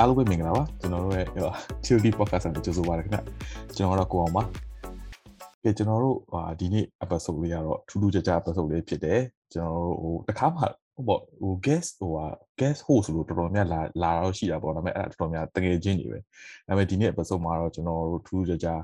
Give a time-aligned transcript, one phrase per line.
[0.00, 1.26] Okay အားလုံးပဲမင်္ဂလာပါကျွန်တော်တို့ရဲ့
[1.84, 3.18] Childy Podcast နဲ့ကြိုဆိုပါရခင်ဗျ
[3.76, 4.42] ကျွန်တော်ကတော့ကိုအောင်ပါ
[5.62, 9.20] ကဲကျွန်တော်တို့ဟာဒီနေ့ episode လေးကတော့ထူးထူးခြားခြား episode လေးဖြစ်တယ်
[9.52, 10.62] ကျွန်တော်တို့ဟိုတခါမှ
[10.94, 12.26] ဟိုပေါ့ဟို guest ဟိုဟာ
[12.60, 16.18] guest host လို့တော်တော်များလာလာတော့ရှိတာပေါ့ဒါပေမဲ့အဲ့ဒါတော်တော်များတကယ်ချင်းနေပဲ
[16.68, 18.80] ဒါပေမဲ့ဒီနေ့ episode မှာတော့ကျွန်တော်တို့ထူးထူးခြားခြား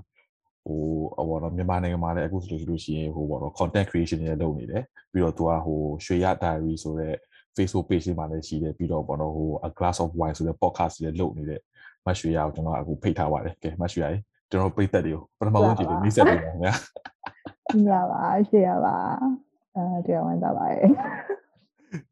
[0.66, 0.80] ဟို
[1.28, 7.14] ဟိုတော့မြန်မာနိုင်ငံမှာလည်းအခုဆိုလို့ရှိရင်ဟိုပေါ့တော့ content creation တွေလုပ်နေတယ်ပြီးတော့သူကဟိုရွှေရ diary ဆိုတဲ့
[7.55, 11.61] Facebook page မှာလည်းရှိတယ်ပြီးတော့ဘောနော်ဟို a glass of wine ဆိုတဲ့ podcast တွေလုပ်နေတဲ့
[12.05, 14.17] မတ်ရွှေရကိုကျွန်တော်အခုဖိတ်ထားပါတယ်ကဲမတ်ရွှေရရေ
[14.49, 16.73] ကျွန်တော်ပြည့်သက်တွေကိုပထမဆုံးကြည့်လို့မိတ်ဆက်ပေးပါခင်ဗျာ
[17.87, 18.95] ညပါရှေ့ရပါ
[19.75, 20.87] အဲတရားဝင်တာပါရဲ့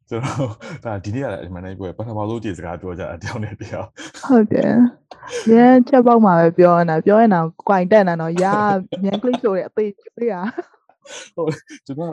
[0.10, 0.50] ကျွန်တော်
[0.84, 3.86] ဒါဒီနေ့ကလည်းအမှန်တည်းပြောပထမဆုံးကြည့်စကားပြောကြအတောင်းနဲ့တရား
[4.24, 4.74] ဟုတ်တယ်
[5.52, 8.56] ရဲချက်ပေါက်မှာပဲပြောနေတာပြောရင်တော့ 꽌 တက်နေတော့ရာ
[9.04, 10.44] မြန်ကလစ်ဆိုတဲ့အသေးသေးอ่ะ
[11.37, 11.51] ဟုတ်
[11.87, 12.13] ကျွန်တော်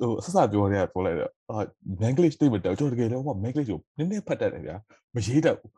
[0.00, 1.56] ဟိုဆက်စပြောနေတာပြောလိုက်တော့အာ
[2.10, 4.76] English သိမတော့ကျွန်တော်တကယ်တော့ English ကိုနည်းနည်းဖတ်တတ်တယ်ဗျာ
[5.14, 5.70] မရေးတတ်ဘူး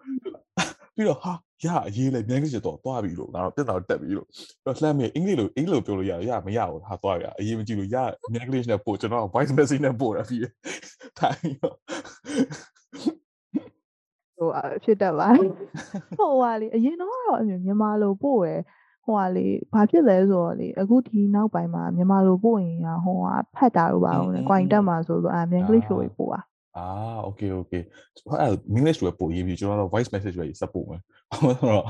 [0.96, 1.32] ပြီးတော့ဟာ
[1.64, 4.28] ရအရေးလိုက် English တော့သွားပြီလို့ငါတော့တက်တော့တက်ပြီလို့
[4.64, 7.96] တော့လှမ်းမေးအင်္ဂလိပ်လိုအင်္ဂလိပ်လိုပြောလို့ရရမရဘူးဟာသွားရအရေးမကြည့်လို့ရ
[8.44, 10.38] English နဲ့ပို့ကျွန်တော် voice message နဲ့ပို့ရပြီ
[11.18, 11.72] ထိုင်ရော
[14.38, 14.48] ဟို
[14.84, 15.28] ဖြစ်တတ်ပါ
[16.18, 17.12] ဟိုဟာလေအရင်တော့
[17.48, 18.62] မြန်မာလိုပို့ရယ်
[19.05, 26.41] ဟိုဟာလေဘာဖြစ်လဲဆိုတော့လေအခုဒီနောက်ပိုင်းမှာမြန်မာလိုပို့ရင်ကဟိုဟာဖတ်တာတော့ပါဦးလေ 꽌 တက်မှာဆိုတော့အမြန်ကလစ်လိုပို့ပါ
[26.77, 26.85] အာ
[27.23, 27.73] โอเคโอเค
[28.41, 31.01] အဲ့ English လိုပို့ရေးပြီးကျွန်တော်တို့ voice message ပဲစပ်ပို့မယ်
[31.37, 31.85] ဟုတ်တော့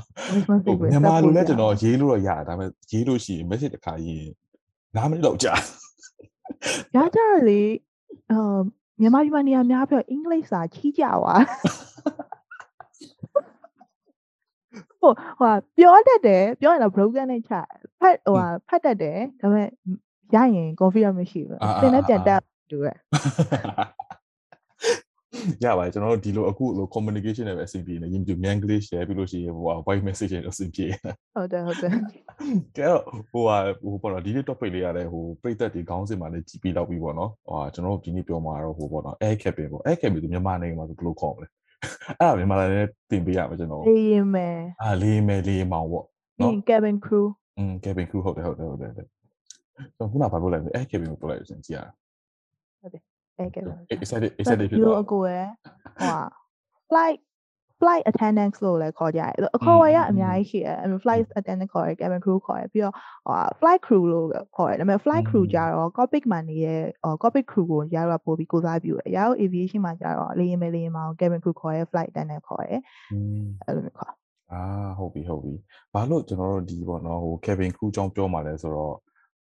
[0.92, 4.24] မြန်မာလိုလည်းကျွန်တော်ရေးလို့တော့ရတယ်ဒါပေမဲ့ရေးလို့ရှိရင် message တစ်ခါရေး
[4.96, 5.54] 9မိနစ်လောက်ကြာ
[6.96, 7.62] ရကြလေ
[8.32, 8.60] အာ
[9.02, 11.36] မြန်မာပြည်မှာနေရာများပြီးတော့ English စာချီးကြပါ
[15.05, 17.53] ဟိုဟိုပြောတတ်တယ်ပြောရင်တော့ broken နဲ့ချ
[18.01, 18.37] ဖတ်ဟို
[18.69, 19.69] ဖတ်တတ်တယ်ဒါပေမဲ့
[20.35, 22.97] ရရင် confidence မရှိဘူးသင်လည်းပြန်တက်တူရဲ့
[25.65, 30.87] ရပါတယ်ကျွန်တော်တို့ဒီလိုအခုလို communication နဲ့ပဲအဆင်ပြေနေရင်ဒီမြန် English ရပြီးလို့ရှိရင်ဟို white message နဲ့အဆင်ပြေ
[31.35, 31.93] ဟုတ်တယ်ဟုတ်တယ်
[32.79, 32.89] ကဲ
[33.33, 41.47] ဟိုဟာဟိုပေါ့နော်ဒီနေ့ topic လေးရတယ်ဟိုပြည့်သက်ဒီခေါင်းစဉ်မှာလည်းကြည်ပြီးတော့ပြီးပေါ့နော်ဟိုကျွန်တော်တို့ဒီနေ့ပြောမှာတော့ဟိုပေါ့နော် air cabin ပေါ့ air cabin ဆိုမြန်မာနိုင်ငံမှာဆိုဘယ်လိုခေါ်မလဲ
[42.21, 46.05] အဲ့ဒါမြန်မာလည်းတင်ပေးရမှာကျွန်တော်လေရင်မယ်အာလေရင်မယ်လေရင်မောင်ပေါ့
[46.41, 47.27] နော် cabin crew
[47.59, 49.07] อืม cabin crew ဟုတ်တယ်ဟုတ်တယ်ဟုတ်တယ်ဆို
[49.99, 51.81] တော့ခုနကဘာပြောလိုက်လဲအဲ့ cabin ကိုပြောလိုက်လို့စင်ကြည့်ရ
[52.81, 53.03] ဟုတ်တယ်
[53.39, 55.35] အဲ့ cabin excited excited ဖြစ်တော့အကိုရ
[56.01, 56.19] ဟို
[56.89, 57.19] flight
[57.84, 62.94] flight attendants လို့လည်းခေါ်ကြတယ်အခေါ်ဝေါ်ရအများကြီးရှိတယ် flight attendant ခေါ်တယ် cabin crew ခေါ်တယ်ပြီးတော့
[63.28, 66.82] ဟို flight crew လို့ခေါ်တယ်ဒါပေမဲ့ flight crew ကြတော့ cockpit မှာနေတဲ့
[67.22, 72.80] cockpit crew ကိုရတော့ပို့ပြီးကိုစားပြုတယ်ရတော့ aviation မှာကြတော့လေယာဉ်မယ်လေယာဉ်မှာ cabin crew ခေါ်တယ် flight attendant ခေါ်တယ်
[73.66, 74.14] အဲ့လိုမျိုးခေါ်
[74.54, 74.64] အာ
[74.98, 75.54] ဟုတ်ပြီဟုတ်ပြီ
[75.94, 78.96] ဘာလို့ကျွန်တော်တို့ဒီပေါ့နော်ဟို cabin crew ကြောင်းပြောมาလဲဆိုတော့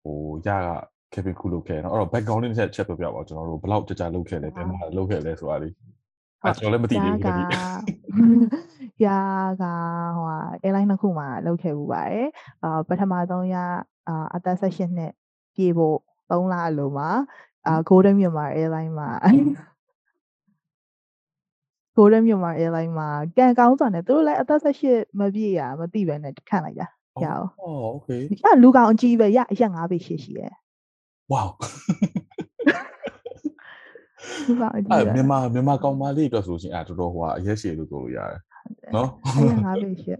[0.03, 0.17] ဟို
[0.47, 0.59] ရက
[1.13, 5.73] cabin crew လုပ်ခဲ့เนาะအဲ့တော့ background လေးတစ်ချက်ချက်ပြပြပါကျွန်တော်တို့ဘယ်လောက်ကြကြလုပ်ခဲ့လဲဘယ်မှာလုပ်ခဲ့လဲဆိုတာလေး
[6.44, 7.42] အဲ့ကျွန်တော်လည်းမသိသေးဘူးဒီ။
[9.06, 9.20] ရာ
[9.62, 9.64] က
[10.16, 12.28] ဟိုဟာ airline နှစ်ခုမှာလုပ်ခဲ့မှုပါတယ်။
[12.62, 13.56] အာပထမဆုံးရ
[14.08, 15.12] အာအသက်16နှစ်
[15.54, 15.96] ပြေဖို့
[16.30, 17.08] 3လအလိုမှာ
[17.66, 19.10] အာ Golden Myanmar Airline မှာ
[21.96, 26.88] Golden Myanmar Airline မှာကံကောင်းစွာနဲ့သူတို့လည်းအသက်18မပြည့်ရမသိပဲနဲ့ခံလိုက်တာ။
[27.24, 30.52] ရအောင်။အော် okay ။အဲ့လူကောင်အကြီးပဲရအရက်၅ပေရှိရှိရဲ့။
[31.32, 31.48] Wow
[34.93, 38.39] အဲ့မြန်မာမြန်မာကောင်မလေးအတွက်ဆိုရှင်အဲ့တော်တော်ဟိုအရက်ရှည်လို့ပြောလို့ရတယ်
[38.95, 40.19] နော်အရက်ငါးပဲရှစ်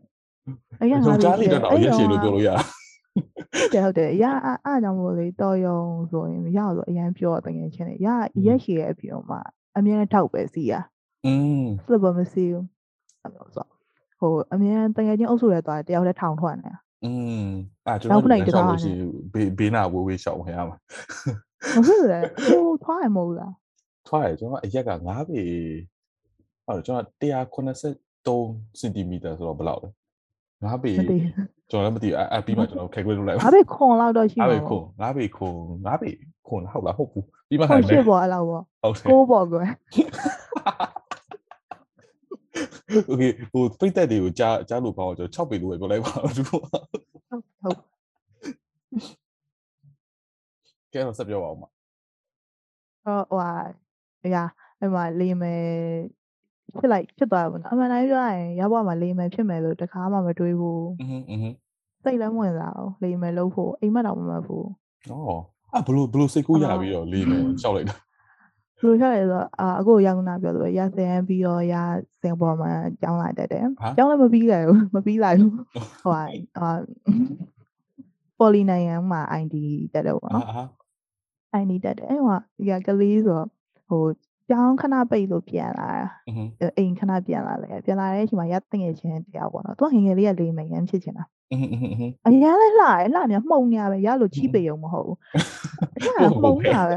[0.81, 4.25] အရက်ငါးပဲရှစ်ကြားလေးတော့အရက်ရှည်လို့ပြောလို့ရတယ်ဟုတ်တယ်ဟုတ်တယ်ရ
[4.65, 5.79] အားကြောင့်မို့လေတော်ယုံ
[6.11, 8.07] ဆိုရင်ရဆိုအရန်ပြောတငယ်ချင်းလေရ
[8.45, 9.39] ရက်ရှည်ရဲ့အပြင်မှာ
[9.77, 10.73] အမြဲတမ်းထောက်ပဲစီးရ
[11.25, 12.65] อืมစလဘမစီဘူး
[13.21, 13.65] အဲ့လိုဆို
[14.19, 16.71] ဟိုအမြဲတငယ်ချင်းအုပ်စုရဲသွားတယောက်တည်းထောင်ထွက်နေ
[17.05, 17.11] อื
[17.43, 17.47] ม
[17.87, 18.91] အဲ့ကျွန်တော်လည်းရှောက်လို့ရှိ
[19.33, 20.77] ဘေးဘေးနာဝေးဝေးရှောက်ဝင်ရမှာ
[21.87, 23.53] ဟုတ်တယ်ဟိုထွားရမဟုတ်လား
[24.08, 25.42] ထွက်တယ်ကျွန်တော်အရက်က9ပေ
[26.66, 27.06] ဟုတ်တယ်ကျွန်တော်
[28.72, 29.90] 183စင်တီမီတာဆိုတော့ဘယ်လောက်လဲ
[30.70, 30.92] 9ပေ
[31.70, 35.54] ကျွန်တော်လည်းမသိဘူးအပီမှာကျွန်တော် calculate လုပ်လိုက်ပါ9ပေခွန်လောက်တော့ရှိပါဘူး9ပေခွန်
[35.88, 36.10] 9ပေခွန်9ပေ
[36.46, 38.62] ခွန်ဟုတ်လားဟုတ်ဘူးပြီးမှဆိုင်ပဲဟုတ်ပေါ့အဲ့လောက်ပေါ့
[39.08, 39.68] ဟုတ်ပေါ့ကွယ်
[43.10, 47.76] okay ဟိုပြိတက်တွေကိုကြားကြားလို့ပေါ့ကျွန်တော်6ပေလို့ပဲပြောလိုက်ပါသူတို့ဟုတ်
[50.92, 51.64] ကဲတော့ဆက်ပြောပါဦးမ
[53.06, 53.40] အော်ဟို
[54.24, 54.42] အရာ
[54.80, 55.62] အဲ့မှာလေမယ်
[56.78, 61.56] ဖြစ်လိုက်ဖြစ်သွားဘူးနော်အမှန်တိုင်းပြောရရင်ရဘွားမှာလေမယ်ဖြစ်မယ်လို့တခါမှမတွေးဘူးအင်းအင်း
[62.04, 64.66] စိတ်လည်းဝင်စားအောင်လေမယ်လို့ဖို့အိမ်မက်တော့မမှတ်ဘူး
[65.08, 65.12] ဩ
[65.76, 67.96] အဘလို့ဘလို့စိတ်ကူးရပြီးတော့လေမယ်ရှောက်လိုက်တာ
[68.78, 71.74] ဘလို့ရှောက်လဲဆိုတော့အာအခုရောင်းနာပြောလို့ရဆန်ပြီးတော့ရ
[72.20, 72.70] စင်ပေါ်မှာ
[73.02, 73.66] ကျောင်းလာတက်တယ်
[73.96, 75.52] ကျောင်းလည်းမပြီးလိုက်ဘူးမပြီးလိုက်ဘူး
[76.02, 76.22] ဟိုဟာ
[78.38, 79.56] ပေါ်လီနိုင်ငံမှာ ID
[79.92, 80.46] တက်တယ်ပေါ့နော်
[81.60, 82.38] ID တက်တယ်အဲ့ဟို
[82.68, 83.48] ကကလေးဆိုတော့
[83.92, 84.04] ဟို
[84.50, 85.88] ကြောင်းခဏပိတ်လို့ပြန်လာ
[86.60, 91.24] တာအိမ်ခဏပြန်လာလေပြန်လာတဲ့အချိန်မှာရတငယ်ချင်းတရားပေါ့နော်သူကငငယ်လေးကလေးမိန်ရန်ဖြစ်ချင်တာ
[92.26, 95.18] အရင်လည်းလှတယ်လှမြမှုံနေရပဲရလို့ချိပေုံမဟုတ်ဘူး
[96.02, 96.96] အဲ့ဒါမှုံနေတာပဲ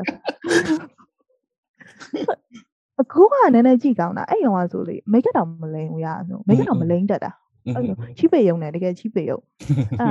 [3.01, 7.31] အခုကနည်းနည်းကြည့်ကောင်းတာအဲ့ရောကဆိုလေမိတ်ကတော်မလိန်ဘူးရအောင်မိတ်ကတော်မလိန်တတ်တာ
[7.75, 7.83] အဲ့
[8.17, 9.37] ချိပေုံနေတကယ်ချိပေုံ
[10.01, 10.09] အာ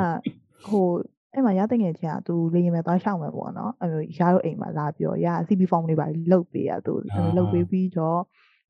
[0.66, 0.86] ဟို
[1.34, 8.20] အဲ့မှာရတဲ့ငယ်ချင်းကသူလေရင်မဲ့သွားရှောင်းမယ်ပေါ့နော်အဲ့လိုရတို့အိမ်မှာလာပြောရ CB form တွေပါလုတ်ပေးရသူအဲ့လိုလုတ်ပေးပြီးတော့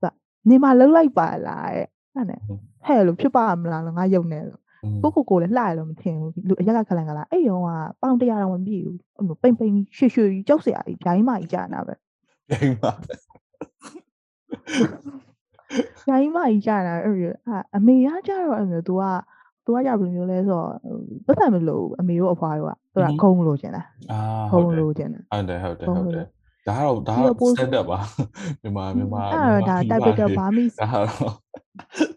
[0.02, 0.12] သူက
[0.48, 2.40] နေမှာလုတ်လိုက်ပါလားတဲ့အဲ့နဲ့
[2.86, 4.60] ဟဲ့လို့ဖြစ်ပါမလားလို့ငါယုံနေလို့
[5.02, 7.68] ကိုကိုကိုလည်းလှရလို့မထင်ဘူးလူအရက်ကခလန်ကလာအဲ့ရောက
[8.00, 11.94] ပေါင်100တောင်မပြည့်ဘူးအဲ့လိုပိန်ပိန်ရွှေရွှေကြောက်စရာကြီးဂျိုင်းမကြီးကြာနာပဲ
[12.50, 12.92] ပြိုင်ပါ
[16.06, 19.02] ဂျိုင်းမကြီးကြာနာအဲ့လိုအာအမေကကြာတော့အဲ့လို तू က
[19.64, 20.68] तू ကကြာဘယ်လိုမျိုးလဲဆိုတော့
[21.26, 23.82] ပတ်သက်မလို့အမေတို့အဖွားတို့ကသူကခုံလို့ကျင်တာ
[24.12, 24.18] အာ
[24.52, 26.26] ခုံဟုတ်တယ်လို့ကျင်တာဟုတ်တယ်ဟုတ်တယ်ဟုဟုတ်တ်တယ်တယ်
[26.68, 28.00] ဒါကတော့ဒါပြီးကတော့ပို့ stand up ပါ
[28.62, 31.34] မြန်မာမြန်မာအဲ့တော့ဒါ typical Burmese ဒါကတော့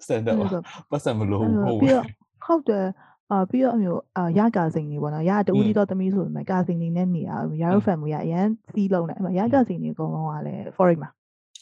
[0.06, 0.48] stand up ပါ
[0.92, 2.06] ပတ်စံမလို့အဲ့ဟုလိုတ်ပြီးတော့
[2.46, 2.86] ဟုတ်တယ်
[3.32, 11.10] အာပြီးတော့အမျိုးအာရကာစင်ကြီးပေါ့နော်ရတူတီတော့သမီးဆိုပေမဲ့ကာစင်ကြီးနဲ့နေရရတို့ family ကအရန်စီးလုံးတယ်အဲ့မှာရကာစင်ကြီးအကုန်လုံးကလည်း foreign မှာ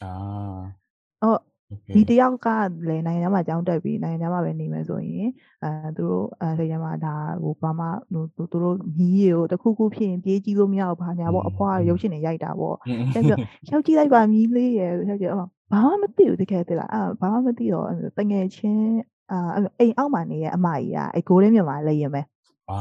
[0.04, 0.12] အာ
[1.22, 1.55] ဟုတ် okay
[1.96, 2.48] ဒီတယောက်က
[2.88, 5.28] လည်းနိုင်ငံခြားမှာကျောင်းတက်ပြီးနိုင်ငံခြားမှာပဲနေမယ်ဆိုရင်
[5.64, 18.96] အဲသူတို့အဲစိတ်ထဲမှာဒါဟိုဘာမှဟိုသူသူတို့ညီးရီကိုတစ်ခုခုဖြစ်ရင်ပြေးကြည့်လို့မရဘူးဘာညာပေါ့အဖွားရုပ်ရှင်တွေရိုက်တာပေါ့อืมတက်ပြီးတော့ရှောက်ကြည့်လိုက်ပါမြည်လေးရယ်ရှောက်ကြည့်အော်ဘာမှမသိဘူးတကယ်တည်းလားအာဘာမှမသိတော့အဲ့လိုတငယ်ချင်း
[19.32, 22.22] အာအဲ့လိုအိမ်အောက်မှာနေရဲ့အမကြီးကအဲကိုလေးမြန်မာလေးရင်ပဲ
[22.72, 22.80] အာ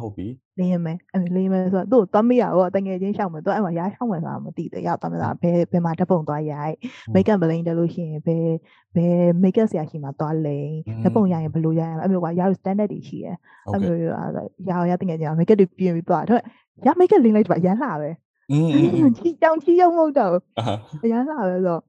[0.00, 6.74] ဟုတ်ပြီ လင်းရင်မယ်အဲ့လင်းရင်မယ်ဆိုတော့သူ့ကိုသွားမိရတော့တငယ်ချင်းရှောက်မယ်သူအဲ့မှာရားရှောက်မယ်ဆိုတာမသိတယ်ရောက်သွားမယ်ဆိုတာဘယ်ဘယ်မှာဓပုံသွားရိုက်
[7.14, 8.48] မိတ်ကပ်ပလိန်တက်လို့ရှိရင်ဘယ်
[8.96, 10.70] ဘယ်မိတ်ကပ်ဆရာရှိမှသွားလိန်
[11.04, 13.36] ဓပုံရရင်ဘယ်လိုရရမလဲအဲ့မျိုးကရား standard တွေရှိတယ်
[13.72, 14.04] အဲ့မျိုးရ
[14.68, 16.40] ရားရတငယ်ချင်းကမိတ်ကပ်တွေပြင်ပြီးသွားတော့
[16.86, 18.10] ရမိတ်ကပ်လင်းလိုက်တော့ရမ်းလာပဲ
[18.52, 20.32] အင်းချီတောင်ချီရောက်မဟုတ်တော့
[21.12, 21.82] ရမ်းလာပဲဆိုတော့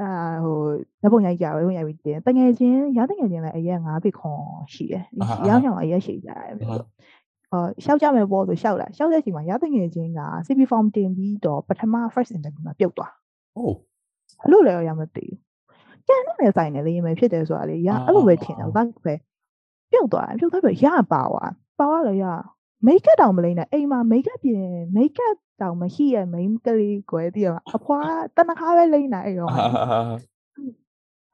[0.00, 0.10] အာ
[0.44, 0.58] ဟို
[1.02, 4.42] ဓပုံရိုက်ကြပဲဝင်ရိုက်ပြီးတင်တငယ်ချင်းရတငယ်ချင်းလည်းအရက်၅ဘီခွန်
[4.74, 5.04] ရှိတယ်
[5.48, 6.84] ရောင်းရောင်းအရက်ရှိကြတယ်မျိုး
[7.52, 13.12] အော်ရှောက်ကြမယ်ပေါ့ဆိုရှောက်လာရှောက်တဲ့အချိန်မှာရတငယ်ချင်းက CP form တင်ပြီးတော့ပထမ first interview မှာပြုတ်သွား
[13.54, 13.64] โอ้
[14.42, 15.38] အဲ့လိုလည်းရမသိဘူး
[16.06, 19.14] ကျန်တဲ့ဆိုင်နေလေရင်ပဲဖြစ်တယ်ဆိုတာလေရအဲ့လိုပဲထင်တယ်ဘာပဲ
[19.90, 22.24] ပြုတ်သွားတယ်ပြုတ်သွားပြီရပါသွားပါသွားလေရ
[22.86, 29.48] မိတ်ကပ်တောင်မလိမ့်နဲ့အိမ်မှာမိတ်ကပ်ပြင်မိတ်ကပ်တောင်မရှိရဲ့မိန်းကလေးကွယ်တည်ရမှာအဖွားတနခါပဲလိမ့်နေအဲ့ရော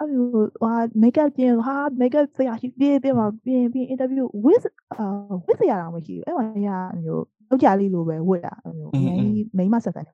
[0.05, 0.73] အာအာအာအဲ့လိုဟာ
[1.03, 5.05] မိတ်ကပ်ပြင်ဟာမိတ်ကပ်ဆရာရှိပြေးပြေးမှာပြင်ပြင် interview with အာ
[5.47, 6.71] with ဆရာတောင်မရှိဘူးအဲ့မှာရ
[7.03, 9.19] မျိုးလောက်ကြလေးလိုပဲဝတ်တာအဲ့မျိုးအရင်
[9.57, 10.13] မိန်းမဆက်ဆံနေ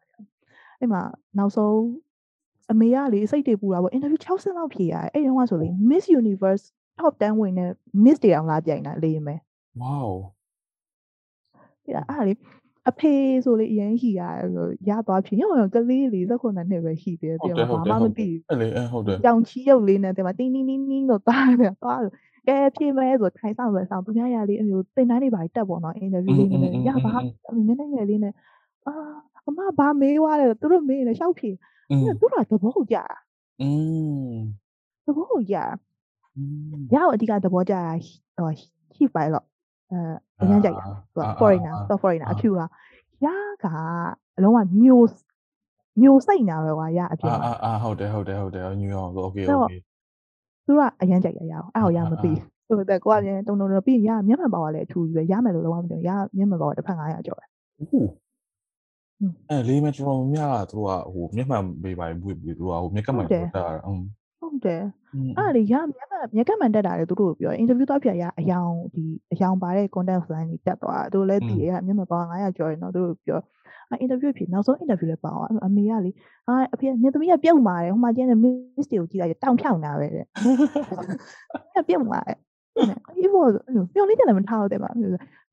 [0.80, 1.02] အဲ့မှာ
[1.38, 1.76] နောက်ဆုံး
[2.72, 6.64] အမေကလေစိတ်တွေပူတာပေါ့ interview 60လောက်ဖြေရတယ်အဲ့တုန်းကဆိုလေ Miss Universe
[6.98, 7.70] top 10ဝင်တဲ့
[8.04, 9.34] Miss တွေအောင်လာပြိုင်တာလေရင်ပဲ
[9.80, 10.10] wow
[11.84, 12.32] ပြအဲ့ဒါလေ
[12.88, 14.22] အဖေဆိုလေအရင်ဟီရ
[14.88, 22.12] ရသွားဖြစ်ရောကလေးလေးစခုနှစ်နှစ်ပဲဟီတယ်ပြန်ဘာမှမသိဘူးလေဟုတ်တယ်ကြောင်ချီရုပ်လေးနဲ့တင်မှာတင်းတင်းတင်းတင်းတော့တားတယ်တားတယ်
[22.48, 27.14] ကဲဖြေမဲဆိုထိုင်ဆောင်ပဲဆောင်သူများရလေးအမျိုးတင်တိုင်းတွေပါတက်ပေါ်တော့အင်တာဗျူးလေးနဲ့ရပါ
[27.66, 28.34] မင်းနဲ့ငယ်လေးနဲ့
[28.86, 28.92] အာ
[29.46, 31.50] အမဘာမေးွားလဲသူတို့မေးနေရှောက်ဖြေ
[32.20, 33.04] သူတို့ကသဘောကိုကြာ
[33.60, 33.68] อื
[34.30, 34.34] ม
[35.04, 35.64] သဘောကိုကြာ
[36.94, 37.80] ရအောင်အဓိကသဘောကြာ
[38.38, 38.50] ဟို
[38.96, 39.46] ဟိပိုင်တော့
[39.92, 39.98] အဲ
[40.42, 42.66] အရင်ကြိုက်တာသူက foreigner soft foreigner အဖြူဟာ
[43.24, 43.28] ရ
[43.62, 43.64] က
[44.36, 45.08] အလုံးဝမျိုး
[46.00, 49.78] မျိုးစိတ်နာပဲကွာရအပြင်အာအာဟုတ်တယ်ဟုတ်တယ်ဟုတ်တယ်ညူအောင်ဆို okay okay
[50.66, 52.32] သူကအရင်ကြိုက်ရရအောင်အဲ့ဟောရမသိ
[52.66, 57.44] ဟိုတက်ကိုကလည်းတုံတုံတော့ပြီးရမျက်မှန်ပါကလည်းအထူးကြီးပဲရမယ်လို့လုံးဝမသိဘူးရမျက်မှန်ပါကတစ်ဖက်900ကျော်ပဲ
[57.90, 58.08] ဟုတ်
[59.50, 64.00] အဲလေးမတော်များသူကဟိုမျက်မှန်ပေးပါဘူးသူကဟိုမျက်ကမှန်ပြတာဟုတ်
[64.40, 64.82] ဟုတ်တယ်
[65.14, 73.40] อืมအဲ့ဒါလေရမျက်မှန်မျက်ကမှန်တက်တာလေသူတို့ကိုပြော interview သွားပြရအယောင်ဒီအယောင်ပါတဲ့ content plan တွေတက်သွားသူလည်းတည်ရမျက်မှန်ပါ900ကျော်တယ်နော်သူတို့ပြော
[73.90, 76.10] အဲ interview ဖြစ်နောက်ဆုံး interview လည်းပါအောင်အမေကလေ
[76.48, 80.24] အာအဖေနေသမီးကပြုတ်မာတယ်ဟိုမှာကျင်းတဲ့ miss တွေကိုကြည့်လိုက်တောင်ဖြောင်းတာပဲတဲ့
[81.74, 82.38] အဲ့ပြုတ်လာတယ်
[83.18, 83.44] အေးဘော
[83.94, 84.90] ပြောလေးတယ်လည်းမထားတော့တယ်ပါ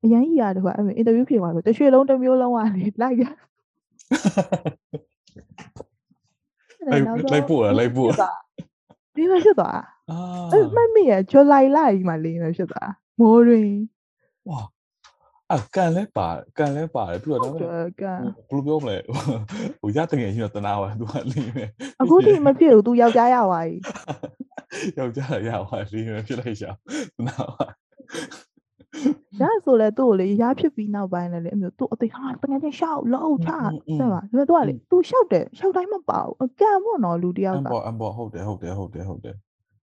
[0.04, 3.22] အရန်ကြီးရတယ်ကွာအဲ့ interview ဖြစ်သွားဆိုတစ်ရွှေလုံးတစ်မျိုးလုံးကလေလိုက်ရ
[6.86, 8.10] လိုက်လိုက်ပို့ရလိုက်ပို့
[9.18, 10.18] ဒီမှာဖြစ်သွားအာ
[10.52, 13.80] အဲ့မမေရဇူလိုင်လကြီးမှာလေးမှာဖြစ်သွားမိုးရင်း
[14.48, 14.60] ဝါ
[15.52, 18.20] အကန်လဲပါကန်လဲပါတယ်သူကဟုတော့တ်တယ်ကဘယ်
[18.50, 18.96] လိုပြောမလဲ
[19.80, 21.64] ဟိုရတငယ်ရှိတော့တနာပါသူကလင်းနေ
[22.00, 23.76] အခုထိမဖြစ်ဘူး तू ယောက်ျားရသွားပြီ
[24.98, 26.70] ယောက်ျားရပါလင်းနေဖြစ်လိုက်ရှာ
[27.16, 27.64] တနာပါ
[29.41, 33.51] ရဆိုလဲသူ့ကိုလေရဖြစ်ပြီးနောက်ပိုင်းလည်းလေအမျိုးသူ့အသိဟာတကယ်ချင်းရှောက်လို့ချ
[33.99, 39.35] တဲ့ပါဒါပေမဲ့ तू ကလေ तू ရှောက်တယ်ရှောက်တိုင်းမပါဘူးအကံပေါ့နော်လူတယော အ က် မ် က ဘောအမ်ဘောဟုတ်တယ်ဟုတ်တယ်ဟုတ်တယ်ဟုတ်တယ်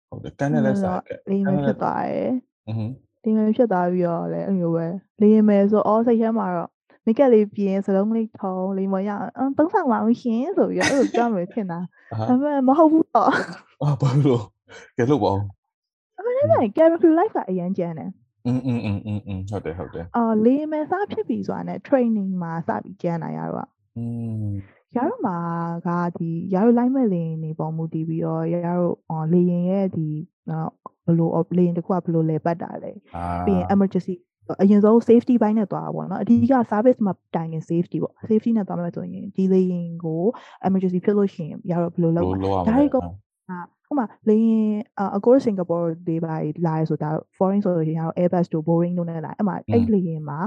[0.09, 2.31] ဟုတ်တယ်ကန်နဲ့လဲစားက လေးမဖြစ်သွားတယ်
[2.67, 2.81] อือဟ
[3.23, 4.85] ဒီမဲ့ဖြစ်သွားပြီးတော့လည်းအဲ့လိုပဲ
[5.21, 6.69] လေးရင်မယ်ဆိုအော်စိတ်ထဲမှာတော့
[7.05, 11.79] မိတ်ကပ်လေးပြင်စလုံးလေးထုံးလေးမရအောင်သုံးဆောင်ပါအောင်ရှင်ဆိုပြီးတော့အဲ့လိုပြောမယ်ထင်တာ
[12.13, 13.27] အာ ဒါပေမဲ့မဟုတ်ဘူးတော့
[13.81, 14.41] အာဘာလို့
[14.97, 15.37] ကဲလို့ပေါ့
[16.17, 18.09] အမှန်တကယ် character life ကအရန်ကျန်တယ်
[18.45, 24.05] อืมอืมอืมอืมอืมဟုတ်တယ်ဟုတ်တယ် အော်လေးမယ်စားဖြစ်ပြီဆိုတာနဲ့ training မှာစပြီးကျန်တာရတော့ อื
[24.43, 24.51] ม
[24.95, 25.37] ရတော့မှာ
[25.87, 30.07] ကဒီရတော့ line မဲ့လေနေပေါ်မူတည်ပြီးတော့ရတော့အော်လေရင်ရဲ့ဒီ
[30.49, 30.69] နော်
[31.05, 34.15] ဘလို့လေရင်တစ်ခုကဘလို့လဲပတ်တာလဲ အာ ပြီးရင် emergency
[34.61, 40.23] အရင်ဆုံး safety ဘိုင်းနဲ့သွားတာပေါ့နော်အဓိက service မှာတိုင်ရင် safety ပေါ့ safety နဲ့သွားမယ်ဆိုရင်ဒီလေရင်ကို
[40.67, 42.95] emergency ဖြစ်လို့ရှိရင်ရတော့ဘလို့လုပ် လို့ မှာ လို့ရ ဒါ မှာ တွေက
[43.49, 43.57] အာ
[43.90, 44.66] ဥပမာလေရင်
[45.16, 45.76] အကိုစင်ကာပူ
[46.06, 46.28] တွေပါ
[46.66, 50.38] လာရဆိုတာ foreign ဆိုလို့ရှိရင်တော့ Airbus တို့ Boeing တို့နဲ့လာအဲ့မှာအဲ့လေရင်မှာ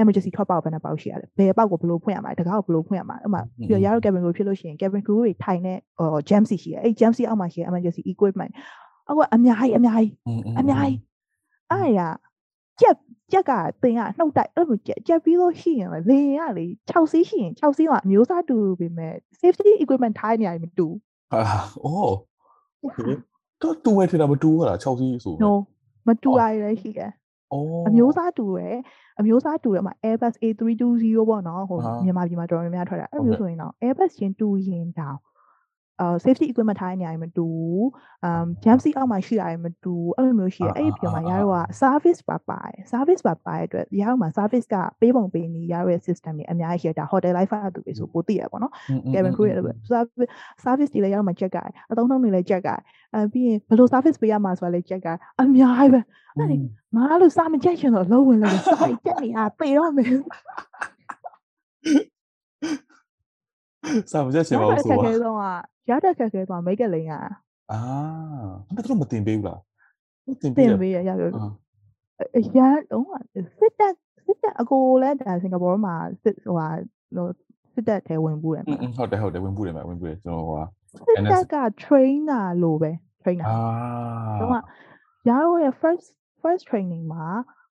[0.00, 5.78] emergency ထွက်ပေါက်ဘယ်နှပေါက်ရှိရလဲဘယ်ပေါက်ကိုဘယ်လိုဖွင့်ရမှာတကားကိုဘယ်လိုဖွင့်ရမှာဥပမာပြီးတော့ရတော့ cabin crew ဖြစ်လို့ရှိရင် cabin crew တွေထိုင်တဲ့
[6.28, 8.52] jam seat ရှိရအဲ့ jam seat အောက်မှာရှိရ emergency equipment
[9.10, 10.12] အကွာအများကြီးအများကြီး
[10.58, 10.98] အများကြီး
[11.70, 12.00] အဲ့ရ
[12.80, 12.96] ကြက်
[13.32, 20.86] ကြက်ကတင်ရနှုတ်တိုက်အဲ့လိုကြက်ကြက်ပြီးလို့ရှိရင်လေရင်ကလေ6စီးရှိရင်6စီးကအမျိုးစားတူပေမဲ့ safety equipment ထိုင်းနေရမတူ
[21.32, 21.40] အာ
[21.84, 22.14] အိုး
[23.62, 25.52] တော့တူမယ်ထင်တာမတူဘူးလား6စီးဆို No
[26.06, 27.10] မတူရရရှိတယ်
[27.86, 28.76] အမျိုးသားတူရယ်
[29.18, 35.18] အမျိုးသားတူရယ်မှာ Airbus A320 ပေါ့နော်ဟိုမြန်မာပြည်မှာတော်တော်များများထွက်တာအဲ့လိုဆိုရင်တော့ Airbus ရင်တူရင်တောင်
[36.24, 37.48] safety equipment ထားတဲ့နေရာတွေမတူ
[38.24, 48.72] အမ် jump seat အောက်မှာရှိတာတွေမတူအဲ့လိုမျိုးရှိရအဲ့ဒီပြောမှာရတော့က service ပါပါတယ် service ပါပါတဲ့အတွက်ရတော့မှာ service ကပေးပုံပေးနေရတဲ့ system တွေအများကြီးရှိတာ hotel life အတူပဲဆိုပိုသိရပါတော့
[49.12, 49.78] cabin crew တွေလည်း
[50.64, 52.80] service တွေလည်းရတော့မှာ check ကြတယ်အသုံးနှုန်းတွေလည်း check ကြတယ်
[53.14, 56.00] အဲပြီးရင်ဘယ်လို service ပေးရမှာဆိုတာလည်း check ကြတယ်အများကြီးပဲ
[56.38, 56.56] အဲ့ဒီ
[56.96, 60.12] ငါလို့စာမကြိုက်ရှင်တော့လုံးဝင်လို့စာကြက်နေတာပေတော့မယ်
[64.12, 65.44] စာမချက်ချင်ပါဘူးဆိုတော့ခက်ခဲဆုံးက
[65.90, 67.12] ရတဲ့ခက်ခဲဆုံးကမိတ်ကလိန်က
[67.72, 67.80] အာ
[68.74, 69.60] မင်းတို့မတင်ပေးဘူးလား
[70.28, 71.30] မတင်ပေးရတင်ပေးရရပြော
[72.36, 73.02] အရန်ဟို
[73.58, 73.94] စစ်တက်
[74.24, 76.68] စစ်တက်အကိုလည်းဒါစင်ကာပူမှာစစ်ဟိုဟာ
[77.74, 78.64] စစ်တက်ထဲဝင်ဘူးတယ်
[78.98, 80.64] ဟုတ်တယ်ဟုတ်တယ်ဝင်ဘူးတယ်မဝင်ဘူးတယ်ကျွန်တော်ဟိုဟာ
[81.16, 82.90] စစ်တက်က trainer လို့ပဲ
[83.22, 83.58] trainer အာ
[84.38, 84.64] ကျွန်တော်က
[85.28, 86.06] ရတော့ first
[86.42, 87.26] first training မှာ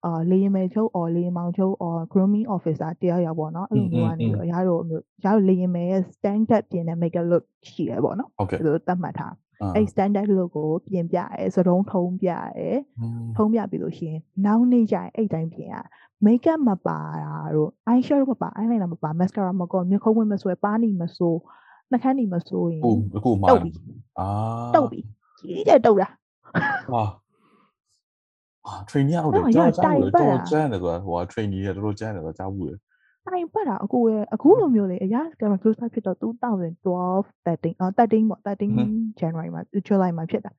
[0.04, 12.68] အာလေယာဉ်မယ်ချုပ် or လေယာဉ်မောင်ချုပ် or grooming officer တယောက်ယောက်ပေါ့နော်အဲ့လိုမျိုးကနေပြီးတော့ရတော့မျိုးရတော့လေယာဉ်မယ်ရဲ့ standard ပြင်တဲ့ make look ရှိရပေါ့နော်ဟုတ်ကဲ့အဲ့လိုသတ်မှတ်ထားအာအဲ့ standard look ကိုပြင်ပြရဲစတုံးထုံးပြရဲ
[13.00, 15.76] อืมထုံးပြပြီးလို့ရှိရင်နောက်နေ့ကျရင်အဲ့တိုင်းပြင်ရ
[16.26, 21.40] makeup မပါတာတို့ eyeshadow မပါ eyeliner မပါ mascara မကောမျက်ခုံးဝင်မဆွဲပါးနီမဆိုး
[21.90, 22.94] နှာခမ်းနီမဆိုးရင်ကို
[23.24, 23.70] ကိုမာတုတ်ပြီ
[24.18, 24.28] အာ
[24.74, 25.00] တုတ်ပြီ
[25.38, 26.08] ကြီးတဲ့တုတ်တာ
[26.92, 27.04] ဟာ
[28.66, 32.74] အာ trainee ဟုတ်တယ်ကြားကြားဘူးတော်ကျန်းတယ်ဆိုတာဟို trainee ရတော်တော်ကျန်းတယ်ဆိုတာကြားဘူးလေ
[33.26, 36.24] တိုင်ပတ်တာအခုရအခုလိုမျိုးလေအရာ camera close up ဖြစ်တော့2012
[37.46, 38.70] 13အော်13ပေါ့13
[39.20, 40.52] January မှာ July မှာဖြစ်တာ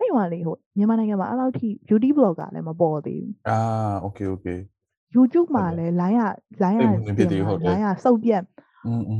[0.00, 3.58] အဲ့ဟိုလေဟိုမြန်မာနိုင်ငံမှာအဲ့လောက်ထိ beauty blogger လည်းမပေါ်သေးဘူးအာ
[4.04, 4.58] okay okay
[5.16, 6.20] YouTube မှာလည်း line ရ
[6.62, 6.86] line ရ
[7.66, 8.42] line ရစုပ်ပြက်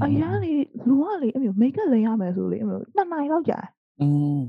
[0.05, 0.53] အရာလေ
[0.89, 3.59] လူကလေအမျိုး makeup လိမ်ရမယ်ဆိုလေအမျိုး2နိုင်လောက်ကြာ
[4.01, 4.41] อืม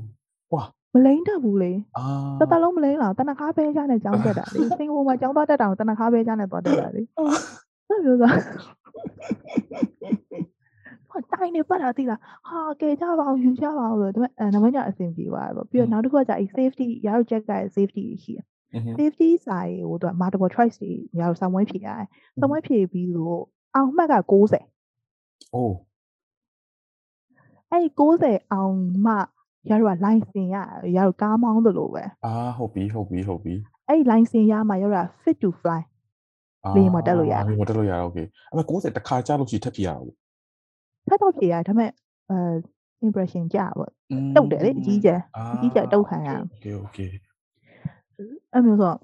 [0.52, 0.62] ဝါ
[0.94, 2.04] မလိန်တတ်ဘူးလေအာ
[2.40, 7.02] တတလုံးမလိန်လားတနခါပဲချားနဲ့ကြောင်းတက်တာလေစင်ကာပူမှာကြောင်းသွားတက်တာကိုတနခါပဲချားနဲ့သွားတက်တာလေ
[7.88, 8.30] အဲ့လိုဆို
[11.10, 22.06] ဟိုတိုင်းနေပတ်တာသိလားဟာကဲကြပါအောင်ယူကြပါအောင်ဆိုတော့ဒါပေမဲ့အဲနောက်ပိုင်းကျအဆင်ပြေသွားတယ်ပေါ့ပြီးတော့နောက်တစ်ခုကကျအဲ safety ရတော့ check က safety ရှိတယ်อืม safety စာရေးဟိုတော့ multiple choice တွေရတော့ဆောင်းဝဲဖြေရတယ်
[22.40, 23.40] ဆောင်းဝဲဖြေပြီးလို့
[23.74, 24.32] အောင်မှတ်က60
[25.54, 25.76] အိုး
[27.70, 27.88] အဲ့ဒီ
[28.22, 28.76] 60အောင်
[29.06, 29.14] မှ
[29.70, 33.54] ရတော့ license ရတယ်ရတော့ကားမောင်းသလိုပဲအာဟုတ်ပြီဟုတ်ပြီဟုတ်ပြီ
[33.88, 35.80] အဲ့ဒီ license ရမှရတော့ fit to fly
[36.76, 40.14] လေယာဉ်ပေါ်တက်လို့ရတယ်လေယာဉ်ပေါ်တက်လို့ရတယ် okay အဲ့မဲ့60တခါကြားလို့ရှိထပ်ပြရတာပေါ့
[41.08, 41.90] ဖတ်တော့ဖြေရတယ်ဒါပေမဲ့
[42.30, 42.38] အဲ
[43.06, 47.10] impression ကြပါပေါ့อืมတုတ်တယ်လေအကြီးကျယ်အာအကြီးကျယ်တုတ်ခံရ okay okay
[48.52, 48.98] အဲ့မျိုးဆိုတော့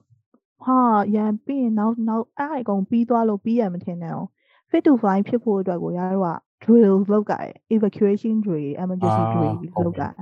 [0.64, 0.76] ဟာ
[1.16, 4.28] ရန်ပြီးရင်နောက်နောက်အဲ့အကုန်ပြီးသွားလို့ပြီးရမထင်နဲ့အောင်
[4.70, 10.14] fit to fly ဖြစ်ဖို့အတွက်ကိုရတော့ drill လုပ်ကြတယ် evacuation drill emergency အာ drill ဟုတ်လုပ်ပြီကြတယ်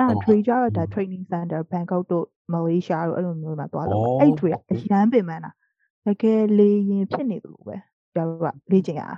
[0.00, 5.50] အဲ့ဒါဟုတ် drill ကြတော့ဒါ training center Bangkok တို့ Malaysia တို့အဲ့လိုမျိုးမှာသွားလို့ဩအဲ့ drill ကအရန်ပင်ပန်းတာ
[6.06, 7.76] တကယ်လေရင်ဖြစ်နေတယ်လို့ပဲ
[8.14, 9.16] ကျတော့ကလေ့ကျင့်ရတာ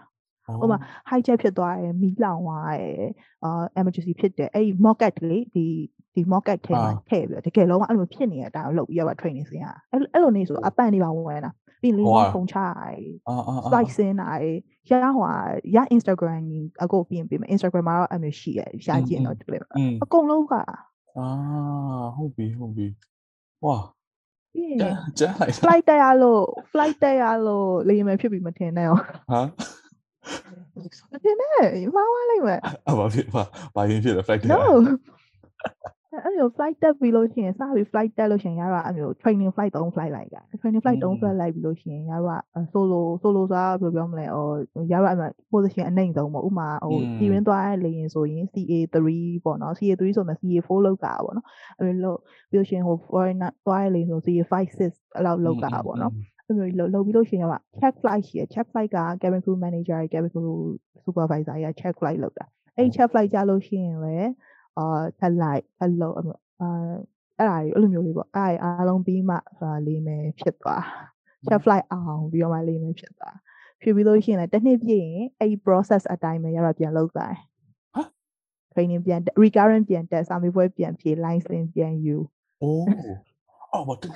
[0.62, 0.78] ဥပမာ
[1.10, 3.10] high jet ဖြစ်သွားတယ်မီးလောင်သွားတယ်
[3.44, 5.66] အာ emergency ဖြစ်တယ်အဲ့ဒီ mocket လေဒီ
[6.14, 11.50] ဒီ mocket ထဲမှာအာထည့်ပြီးတော့တကယ်လုံးဝအဲ့လိုဖြစ်နေတဲ့အတိုင်းလုပ်ပြီးတော့ training ဆင်းရတာအဲ့လိုအဲ့လိုနေဆိုအပန့်နေပါဝင်တာ
[11.82, 14.28] ပြီးရင်လင်းဟိုလုံးကခုံချရတယ်အာအာအာ slide ဆင်းတာ
[14.90, 15.32] ရရဟွာ
[15.76, 21.28] ရ Instagram ကြီးအကုန်ပြင်ပြင်မယ် Instagram မှာတော့အဲ့မျိုးရှိရရှာကြည့်ရင်တော့တွေ့မှာอืมအကုန်လုံးကအာ
[22.16, 22.86] ဟုတ်ပြီဟုတ်ပြီ
[23.64, 23.76] ဝါ
[24.54, 28.96] ပြီးရကျင်န်းကျန်းလိုက် flight တက်ရလို့ flight တက်ရလို့လေယာဉ်မယ်ဖြစ်ပြီးမထင်နဲ့ရော
[29.32, 29.40] ဟာ
[31.12, 31.50] မထင်နဲ့
[31.94, 33.42] မှားသွားလိမ့်မယ်အဘာဖြစ်ပါ
[33.74, 34.62] ဘာရင်ဖြစ်လဲ flight တယ် no
[36.12, 42.42] အဲ့လို flight တက်ပြီးလို့ရှိရင်စပြီး flight တက်လို့ရှိရင်ရတော့အဲ့လို training flight 3 flight လိုက်တာ training flight 3 flight လိုက်ပြီးလို့ရှိရင်ရတော့
[42.72, 48.96] solo solo ဆိုတာဘယ်လိုပြောမလဲဟိုရတော့အဲ့ position အနှိမ့်ဆုံးပေါ့ဥမာဟိုစီရင်းသွားတဲ့လေရင်ဆိုရင် CA3
[49.44, 51.46] ပေါ့နော် CA3 ဆိုမှ CA4 လောက်တာပေါ့နော်
[51.78, 52.14] အဲ့လို
[52.50, 56.12] ပြီးလို့ရှိရင်ဟို foreigner သွားတဲ့လေဆို CA5 6အဲ့လောက်လောက်တာပေါ့နော်
[56.46, 60.56] အဲ့လိုလောက်လောက်ပြီးလို့ရှိရင်က check flight ရှိရ check flight က cabin crew manager cabin crew
[61.04, 64.32] supervisor ရ check flight လောက်တာအဲ့ check flight ကြလို့ရှိရင်လည်း
[64.78, 66.24] အာထက်လိုက်ထက်လို့အာ
[67.38, 70.84] အဲ့ဒါကြီးအဲ့လိုမျိုးလေးပေါ့အဲ့ဒါအားလုံးပြီးမှဆိုတာလေးမယ်ဖြစ်သွား
[71.46, 73.36] check flight အောင်ပြီးတော့မှလေးမယ်ဖြစ်သွား
[73.82, 77.34] ဖြစ်ပြီးလို့ရှိရင်လည်းတစ်နှစ်ပြည့်ရင်အဲ့ process အတိုင်းပဲရတော့ပြန်လုပ်သွား
[77.94, 78.08] ဟမ်
[78.72, 82.16] training ပြန် recurrent ပြန်တက်စာမေးပွဲပြန်ဖြေ license ပြန်ယူ
[82.62, 82.86] အိုး
[83.72, 84.10] အော်ဘာတစ်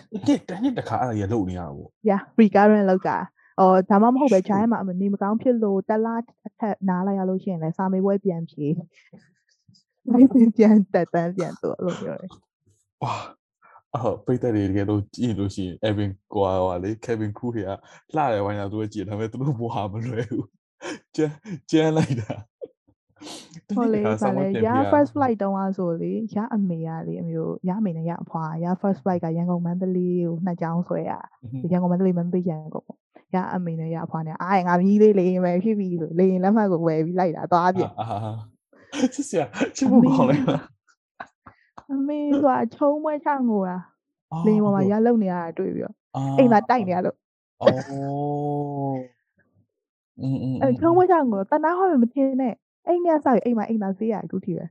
[0.48, 3.18] တစ်နှစ်တစ်ခါအဲ့ဒါရလုပ်နေရတာပေါ့ yeah recurrent လောက်တာ
[3.60, 8.90] အော်ဒါမှမဟုတ်ပဲ chai မှာနေမကောင်းဖြစ်လို့တက်လားအထက်နားလိုက်ရလို့ရှိရင်လည်းစာမေးပွဲပြန်ဖြေလိုက်
[10.56, 12.30] ပြန်တက်တန်းပြန်တော့လို့ပြောတယ်။
[13.02, 13.14] ဝါ
[13.94, 17.70] အော်ပိတ်တဲ့တွေတကယ်လို့ကြည့်လို့ရှိရင် Evan ကွာပါလေ Kevin Crew တွေက
[18.14, 20.46] လှတယ်ဝိုင်းတာသူကကြည့်ဒါပေမဲ့သူတို့ဘောဟာမလွယ်ဘူး။
[21.14, 21.34] ကျန်း
[21.70, 22.34] ကျန်းလိုက်တာ
[23.76, 31.12] ဟိုလေဗာလေရ first flight တုန်းကဆိုလေရအမေရလေအမျိုးရအမေနဲ့ရအဖွာရ first flight ကရန်ကုန်မန္တလေးကိုနှစ်ကြောင်းဆွဲရ
[31.72, 32.98] ရန်ကုန်မန္တလေးမန္တလေးရန်ကုန်ပေါ့
[33.34, 37.82] ရအမေနဲ့ရအဖွာနဲ့အားငါမြည်လေးလေးမယ်ဖြစ်ပြီလို့လေရင်လက်မှတ်ကိုဝယ်ပြီးလိုက်တာသွားပြ
[39.14, 39.32] 谢谢，
[39.76, 40.32] 这么好嘞。
[41.90, 43.76] အမေကချုံမွဲချငိုတာ
[44.46, 45.94] လေပေါ်မှာရလုံနေရတာတွေ့ပြီးတော့
[46.38, 47.16] အိမ်မှာတိုက်နေရလို့
[47.60, 47.72] အော်
[50.20, 52.54] အင်းအင်းအဲချုံမွဲချငိုတနာဟောမထင်းနဲ့
[52.86, 54.64] အိမ်မြဆောက်အိမ်မှာအိမ်သာဆေးရအခုထိပဲ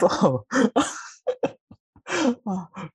[0.00, 0.32] တော့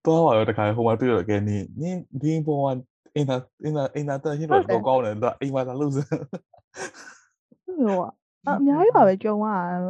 [0.05, 2.71] တော့ပါတော့တခါဟိုမှာတွေ့တော့ကဲနင်းနင်းဒီပေါ်မှာ
[3.15, 5.97] အိမ်သာအိမ်သာအိမ်သာတက်ရတော့ကောင်းတယ်အိမ်မှာသာလို့စ
[7.79, 8.13] မျိုးอ่ะ
[8.47, 9.45] အများကြီးပါပဲကြုံရ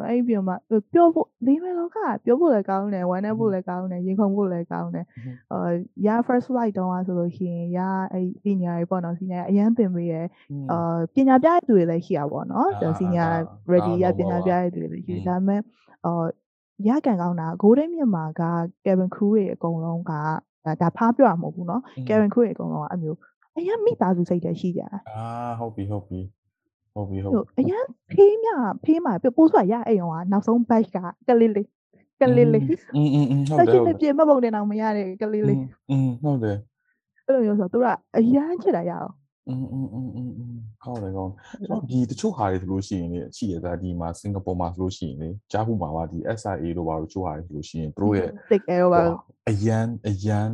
[0.07, 0.53] အဲ့ပြီးတော့မှ
[0.93, 5.05] ပြောဖို့လေးမဲ့လောကပြောဖို့လည်းကောင်းတယ်ဝမ်းနဲ့ဖို့လည်းကောင်းတယ်ရင်ခုန်ဖို့လည်းကောင်းတယ်
[5.51, 5.69] အာ
[6.05, 7.79] ရ first flight တောင်းရဆိုလို့ရှိရင်ရ
[8.13, 10.13] အဲ့ပညာတွေပေါ့နော်စညာအရန်ပင်ပေးရ
[10.71, 12.69] အာပညာပြရသူတွေလည်းရှိတာပေါ့နော်
[12.99, 13.25] စညာ
[13.71, 15.61] ready ရပညာပြရသူတွေလည်းရှိဒါပေမဲ့
[16.05, 16.25] အာ
[16.87, 18.41] ရကန်ကောင်းတာ golden မြန်မာက
[18.85, 20.13] cabin crew တွေအကုန်လုံးက
[20.81, 23.17] ဒါဖားပြောရမှာမဟုတ်ဘူးနော် cabin crew တွေအကုန်လုံးကအမျိုး
[23.57, 25.27] အရင်မိသားစုစိတ်တည်းရှိကြတာအာ
[25.59, 26.19] ဟုတ်ပြီဟုတ်ပြီ
[26.96, 28.50] ဟုတ်ပြီဟုတ်ပြီအရင်ဖေးမြ
[28.84, 30.98] ဖေးမှာပိုးဆွရအိမ်ရောနောက်ဆုံး batch က
[31.28, 31.68] ကလေးလေး
[32.20, 32.64] ကလေးလေး
[32.96, 35.58] อืมอืมဟုတ်တယ်ဟုတ်တယ်ပြင်မပုံတင်အောင်မရတဲ့ကလေးလေး
[35.90, 36.58] อืมဟုတ်တယ်
[37.26, 39.12] အဲ့လိုမျိုးဆိုတော့သူကအရန်ချစ်တာရအောင်
[39.48, 49.02] อืมอืมอืมอืมอืมကောင်းတယ်ကောင်းကျွန်တော်ဒီတချို့ဟာတွေဆိုလို့ရှိရင်လေရှိရတာဒီမှာစင်ကာပူမှာဆိုလို့ရှိရင်လေကြားဖို့မှာပါဒီ SIA တို့ဘာလို့ချို့ဟာတွေဆိုလို့ရှိရင်သူတို့ရဲ့ thick air ပါ
[49.50, 50.48] အရန်အရန်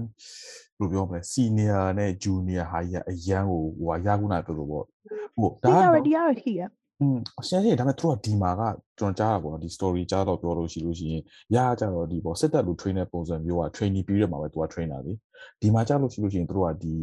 [0.91, 4.85] ဘယ်လိုပြောမလဲ senior နဲ့ junior ဟာကြီးအရန်ကိုဟိုဟာရခုနာပြောလို့ပေါ့
[5.35, 6.61] ဟိုဒါ seniority ရရှိရ
[7.01, 8.61] อืมအရှင်းကြီးဒါပေမဲ့သူတို့ကဒီမှာက
[8.99, 11.21] ကျွန်တော်ကြားတာပေါ့နော်ဒီ story ကြားတော့ပြောလို့ရှိလို့ရှိရင်
[11.55, 15.13] ရကြတော့ဒီပေါ့စစ်တပ်လူ train တဲ့ပုံစံမျိုးက training period မှာပဲသူက trainer လေ
[15.61, 16.95] ဒီမှာကြားလို့ရှိလို့ရှိရင်သူတို့ကဒီ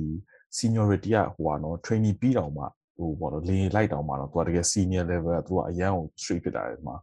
[0.59, 2.65] seniority ကဟိုပါနော် training ပြီးတော့မှ
[2.99, 6.97] ဟိုပေါ့နော်လေလိုက်တော့မှတော့သူကတကယ် senior level ကသူကအရန်ကို straight ဖြစ်တာလေဒီမှာ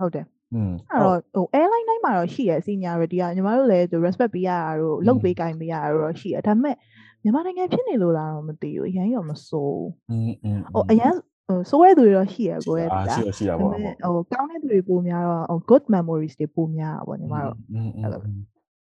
[0.00, 0.24] ဟုတ်တယ်
[0.55, 6.75] อืมအဲ့တော့ဟို airline တိုင်းမှာတော့ရှိရ seniority ကညီမတို့လည်း respect ပေးရတာတို့လုပ်ပေးကိုင်ပေးရတာတို့ရှိရဒါပေမဲ့
[7.23, 11.13] မြန်မာနိုင်ငံဖြစ်နေလို့လားတော့မသိဘူးအရန်ရောမစိုးอืมอืมဟိုအရန်
[11.47, 17.55] ဟိုဆိုးတဲ့သူတွေတော့ရှိရကိုရဲ့ဒါရှိရရှိရပါဘောဟိုကောင်းတဲ့သူတွေပိုများတော့ good memories တွေပိုများတာပေါ့ညီမတို့
[18.01, 18.19] အဲ့လို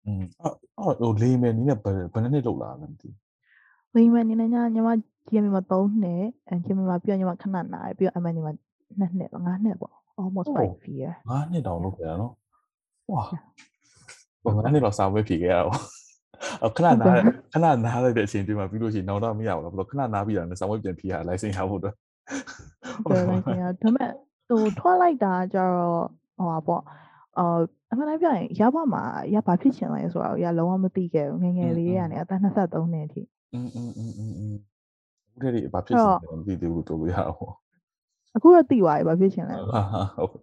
[0.06, 3.08] อืมအော်ဟိုလေးမယ်နည်းနဲ့ဘယ်ဘယ်နှစ်လောက်လာလဲမသိ
[3.94, 4.88] လေးမယ်နည်းနဲ့ညညီမ
[5.28, 8.54] GM မှာ3နှစ်အဲ GM မှာပြီးတော့ညီမခဏနားပြီးတော့ MN ညီမ2
[8.98, 12.32] နှစ်5နှစ်ပေါ့ almost 5 year 5နှစ်တောင်လုပ်ခဲ့ရနော်
[13.12, 13.22] ဝါ
[14.44, 21.94] ဘာမှလည်းတော့စာဝဲဖြေခဲ့ရတော့ခဏနားခဏနားလိုက်တဲ့အချိန်တွေ့မှာပြီးလို့ရှိရင်နောက်တော့မရဘူးလားဘလို့ခဏနားပြီးတာနဲ့စာဝဲပြန်ဖြေရ license ရဖို့တော့
[23.04, 24.10] ဟုတ်တယ်ခင်ဗျာဒါပေမဲ့
[24.48, 26.02] ဟိုထွက်လိုက်တာကြတော့
[26.36, 26.82] ဟိုပါပေါ့
[27.38, 27.60] အော်
[27.92, 29.02] အမှန်တမ်းပြောရင်ရပါမှာ
[29.34, 32.44] ရပါဖြစ်ချင်လဲဆိုတော့ရလုံးဝမသိခဲ့ဘူးငငယ်လေးကနေအသက်23
[32.92, 33.22] နှစ်အထိ
[33.54, 34.56] อืมอืมอืมอืม
[35.34, 37.54] ဦးတဲ့ဒီဘာဖြစ်ချင်လဲမသိသေးဘူးတို့လို့ရအောင်
[38.36, 39.82] အခုတော့သိသွားပြီဘာဖြစ်ချင်လဲဟာ
[40.16, 40.34] ဟုတ်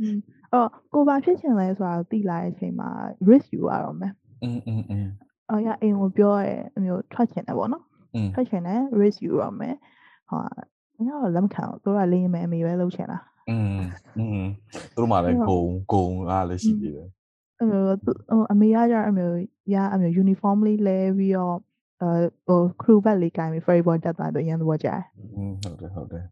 [0.00, 0.16] อืม
[0.52, 2.88] အော်ကိုဘာဖြစ်ချင်လဲဆိုတာသိလာတဲ့အချိန်မှာ
[3.28, 4.12] risk ယူရတော့မယ်
[4.42, 5.06] อืมอืมอืม
[5.50, 7.84] အော်ရအိမ်ကိုပြောရဲအမျိုးထွက်ချင်တယ်ပေါ့နော်
[8.34, 9.76] ထွက်ချင်တယ် risk ယူရမယ်
[10.30, 10.38] ဟာ
[11.06, 13.18] ငါတော့လက်မခံဘူးသူကလေးမယ်အမေပဲလုပ်ချင်တာ
[13.50, 13.78] อืม
[14.18, 14.46] อืม
[14.94, 15.62] သူတို့မှလည်းဂုံ
[15.92, 17.08] ဂုံအားလည်းရှိသေးတယ်
[17.60, 19.24] အမေဟိုအမေကကြအမေ
[19.74, 21.60] ရအမေ uniform လေးလဲပြီးတော့အဲ
[22.47, 25.01] ဟို crew bag လေးကိုင်ပြီး ferry board တက်သွားတော့အရင်သဘောကျတယ်
[25.37, 26.25] อืมဟုတ်တယ်ဟုတ်တယ်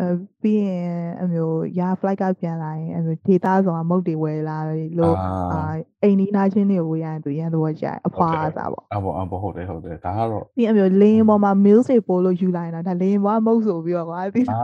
[0.00, 0.06] အဲ
[0.42, 0.86] ပြီးရင်
[1.22, 4.58] အမျိုးရာ flight ကပြန်လာရင်အမျိုး data ဆိုတာမုတ်တွေဝယ်လာ
[4.98, 5.16] လို့
[5.52, 5.60] အာ
[6.02, 14.62] အိမ်နီးနားချင်းတွေကိုဝယ်ရရင်သူရန်သဘောကျတယ်အဖွာအစားပေါ့အဘောအဘောဟုတ်တယ်ဟုတ်တယ်ဒါကတော့ပြီးအမျိုးလင်းပေါ်မှာ meal တွေပို့လို့ယူလိုက်တာဒါလင်းပေါ်မုတ်ဆိုပြီးတော့ကွာပြီးအာ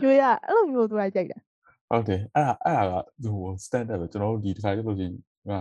[0.00, 1.38] ကျွေးရအဲ့လိုမျိုးသူကကြိုက်တာ
[1.90, 5.14] ဟုတ်တယ်အဲ့ဒါအဲ့ဒါကဟို standard ပဲကျွန်တော်တို့ဒီတစ်ခါကျလို့ရှိရင်
[5.50, 5.52] က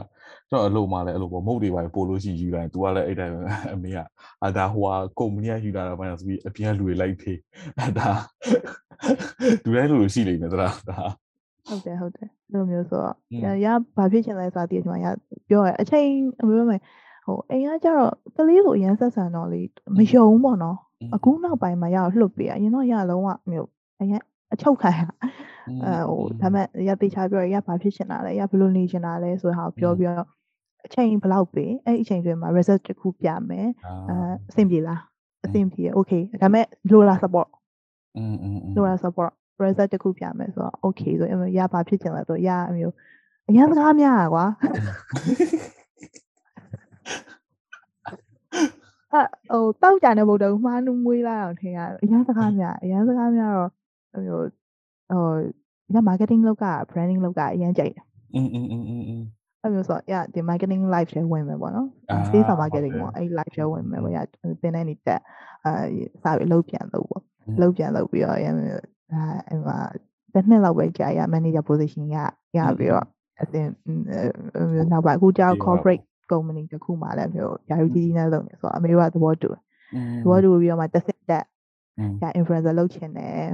[0.49, 3.39] ကျွန်တော်အလုပ်မှလည်းအဲ့လိုပေါ့မုတ်တွေပါပို့လို့ရှိယူလိုက် तू ကလည်းအဲ့တိုင်းပဲ
[3.73, 3.97] အမေက
[4.45, 7.39] အဒါဟိုဟာကုမ္ပဏီကယူလာတာမှဆိုပြီးအပြင်ကလူတွေလိုက်ဖေး
[7.77, 8.09] အဲ့ဒါ
[9.63, 10.99] လူတိုင်းလူလိုရှိလိမ့်မယ်သလားဒါ
[11.67, 15.07] ဟုတ်တယ်ဟုတ်တယ်အဲ့လိုမျိုးဆိုတော့ရဘာဖြစ်ချင်လဲဆိုတာတည်ကျွန်မရ
[15.49, 16.07] ပြောရအချိန်
[16.41, 19.61] အမေမဟိုအိမ်ကကျတော့ကလေးကိုအရန်ဆက်ဆံတော့လေ
[19.97, 20.77] မယုံပေါ့နော်
[21.15, 23.69] အခုနောက်ပိုင်းမှာရတော့လှုပ်ပေးရအရင်တော့ရလုံးဝမျိုး
[24.01, 24.21] အရင်
[24.53, 24.99] အချုပ်ခံရ
[25.84, 30.28] အဲဟိုဒါမဲ့ရတေချာပြောရရဘာဖြစ်ချင်တာလဲရဘယ်လိုနေချင်တာလဲဆိုတဲ့ဟာကိုပြောပြီးတော့
[30.86, 33.68] အချိန်ဘယ်လောက်ပေးအဲ့အချိန်တွေမှာ result တစ်ခုပြမယ်
[34.08, 34.16] အဲ
[34.50, 35.00] အဆင်ပြေလား
[35.44, 37.48] အဆင်ပြေ okay ဒါမဲ့လိုလား support
[38.16, 42.94] อืมอืม လိုလား support result တစ်ခုပြမယ်ဆိုတော့ okay ဆိုရင်ရဘာဖြစ်ချင်လဲဆိုရအမျိုး
[43.48, 44.46] အရင်စကားများอ่ะကွာ
[49.12, 53.70] အဲဟိုတောက်ကြတဲ့ဗုဒ္ဓမှားနူးမွေးလာအောင်ထင်ရတယ်အရင်စကားများအရင်စကားများတော့
[54.12, 54.42] ဟို
[55.12, 55.34] ဟို
[55.92, 59.22] ည marketing လောက်က branding လောက်ကအရင်ကြိုက်တယ်อืมอืมอืมอืม
[59.62, 61.88] အဲ့လိုဆိုရဒီ marketing live ထဲဝင်မယ်ပေါ့နော်
[62.28, 64.18] sales marketing ပေါ့အဲ့ live ထဲဝင်မယ်ပေါ့ရ
[64.62, 65.18] တင်တဲ့နေတဲ့
[65.64, 65.72] အဲ
[66.22, 67.22] စာပြီးလုံးပြန်လို့ပေါ့
[67.60, 68.50] လုံးပြန်လို့ပြီးတော့ရအဲ
[69.48, 69.78] အဲ့မှာ
[70.34, 72.16] တစ်နှစ်လောက်ပဲကြာရ manager position ရ
[72.56, 73.06] ရပြီးတော့
[73.40, 73.66] အတင်
[74.92, 79.50] နောက်ပိုင်းအခုကြောက် corporate company တခုမှလည်းမျိုးယာယူကြီးကြီးနဲ့လုပ်နေဆိုတော့အမေတို့ကသဘောတူ
[80.22, 81.44] သဘောတူပြီးတော့မှတစ်စစ်တက်
[82.20, 83.44] ညာ influencer လုပ်ချင်တယ်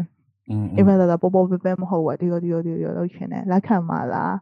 [0.77, 4.35] influencer ပေါ်ပေါ်ပဲပဲမဟုတ်ဘူးဒီလိုဒီလိုဒီလိုလုပ်ချင်တယ်လက်ခံပါလား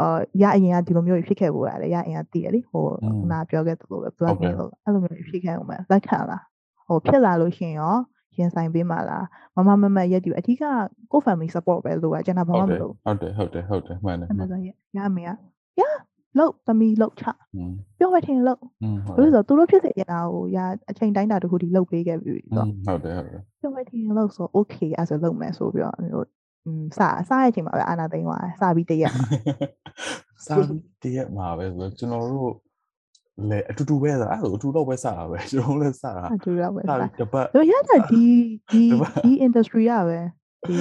[0.00, 6.42] အော်ရအရင်ကဒီလိုမျိုးဖြစ်ခဲ့ဘူးရတယ်ရအရင်ကတည်ရလေဟိုခုနပြောခဲ့သလိုပဲ blogging လို့အဲ့လိုမျိုးဖြစ်ခဲ့ဦးမယ်လက်ခံလား
[6.88, 7.94] ဟိုဖြစ်လာလို့ရှင်ရော
[8.38, 10.56] ရင်ဆိုင်ပေးမှာလားမမမမရက်တူအဓိက
[11.12, 15.30] ကို family support ပဲလို့ကကျွန်တော်ဘာမှမလုပ်ဟုတ်တယ်ဟုတ်တယ်ဟုတ်တယ်မှန်တယ်အဲ့ဒါဆိုရအမေက
[15.80, 15.82] ရ
[16.38, 17.24] လောက်သမီးလောက်ချ
[17.98, 18.62] ပြောမထင်လောက်
[19.16, 20.58] ဘယ်လိုဆိုသူတို့ဖြစ်စေရတာကိုရ
[20.90, 26.28] အချိန်တိုင်းတာတခုဒီလောက်ပေးခဲ့ပြီဆိုတော့ဟုတ်တယ်ဟုတ်တယ်ပြောမထင်လောက်ဆို okay အဲ့ဆိုလုပ်မယ်ဆိုပြီးတော့မျိုး
[26.66, 29.26] อืมစစရဲ့အချိန်မှာပဲအာနာသိန်းသွားစပြီးတရက်မှာ
[30.46, 32.52] စပြီးတရက်မှာပဲဆိုတော့ကျွန်တော်တို့
[33.50, 36.84] လေအတူတူပဲဆိုအဲ့လိုအတူတော့ပဲစတာပဲကျွန်တော်လည်းစတာအတူတော့ပဲစ
[37.20, 38.24] တပတ်ရရတာဒီ
[38.70, 38.82] ဒီ
[39.24, 40.18] ဒီ industry ရပဲ
[40.66, 40.76] ဒီ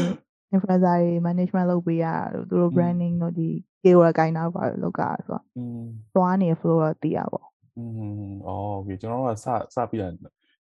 [0.55, 3.49] influencer တွေ management လုပ်ပေးရတို့သူတို့ branding တို့ဒီ
[3.83, 5.83] KOL ကိုင်းတော့ပါလောက်ကဆိုတော့อืม
[6.15, 7.43] သွားနေ flow တော့တည်ရပါ
[7.79, 7.85] อื
[8.31, 10.09] มอ๋อโอเคကျွန်တော်ကစစပြီးတာ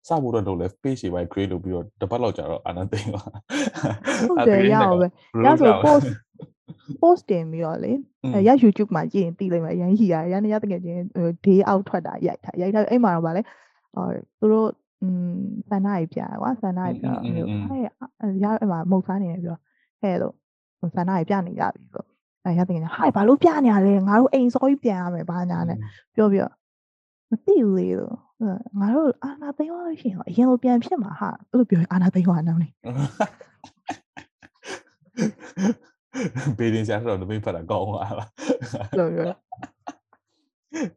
[0.08, 3.22] စဖို့တော့လုပ်လဲ page တွေပဲ create လုပ်ပြီးတော့တပတ်လောက်ကြာတော့အာနာသိန်းပါ
[4.30, 5.08] ဟုတ်တယ်ရအောင်ပဲ
[5.46, 6.08] ရဆို post
[7.02, 7.92] post တင်ပြီးတော့လေ
[8.34, 11.02] အဲရ YouTube မှာကြည့်ရင်သိလိမ့်မယ်ရန်ဟီရရန်ရတကယ်ချင်း
[11.46, 13.42] day out ထွက်တာရိုက်တာရိုက်တာအဲ့မှာတော့ဗာလဲ
[13.96, 14.06] ဟို
[14.40, 14.70] သူတို့
[15.02, 15.36] อืม
[15.70, 17.78] ဆန္ဒကြီးပြကွာဆန္ဒကြီးပြမျိုးအဲ
[18.44, 19.58] ရအဲ့မှာမုတ်စားနေတယ်ပြော
[20.01, 20.35] ဟဲ့လို့
[20.95, 22.05] ဆန္ဒကြီးပြနေကြပြီဆို
[22.45, 25.79] အဲရတကယ်ဟိုင်ဘာလို့ပြနေရလဲငါတို့အိမ်စောကြီးပြန်ရမယ်ဘာညာနဲ့
[26.15, 26.55] ပြောပြီးတော့
[27.31, 28.15] မသိဘူးလေလို့
[28.81, 32.69] ငါတို့အာနာသိမ်းသွားလို့ရှိရင်အရင်လိုပြန်ဖြစ်မှာဟာအဲ့လိုပြောအာနာသိမ်းသွားနောက်နေ
[36.59, 38.29] ဘေးရင်ဆရာတော့တပိတ်ဖတ်တာကောင်းပါလား
[38.99, 39.25] လို့ပြော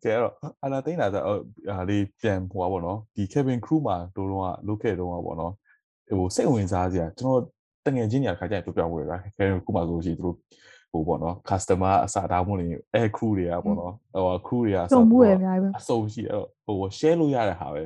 [0.04, 1.22] ကဲတော့အာနာသိန်းတာဆို
[1.78, 5.54] ဟာလေးပြန်ဟိုပါပေါ့နော်ဒီ Kevin Crew မှာတို့တော့လုခဲ့တော့ပေါ့နော်
[6.20, 7.42] ဟိုစိတ်ဝင်စားစရာကျွန်တော်
[7.86, 10.36] တငယ်ချင်းညာခါကျရင်ပြောပြဖို့ရတာ Kevin Crew မှာဆိုလို့ရှိရင်တို့
[10.92, 12.68] ဟိုပေါ့နော် customer အစားထားမှုတွေ
[12.98, 17.84] air crew တွေကပေါ့နော်ဟို crew တွေကဆိုမှုရအများကြီးပဲအစုံရှိအဲ့တော့ဟို share လို့ရတဲ့ဟာပဲ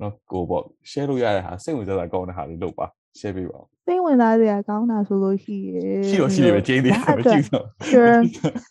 [0.00, 2.86] နော်ကိုပေါ့ share လို့ရတဲ့ဟာစိတ်ဝင်စားတာကောင်းတဲ့ဟာလေးလုပ်ပါ
[3.18, 8.16] share ပေးပါဦးစိတ်ဝင်စားစရာကောင်းတာဆိုလို့ရှိရရှိတော့ရှိတယ်ပဲကျင်းသေးတယ်ပဲကြည့်တော့ sure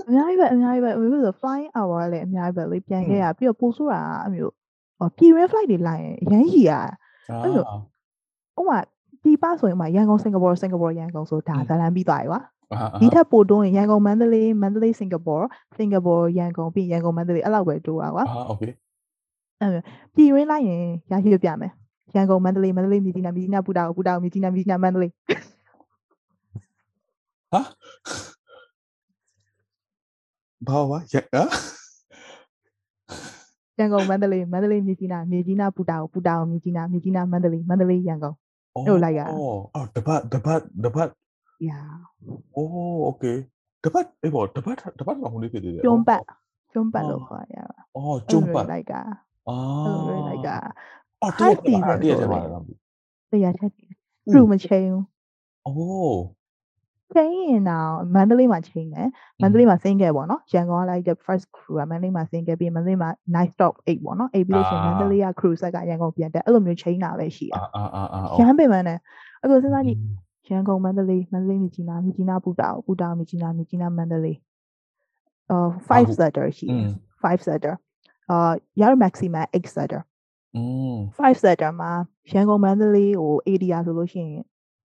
[0.08, 4.54] အများကြီးပဲအများကြီးပဲဘယ်လိုဆို flying hour လည်းအများကြီးပဲလေပြန်ခဲ့ရပြီးတော့ပို့ဆိုတာအမျိုး
[5.18, 6.72] ပြည်ရင်း flight တွေလိုက်ရင်အရန်ကြီးရ
[7.44, 7.66] အဲ့လို
[8.60, 8.80] ဥမာ
[9.25, 12.41] ဒီပါဆိုရင်ဥမာရန်ကုန်စင်ကာပူစင်ကာပူရန်ကုန်ဆိုဒါဇလန်ပြီးသွားပြီကွာ
[13.01, 15.37] ဒီထက်ပိုတိုးရင်ရန်ကုန်မန္တလေးမန္တလေးစင်ကာပူ
[15.77, 18.63] စင်ကာပူရန်ကုန်ပြီးရန်ကုန်မန္တလေးအဲ့လောက်ပဲတိုးတာကွာအာโอเค
[19.61, 19.71] အဲ့
[20.15, 21.73] ပြည်ရင်းလိုက်ရင်ရရှိပြမယ်
[22.15, 25.13] ရန်ကုန်မန္တလေးမန္တလေးမြကြီးနာမြကြီးနာပူတာပူတာမြကြီးနာမြကြီးနာမန္တလေး
[27.53, 27.61] ဟာ
[30.69, 31.43] ဘာဝရဟာ
[33.79, 38.37] ရန်ကုန်မန္တလေးမန္တလေးမြကြီးနာမြကြီးနာပူတာပူတာမြကြီးနာမြကြီးနာမန္တလေးမန္တလေးရန်ကုန်
[38.88, 41.10] အဲ့လိုလိုက်ရအော်အော်တပတ်တပတ်တပတ်
[41.60, 42.08] Yeah.
[42.56, 43.44] Oh, okay.
[43.84, 45.84] Dapat eh bo, dapat dapat lah huli ke dia.
[45.84, 46.24] Jompat.
[46.72, 47.68] Jompat lo kha ya.
[47.92, 48.64] Oh, jompat.
[48.64, 49.04] Like ka.
[49.44, 50.24] Oh.
[50.24, 50.58] Like ka.
[51.20, 52.64] Oh, တရက်တရက်တည်းပါလား။
[53.32, 53.72] တရားချက်။
[54.34, 55.04] လူမချင်းဘူး။
[55.66, 56.20] အော်
[57.14, 59.08] ချိန်ရင်တော့မန္တလေးမှာချိန်တယ်
[59.42, 68.98] မန္တလေးမှာဆင်းခဲ့ပေါ့နော်ရန်ကုန်ကလိုက်တဲ့ first crew ကမန္တလေးမှာဆင်းခဲ့ပြီးမန္တလေးမှာ night stop 8ပေါ့နော်8ပြီးလို့ရှိရင်မန္တလေးက crew ဆက်ကရန်ကုန်ပြန်တက်အဲ့လိုမျိုးချိန်တာပဲရှိတာအာအာအာရန်ပင်မနဲ့
[69.44, 70.00] အခုစဉ်းစားကြည့်
[70.50, 74.38] ရန်ကုန်မန္တလေးမန္တလေးမြကြီးနားမြကြီးနားပူတာပူတာမြကြီးနားမြကြီးနားမန္တလေး
[75.50, 76.90] အော်5 setter ရှိတယ်
[77.24, 77.74] 5 setter
[78.30, 80.02] အာရ maximum 8 setter
[80.56, 81.92] อืม5 setter မှာ
[82.32, 84.46] ရန်ကုန်မန္တလေးဟို area ဆိုလို့ရှိရင်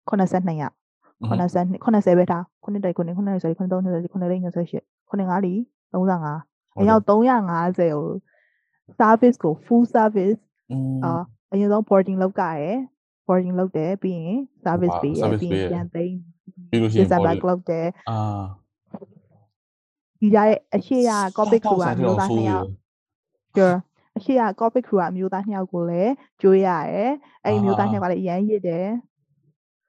[0.10, 0.73] 82ရက်
[1.21, 5.53] 80နှစ်80ပဲထား9တိုက်9 9 20 9 3 20 9 4 28 9 5လီ
[5.93, 7.12] 35အယောက်350
[7.79, 8.05] ကို
[8.99, 10.39] service ကို full service
[10.71, 12.77] อืมအာအရင်ဆုံး boarding လောက်ကြရယ်
[13.27, 16.17] boarding လုပ်တယ်ပြီးရင် service ပေးရယ် service ပြီးပေးရင်ရယ်ပြန်သိမ်း
[16.69, 18.19] ပြီးလို့ရှိရင် disaback body- လုပ်တယ်အာ
[20.21, 22.67] ဒီကြရဲ့အရှိရ corporate crew ကအမျိုးသားဆိုး2ရယောက်
[23.58, 23.75] ကျော်
[24.17, 27.12] အရှိရ corporate crew ကအမျိုးသား2ယောက်ကိုလည်းကျွေးရရယ်
[27.43, 28.88] အဲ့ဒီအမျိုးသား2ယောက်ကလည်းအရန်ရစ်တယ်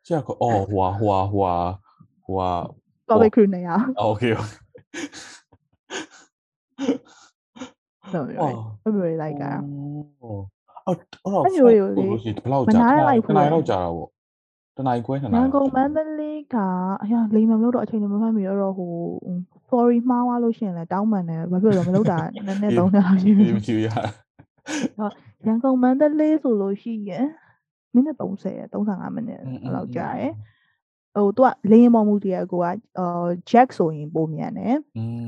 [0.08, 1.52] ကျကအော်ဟွာဟွာဟွာ
[2.26, 2.48] ဟွာ
[3.08, 3.68] public crew နေရ
[4.08, 4.32] Okay
[8.12, 9.52] No right ဘယ်လိုလိုက်อ่ะ
[10.86, 12.80] အော်အော်ဘယ်လိုလဲဘယ်လောက်ကြာ
[13.28, 14.08] တနားလောက်ကြာတာပေါ့
[14.76, 16.56] တနားခွဲနှစ်နာရီရန်ကုန်မန္တလေးက
[17.02, 18.92] အရာလိမ်မလို့တော့အချိန်မမှတ်မိတော့ဟို
[19.70, 23.88] sorry မှားသွားလို့ရှင်လဲတောင်းပန်တယ်ဘာဖြစ်လို့မလုပ်တာနည်းနည်းသုံးတာရှိပြီမရှိရ
[25.46, 27.26] ရန်ကုန်မန္တလေးဆိုလို့ရှိရင်
[27.94, 30.32] မိနစ်30ရယ်35မိနစ်အဲ့လောက်ကြာရယ်
[31.16, 32.66] ဟိုသူကလေရင်ပေါ်မူတည်းအကိုက
[32.98, 34.76] ဟို jack ဆိုရင်ပုံမြန်တယ်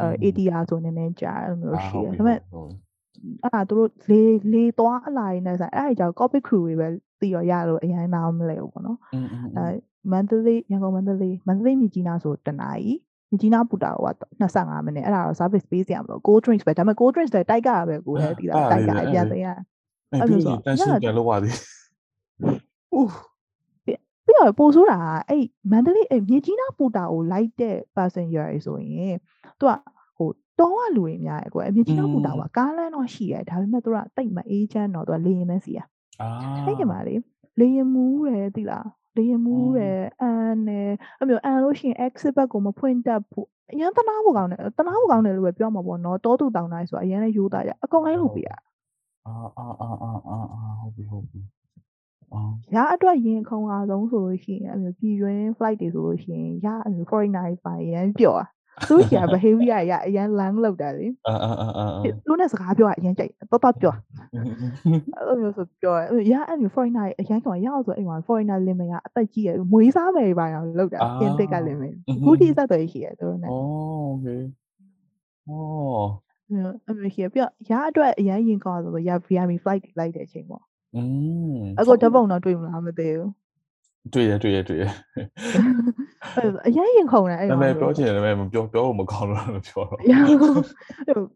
[0.01, 2.39] အဲ ATR ဆိုနည်းနည်းကြာအဲ့လိုမျိုးရှိတယ်ဒါပေမဲ့
[3.43, 4.21] အဲ့ဒါသူတို့လေ
[4.53, 6.89] လေသွားအလာရင်းနဲ့ဆိုင်အဲ့ဒါကြောင့် copy crew တွေပဲ
[7.21, 8.99] တီရောရလို့အရင်နားမလဲဘူးပေါ့နော်
[9.57, 9.67] အဲ
[10.13, 12.93] မန္တလေးရန်ကုန်မန္တလေးမန္တလေးမြကြီးနားဆိုတနာရီ
[13.31, 13.95] မြကြီးနားပူတာက
[14.43, 19.47] 25မိနစ်အဲ့ဒါတော့ service ပေးစရာမလို cold drinks ပဲဒါပေမဲ့ cold drinks တွေတိုက်ကပဲကိုယ်လည်းတီတာတိုက်ကအပြန်သိရ
[20.13, 21.61] အဲ့လိုဆိုတန်ရှင်းပြန်လို့ပါသေးတယ်
[22.99, 23.11] ဦး
[23.85, 29.17] ပြီးတော့ပို့ဆိုးတာကအဲ့မန္တလေးအဲ့မြကြီးနားပူတာကိုလိုက်တဲ့ passenger တွေဆိုရင်
[29.59, 29.73] သူက
[30.17, 30.29] ဟို
[30.59, 35.81] တောင်းရလူတွေများတယ်ကွယ်မြကြီးနားပူတာကကားလမ်းတော့ရှိတယ်ဒါပေမဲ့သူကတိတ်မအေးချမ်းတော့သူကလေရင်မဲစီရ
[36.21, 36.29] အာ
[36.67, 37.15] အဲ့ဒီမှာလေ
[37.59, 48.49] လေရင်မူးတယ်သိလားလေရင်မူးတယ်အန်တယ်အဲ့မျိုးအန်လို့ရှိရင် exit back ကိုမဖွင့်တတ်ဘူးအရင်တနာဖို့ကောင်းတယ်တနာဖို့ကောင်းတယ်လို့ပဲပြောမှာပေါ့နော်တောတူတောင်းတိုင်းဆိုအရင်လည်းယူသားကြအကုန်လုံးလုပ်ပြရ
[49.27, 51.62] အာအာအာအာအာဟုတ်ပြီဟုတ်ပြီအော်
[52.75, 58.47] ရအတွက်ရင်ခုံအားဆုံးဆိုလို့ရှိရင်အဲ့လိုပြည်တွင်း flight တွေဆိုလို့ရှိရင်ရအဲ့လို foreigner တွေပါရန်ပြောတာ
[58.89, 61.87] သူက behavior ရအရန် lang လောက်တာလေအာအာအာ
[62.27, 63.95] သူနဲ့စကားပြောတာအရန်ကြိုက်တော်တော်ပြော
[65.17, 71.93] အဲ့လိုမျိုးဆိုပြောရအဲ့လို foreigner တွေအရန်ကောင်ရအောင်ဆိုအိမ်မှာ foreigner limit ကအသက်ကြီးရမွေးစားမယ်ပါအောင်လောက်တာပြင်သစ်က limit
[72.25, 73.53] ခုထိအသက်တော်ရှိရသူတို့နဲ့ဩ
[74.11, 74.43] okay
[75.49, 75.53] ဩ
[76.87, 77.41] အဲ့လိုရှိရပြ
[77.71, 80.63] ရအတွက်အရန်ရင်ကောင်ဆိုတော့ရ VIP flight လိုက်တဲ့အချိန်ပေါ့
[80.95, 81.03] อื
[81.55, 83.31] มအခုဓာတ်ပုံတော့တွေ့မလားမသိဘူး
[84.13, 84.85] တွေ့ရတွေ့ရတွေ့ရ
[86.67, 90.13] အရင်ရင်ခုန်တယ်အဲ့ဒါပေမဲ့ပြောချင်တယ်ဒါပေမဲ့မပြောပြောဖို့မကောင်းလို့လို့ပြောတော့ရ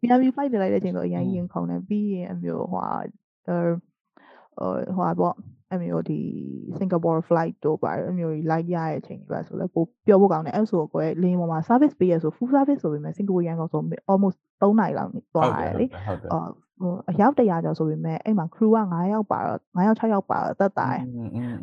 [0.02, 2.90] ပြန်ပြီး flight တွေလိုက်တဲ့အချိန်တော့အရင်ရင်ခုန်တယ်ပြီးရင်အမျိုးဟိုဟာ
[4.58, 5.34] ဟိုဟာပေါ့
[5.72, 6.20] အမျိုးဒီ
[6.78, 13.80] Singapore flight တို့ပါအမျိုးကြီးလိုက်ရတဲ့အချိန်ပဲဆိုလဲပိုပြောဖို့ကောင်းတယ်အဲ့ဆိုကိုယ်လင်းပေါ်မှာ service ပေးရဆို full service ဆိုပေမဲ့ Singapore ရန်ကုန်ဆို
[14.12, 15.86] almost 3နိုင်လောက်သွားရတယ်လေ
[16.80, 21.02] ဟိုအယောက်တရာကျော်ဆိုပေမဲ့အဲ့မှာ crew က9ယောက်ပါတော့9ယောက်6ယောက်ပါတော့တက်တာတယ်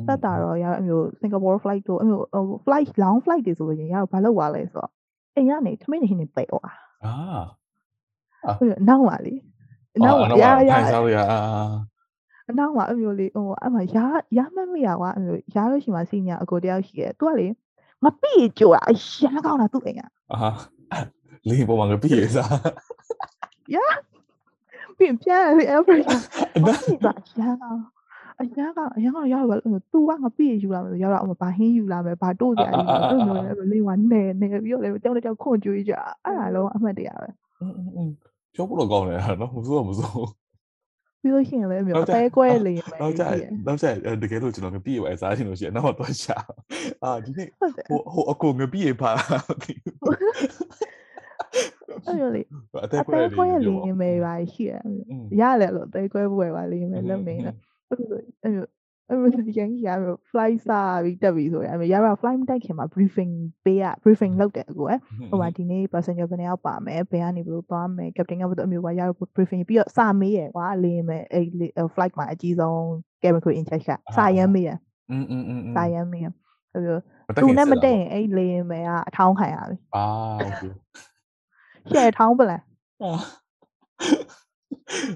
[0.07, 2.23] တက်တာတော့ရအမျိုး Singapore flight တို့အမျိုး
[2.65, 4.91] flight long flight တွေဆိုလို့ရင်ရဘာလုပ်သွားလဲဆိုတော့
[5.35, 6.69] အိမ်ကနေထမင်းနေနေပဲ့သွား
[7.05, 9.33] အာဟုတ်နောက်ပါလေ
[10.03, 10.71] နောက်ပါရရ
[11.15, 11.17] ရ
[12.49, 13.97] အနောက်မှာအမျိုးလေးဟိုအမှရ
[14.37, 17.47] ရမမရကွာအမျိုးရလို့ရှိမှစီညာအကိုတယောက်ရှိတယ်သူကလေ
[18.03, 20.01] ငါပြည့်ကြွာအရန်ကောင်းတာသူ့အိမ်က
[20.33, 20.49] အာ
[21.49, 22.49] လေးပေါ်မှာငါပြည့်ရစား
[23.75, 23.93] yeah
[24.97, 26.07] ပြီးရင်ပြန်လေ average
[26.65, 27.81] ဒါဒီကအရှာကောင်း
[28.41, 35.93] အရှာကောင်းအရင်ကရပါလို့သူကငါပြည့်ယူလာမယ်ရတော့အမဘာဟင်းယူလာမယ်ဘာတို့ကြအဲ့လိုမျိုးလေလေးကနေနေပြီးတော့လေတောင်းတောင်းခွန်ကြွေးကြ
[36.25, 37.27] အဲ့ဒါလုံးအမှတ်တရပဲ
[37.61, 38.09] อืม
[38.53, 40.27] ပြောဖို့တော့ကောင်းတယ်နော်မစိုးမစိုး
[41.21, 43.23] ပြီးလို့ရှိရင်လည်းအမျိုးအသေးကွဲလေးပဲနောက်ကျ
[43.67, 43.85] နောက်ကျ
[44.23, 46.37] တကယ်လို့ကျွန်တော်ငပြည့်ပဲစားချင်လို့ရှိရင်နောက်တော့ရှာ
[47.03, 49.11] အာဒီနေ့ဟုတ်တယ်ဟိုဟိုအကိုငပြည့်ပါ
[49.49, 49.93] မသိဘူး
[52.06, 52.42] အဲ့လိုလေ
[52.74, 57.54] အ အ သေး သေး ကွဲ ကွဲ လေး လေးပဲပါရှိရ อืม ရတယ်လို့အသေးကွဲပွဲပါလေးပဲလုံနေတယ်
[57.90, 58.66] အဲ့လိုအဲ့လို
[59.10, 63.32] အဲ့လိုရန်ကြီးရတော့ fly စားပြီးတက်ပြီးဆိုရင်အဲ့လိုရတော့ fly မတက်ခင်မှာ briefing
[63.64, 64.98] ပေးရ briefing လုပ်တယ်ကိုယ်
[65.30, 72.78] ဟိုမှာဒီနေ့ passenger ဘယ်နှယောက်ပါမယ်ဘယ်ကနေဘယ်လိုသွားမယ် captain ကဘယ်လိုအမျိုးပါရတော့ briefing ပြီးတော့စာမေးရကွာလေးမယ်အဲ့ flight မှာအကြီးဆုံး
[73.22, 74.70] cabin crew in charge ကစာရမ်းမေးရ
[75.10, 76.26] อืมอืมอืม စာရမ်းမေးရ
[76.72, 76.98] အဲ့လို
[77.42, 80.04] သူနဲ့မတက်ရင်အဲ့လေးမယ်ကအထောင်းခံရပြီ အာ
[80.38, 80.62] โอเค
[81.89, 82.61] ရှယ်ထောင်းပလား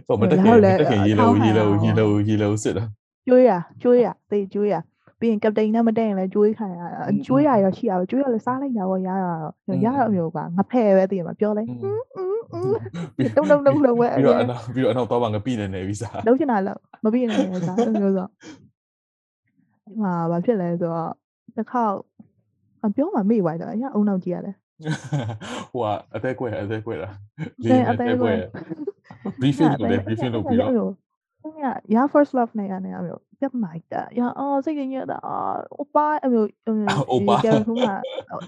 [0.07, 2.85] တော့မတက်ခင်မတက်ခင်ရေလုံးရေလုံးရေလုံးရေလုံးစစ်တာ
[3.27, 3.51] ကျွေးရ
[3.81, 4.75] ကျွေးရတေးကျွေးရ
[5.19, 12.03] ပြီးရင် captain နဲ့မတက်ရင်လည်းကျွေးခံရတာကျွေးရရောရှိရပါကျွေးရလည်းစားလိုက်တာပေါ့ရရတော့ရတော့အမျိုးကငဖဲ့ပဲတည်မှာပြောလဲဟင်းဟင်း
[12.51, 21.11] ဟင်းတုံတုံတုံတုံပဲပြီးတော့အနောက်ပြီးတော့အနောက်တော့ငါပြည်နေနေပြီစားလုံးချင်တာလို့မပြည့်နိုင်ဘူးစားမျိုးဆိုဒီမှာဘာဖြစ်လဲဆိုတော့
[21.55, 21.95] တစ်ခေါက်
[22.85, 24.55] အပြောမှမေ့သွားတယ်အရင်အုံနောက်ကြည့်ရတယ်
[25.71, 27.09] ဟိုကအသက်ကွဲအသက်ကွဲတာ
[27.63, 28.33] အဲအသေးကွဲ
[29.39, 30.93] briefing လုပ်တယ် briefing လုပ်ပြီးတော့
[31.63, 35.37] ရရ first love နဲ့ရတယ်အမျိုးပြတ်လိုက်တာရအော်စိတ်ကညက်တာအာ
[35.79, 36.47] အိုပါအမျိုး
[37.11, 37.95] အိုပါ Karen Crew မှာ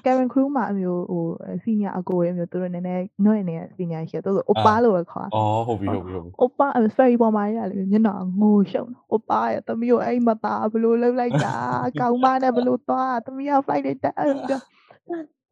[0.06, 1.26] Karen Crew မှာအမျိုးဟို
[1.64, 11.56] senior အကိုရဲ့အမျိုးသူတို့နည်းနည်းနှွဲ့နေတဲ့ senior ရှိတယ်သူတို့အိုပါလို့ပဲခေါ်အော်ဟုတ်ပြီဟုတ်ပြီဟုတ်ပြီအိုပါအမျိုး ferry ပေါ်မှာရတယ်ညနာငိုရှုံအိုပါရဲ့တမီးကိုအဲ့မသားဘလို့လှုပ်လိုက်တာ
[12.00, 14.34] ကောင်းမနဲ့ဘလို့သွားတမီးက flight နဲ့တက်အဲ့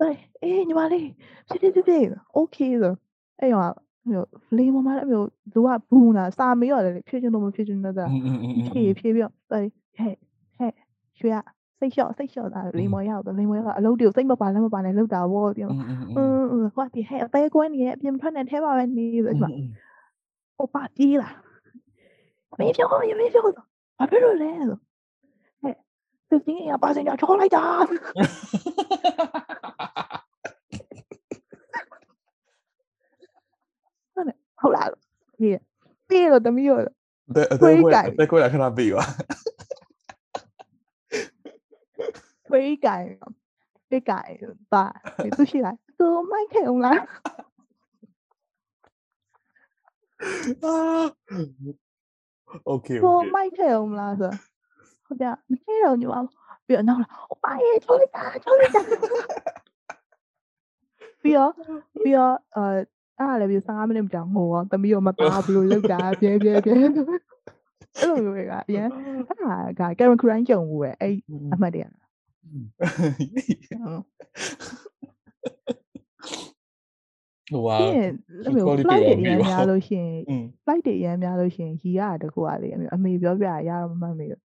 [0.01, 1.07] လိုက်အေးညီမလေး
[1.49, 2.03] ဖြစ်ဖြစ်ဖြစ်ဖြစ်
[2.37, 2.93] okay ဆို
[3.39, 3.61] အဲ့ရော
[4.09, 8.05] မျိုးလေမမလည်းမျိုးသူကဘူးနာစာမေးရတယ်လေဖြည့်ချင်တော့မဖြည့်ချင်တော့တာ
[8.67, 10.13] ဖြည့်ဖြည့်ပြီးတော့တိုက်ဟဲ့
[10.57, 10.73] ဟဲ့
[11.19, 11.35] ရွှေရ
[11.79, 15.69] စိတ်လျှော့စိတ်လျှော့တာလေမော်ရောက်တော့လေမော်ရောက်အလုပ်တွေကိုစိတ်မပါလည်းမပါနဲ့လုပ်တာဗောပြော
[16.17, 16.23] อื
[16.61, 19.49] มဟိုကပြဟဲ့အသေးကွဲနေရဲ့အပြင်ဖက်နဲ့ထဲပါပဲနေဆိုဒီမှာ
[20.57, 21.29] ဟိုပါပြေးလာ
[22.59, 24.77] မင်းပြောမင်းပြောဘာဖြစ်လို့လဲဆို
[26.29, 27.63] 15ရာပါစင်ကြောင့်ချောလိုက်တာ
[34.61, 34.89] ဟုတ်လား
[35.39, 35.59] ပြီး
[36.09, 36.87] ပြီးတော့တမီးရောအဲ့
[37.35, 37.45] အဲ့
[38.19, 39.03] အဲ့ကိုလာခဏပြီးပါ
[42.49, 43.07] ဖွေးကြိုင်
[43.89, 44.31] ပိတ်ကြိုင်
[44.73, 44.85] ပါ
[45.37, 47.01] သူရှိလားသူမိုက်ခဲ့အောင်လား
[50.63, 50.75] အာ
[52.67, 54.31] โอเคโอเคမိုက်ခဲ့အောင်လားဆို
[55.07, 56.15] ဟုတ်ပြမထည့်တော့ညီမ
[56.65, 58.81] ပြီးတော့နောက်လာအပါရဲ့ချိုးလိုက်တာချိုးလိုက်တာ
[61.21, 61.51] ပြီးတော့
[62.03, 62.63] ပြီးတော့အာ
[63.19, 68.87] အဲ့လည်းပြီး15မိနစ်ကြာငိုတော့တမီးရောမသားဘူးလို့လောက်တာပြဲပြဲပြဲအဲ့လိုမျိုးတွေကအရင်
[69.27, 71.13] အဲ့ဒါကကရန်ခရိုင်းကြုံဘူးပဲအဲ့
[71.53, 71.83] အမှတ်တရ
[77.51, 77.77] ဟိုဟာ
[78.45, 80.07] ဒီ quality တွေအများလို့ရှင်
[80.63, 84.43] flight တွေအများလို့ရှင်ရီရတကူကလေအမေပြောပြရရတော့မမှတ်မေတော့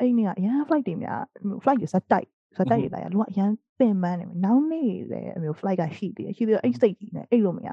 [0.00, 1.20] အဲ့နေ့ကအရင် flight တွေများ
[1.62, 2.26] flight တွေဇက်တိုက်
[2.56, 7.68] ဇက်တိုက်တွေလာရလူကအရင်ပင်ပန်းနေမယ်နောက်နေ့လေအမေ flight ကရှိသေးတယ်ရှိသေးတော့အဲ့စိတ်ကြီးနေအဲ့လိုမရ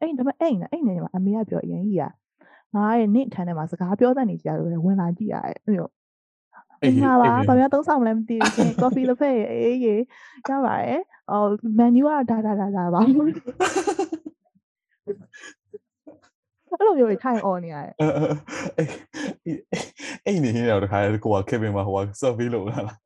[0.00, 2.04] အဲ့ဒါပေမဲ့အဲ့နေအဲ့နေမှာအမေကပြောအရင်ကြီးက
[2.74, 5.88] ငါရဲ့နေ့ထန်းထဲမှာစကားပြောတတ်နေကြတယ်ဝင်လာကြည့်ရတယ်အဲ့လို
[6.82, 9.94] အင်းပါပါဘာများသုံးဆောင်မလဲမသိဘူးရှင် coffee တစ်ဖက်အေးရေ
[10.48, 11.48] ရပါတယ်အော်
[11.78, 13.00] menu ကဒါဒါဒါဒါပါ
[16.78, 18.84] အဲ့လိုမျိုးထိုင် on နေရတယ်အဲ
[20.26, 22.98] အဲ့နေနေတော့တခါကိုက Kevin မှာဟိုက survey လုပ်လာလား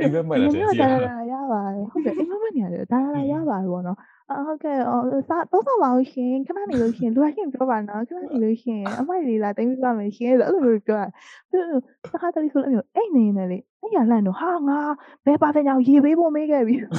[0.00, 3.98] အိမ်ဘက်မဲ့လာတယ်ကြည့်ရဒါဒါရပါတယ်ဟုတ်တယ်အိမ်မက်နေရတယ်ဒါဒါရပါတယ်ပေါ့နော်
[4.30, 11.06] အဟုတ်ကဲ့အော်စားတော့ဆောင်ပါဦးရှင်ခဏနေလို့ရှင်လူရရှင်ပြောပါနော်ခဏနေလို့ရှင်အမိုက်လေးလာတိုင်းပြပါမယ်ရှင်ဆိုအဲ့လိုမျိုးပြောတာ
[11.50, 11.80] ပြီးတော့
[12.12, 14.78] တခါတလေဆိုလို့မျိုးအိမ်နေနေလေအဲ့ရလန့်တော့ဟာငါ
[15.26, 16.90] ဘယ်ပါတဲ့ကြောင့်ရေပေးဖို့မေးခဲ့ပြီအဲ့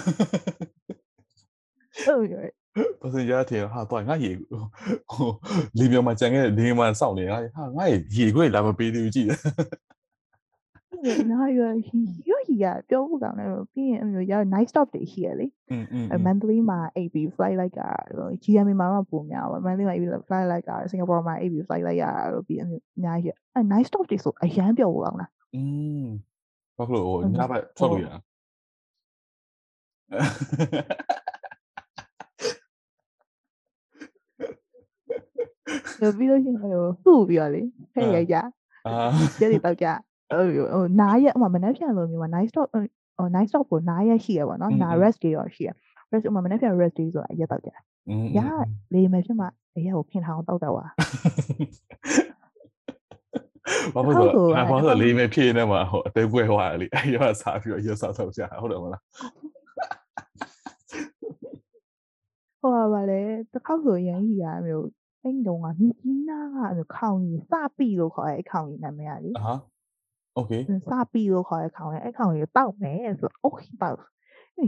[2.08, 2.63] လိုမျိုး
[3.02, 5.28] ပစရာထေဟာတော့ငါရေကို
[5.78, 7.86] လေမြောင်မှာကြံခဲ့နေမှာစောင့်နေငါဟာငါ
[8.18, 9.32] ရေခွေလာမပေးသေးဘူးကြည့်တ
[11.12, 11.70] ယ်ငါရော
[12.30, 15.48] ရောရပြောဖို့ကောင်းတယ်ပြီးရင်အမျိုးရ night stop တွေရှိရလေ
[16.14, 17.82] အမန်တလေးမှာ AB flight like က
[18.44, 25.64] GM မှာတော့ပုံများပါအမန်တလေးမှာ AB flight like ကစင်ကာပူမှာ AB flight like ရတော့ပြီးအမျိုးအများကြီးအ night stop တွေဆိုအရန်ပြောဖို့ကောင်းလားอื
[26.04, 26.06] ม
[26.78, 28.08] ဘာလို့ဟိုညဘက်ထွက်လို့ရ
[36.18, 36.72] ပြီးလို့ရှိရင်ဟို
[37.04, 37.62] စုပြီးတော့လေ
[37.94, 38.36] ဖဲ့ရကြ
[38.88, 38.96] အာ
[39.40, 39.88] ကျဲတွေတော့ကြ
[40.32, 42.68] ဟိုဟိုနားရက်ဥမာမနေ့ပြန်လို့မျိုးမှာ night stop
[43.18, 45.70] ဟို night stop ကိုနားရက်ရှိရပါတော့နား rest တွေရောရှိရ
[46.12, 47.70] rest ဥမာမနေ့ပြန် rest တွေဆိုတာရက်တော့ကြ
[48.10, 48.40] อืมရ
[48.94, 50.86] လေမယ်ဖြစ်မှာအရက်ကိုဖင်ထောင်တော့တော့ပါ
[53.96, 59.02] ဘာလို့ဆိုတော့ဘာလို့လေးမဲဖြည့်နေမှာဟိုအသေးပွဲဟွာလေအဲ့ရစားပြီးတော့ရစားတော့ကြာဟုတ်တယ်မလား
[62.60, 63.22] ဟိုပါပါလေ
[63.52, 64.88] တစ်ခေါက်ဆိုရန်ကြီးရမျိုး
[65.24, 69.54] အဲ့တုန်းကမြကြီးနားကအဲ့လိုခေါင်ကြီးစပီလို့ခေါ်တဲ့ခေါင်ကြီးနာမည်ရလေဟာ
[70.38, 73.98] okay စပီလို့ခေါ်တဲ့ခေါင်ကြီးအဲ့ခေါင်ကြီးတောက်မယ်ဆိုတော့ okay တောက်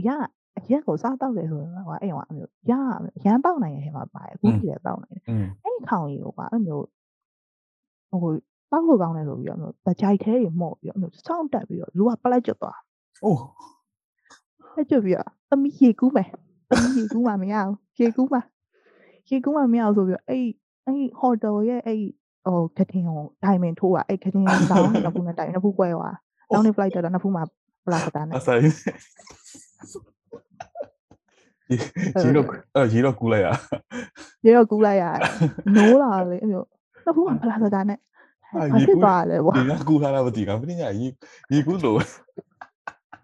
[0.08, 0.10] ရ
[0.58, 2.72] အရက်ကိုစားတောက်တယ်ဆိုတော့ကအဲ့ဟိုအမျိုးရ
[3.24, 5.22] ရမ်းတောက်နိုင်ရဲ့ဟဲ့မှာပါတယ်ခုကြီးလည်းတောက်နိုင်တယ်
[5.64, 6.84] အဲ့ခေါင်ကြီးကိုကအဲ့မျိုး
[8.10, 8.32] ဟို
[8.70, 12.78] တောက်လို့ကောင်းတယ်ဆိုပြီးတော့မျိုးဗကြိုက်သေးတွေမော့ပြီးတော့မျိုးစောင့်တက်ပြီးတော့လူကပလက်ကျွတ်သွား
[13.24, 13.40] အိုး
[14.60, 16.28] ပလက်ကျွတ်ပြီးတော့သမီးရေကူးမယ်
[16.68, 18.40] သမီးရေကူးမှာမရဘူးရေကူးမှာ
[19.28, 20.44] ရေကူးမှမရအောင်ဆိုပြီးတော့အဲ့
[20.86, 22.00] အဲ့ဟိုတယ်ရဲ့အဲ့
[22.46, 26.16] ဟိုကတင်ကိုဒိုင်မင်ထိုးတာအဲ့ကတင်တောင်းနှစ်ခုနဲ့တိုင်နှစ်ခုကွဲသွား
[26.52, 27.42] တောင်းနေ flight တော့နှစ်ခုမှ
[27.86, 28.62] ပလာစတာနဲ့အဆိုင်
[32.24, 32.46] ရေတော့
[32.76, 33.48] အဲရေတော့ကူလိုက်ရ
[34.44, 35.20] ရေတော့ကူးလိုက်ရတယ်
[35.76, 36.66] နိုးလာလေအဲ့မျိုး
[37.04, 37.98] နှစ်ခုမှပလာစတာနဲ့
[38.72, 41.06] ဘာဖြစ်သွားလဲဗောဒီကကူလာတာမသိကမင်းညာရေ
[41.52, 41.98] ရေကူလို့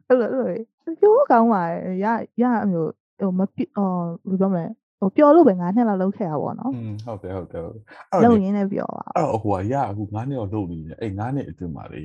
[0.09, 2.07] အဲ့လိုအဲ့လိုပြောကောင်းပါရဲ့ရ
[2.43, 4.67] ရအမျိုးဟိုမပြအော်ဘယ်ပြောမလဲ
[5.03, 12.03] ဟိုပျော်လို့ပဲ9နှစ်လောက်လောက်ခဲ့ရပါတော့နော်อืมဟုတ်တယ်ဟုတ်တယ်အဲ့လုံတော့ရင်းနဲ့ပျော်ပါအဲ့တော့ဟိုကရအခု9နှစ်တော့လုပ်နေတယ်အဲ့9နှစ်အတွင်းမှာလေ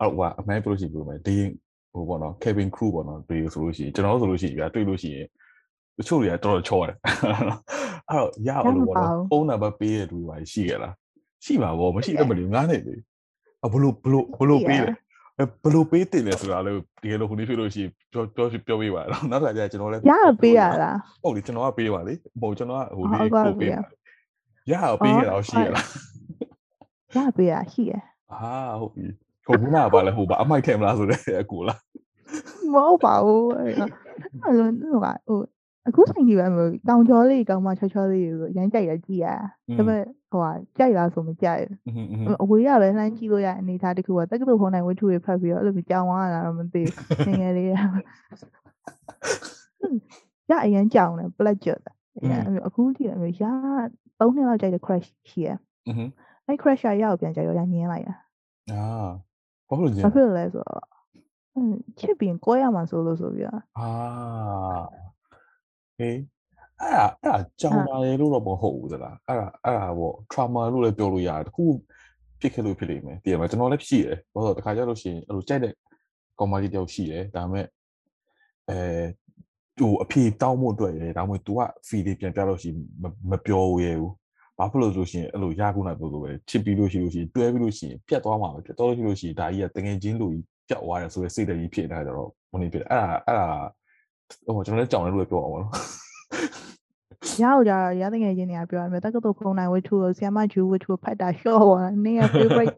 [0.00, 1.36] အဲ့ဟိုကအမှန်ပြောလို့ရှိရင်ပြောမယ်ဒီ
[1.92, 5.26] ဟိုပေါ့နော် cabin crew ပေါ့နော်တွေ့ဆိုလို့ရှိရင်ကျွန်တော်တို့ဆိုလို့ရှိရင်ပြတွေ့လို့ရှိရင်
[5.98, 6.96] တချို့တွေကတော်တော်ချောတယ်
[8.10, 10.94] အဲ့တော့ရအောင်လို့ပေါ့နော်ဖုန်းနံပါတ်ပေးတဲ့လူတွေပါရှိကြလား
[11.44, 12.96] ရှိပါဗောမရှိတော့မလို့ငားနေလေ
[13.64, 14.90] အဘလို့ဘလို့ဘလို့ပေးလဲ
[15.62, 16.72] ဘလို့ပေးတယ်လဲဆိုတာလေ
[17.02, 20.12] တကယ်လို့ခုနေ့ဖြစ်လို့ရှိရင်ပြောပြောပြောပေးပါတော့နောက်တစ်ခါကျကျွန်တော်လည်းရ
[20.42, 23.80] ပေးရလားဟုတ်လေကျွန်တော်ကပေးပါလေမဟုတ်ကျွန်တော်ကဟိုဟုတ်လေးကဲ့ကိုပေးပါ
[24.70, 25.86] ရအောင်ပေးရတော့ရှိရလား
[27.16, 27.92] ရပေးရရှိရ
[28.32, 29.04] အာဟုတ်ပြီ
[29.46, 31.80] ဟိုဘူးနာပါလဲဟိုပါအမိုက်ထဲမလားဆိုတဲ့အကူလား
[32.72, 33.90] မဟုတ်ပါဘူးအဲ့တော့
[34.44, 35.40] အဲ့လိုဟိုကဟို
[35.88, 39.38] အခုဆိုင်ကြီးပဲမဟုတ်တောင်ကျော်လေးတောင်မချောချောလေးဆိုရမ်းကြိုက်ရကြည့်ရဒါ
[39.76, 40.02] ပေမဲ့
[40.40, 41.64] ဟိုကကြိုက်လားဆိုမကြိုက်
[42.26, 46.82] ဘူးအဝေးရပဲလှမ်းကြည့်လို့ရအနေထားတခုကတက္ကသိုလ်ခေါင်းတိုင်းဝိထုတွေဖတ်ပြီးတော့အဲ့လိုကြောင်ဝါလာတော့မသိ
[47.24, 47.72] ဘူးငယ်လေးက
[50.50, 51.92] ရအရင်ကြောင်တယ်ပလက်ကျတာ
[52.66, 53.42] အခုကြည့်ရမျိုးရ
[54.18, 55.48] ၃နှစ်လောက်ကြိုက်တဲ့ crash ရှိရ
[56.46, 58.14] အဲ့ crash ရရအောင်ပြန်ကြိုက်ရောရငင်းလိုက်တာ
[58.72, 59.08] အာ
[59.68, 60.84] ဘာလို့ညင်းဘာဖြစ်လဲဆိုတော့
[61.98, 63.88] ချစ်ပြီးကိုရမှာဆိုလို့ဆိုပြီးတော့အာ
[65.98, 66.18] ဟေး
[66.80, 71.64] အဲ့ဒါအဲ့ဒါကြောင်လာရလို့တော့မဟုတ်ဘူးသလားအဲ့ဒါအဲ့ဒါပေါ့ trauma လို့လည်းပြောလို့ရတယ်တခု
[72.40, 75.72] ဖြစ်ခဲ့လို့ဖြစ်လိမ့်မယ်တကယ်မှာကျွန်တော်လည်းရှိတယ်ဘာလို့တခါကြလို့ရှိရင်အဲ့လိုကြိုက်တဲ့
[76.38, 77.66] ကောင်မကြီးတယောက်ရှိတယ်ဒါပေမဲ့
[78.70, 78.78] အဲ
[79.78, 82.78] ဟိုအဖြေတောင်းဖို့အတွက်ရယ်ဒါမှမဟုတ် तू က fee လေးပြန်ပြလို့ရှိရင်
[83.30, 84.12] မပြောရဲဘူး
[84.58, 95.72] ဘာဖြစ်လို့ဆိုရှင်အဲ့လိုရခုနပြောလို့ပဲချစ်ပြီးလို့ရှိလို့ရှိရင်တွဲပြီးလို့ရှိရင်ပြတ်သွားမှာပဲပြတ်သွားလို့ရှိလို့ရှိရင်ဒါကြီးကတငယ်ချင်းလူကြီးပြတ်သွားတယ်ဆိုရယ်စိတ်တည်းကြီးဖြစ်နေတာကြတော့မနေဖြစ်အဲ့ဒါအဲ့ဒါဟိုကျွန်တော်လည်းကြောင်တယ်လို့ပြောအောင်ပါနော်
[97.41, 102.75] ရအောင်ကြတော့ရတဲ့ငယ်ချင်းတွေကပြောရမယ်တက္ကသိုလ်ဖုန်းတိုင်းဝတ္ထုကိုဆီယမဂျူဝတ္ထုဖတ်တာရှော့ပါနင်းရဲ့ favorite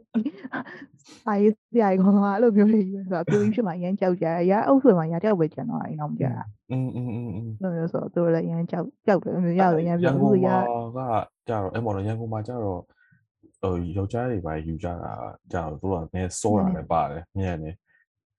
[1.23, 10.47] စာရေးဆရာကြီးကောင်ကအဲ့လိုမျိုးလေးပဲဆိုတော့ပြောပြီးဖြစ်မှအရင်ကြောက်ကြရရအုပ်ဆွေမှာရကြောက်ပဲကျန်တော့အဲ့တော့မကြတာ อืมอืมอืมอืม လို့မျိုးဆိုတော့သူတို့လည်းအရင်ကြောက်ကြောက်တယ်အမျိုးရတယ်အရင်ပြောအခုရ
[10.97, 10.99] က
[11.47, 12.79] ကြတော့အဲ့မော်တော်ရန်ကုန်မှာကြတော့
[13.61, 15.11] ဟိုယောက်ျားတွေပါယူကြတာ
[15.51, 17.71] ကြတော့သူကလည်းစောတာလည်းပါတယ်ညံ့နေ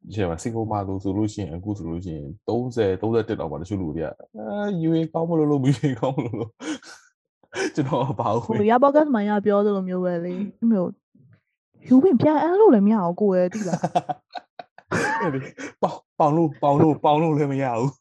[0.08, 4.14] ဒီမှာစင်ကာပူလို့ဆိုလို့ရှိရင်အခုဆိုလို့ရှိရင်30 31လောက်ပါတချို့လူတွေကအာ
[4.82, 6.52] ယူရင်ကောင်းမလို့လို့မယူရင်ကောင်းမလို့လို့
[7.76, 10.34] ကျွန်တော်ဘာဟိုလို့ရဘော့ကတ်မှာရပြောသလိုမျိုးပဲလေ
[10.64, 10.90] အမျိုး
[11.88, 13.82] ယူဝင်ပြန်အဲ့လိုလည်းမရအောင်ကိုယ်ရဲ့တိလား
[15.82, 17.92] ပေါင်ပေါင်လို့ပေါင်လို့ပေါင်လို့လည်းမရဘူး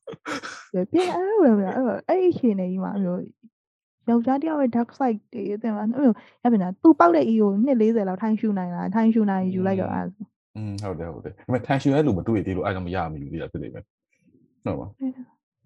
[0.93, 3.21] ပြန်အဲ့လိုလည်းမရအဲ့တော့အဲ့ဒီအချိန်နေကြီးမှာအမျိုး
[4.09, 10.07] ယောက်ျားတယောက်ရဲ့ dark side တွေတဲ့မှာအမျိုးရပြန်တာသူပောက်တဲ့ e ကိုနှစ်40လောက်ထိုင်းရှူနိုင်လားထိုင်းရှူနိုင်ယူလိုက်တော့အဲ့
[10.59, 13.85] อืมဟုတ်တယ်ဟုတ်တယ်ဒါပေမဲ့ tension ရဲ့လူမတွေ့သေးလို့အဲ့ဒါမရမယူသေးတာဖြစ်နေမယ်
[14.65, 14.87] ဟုတ်ပါ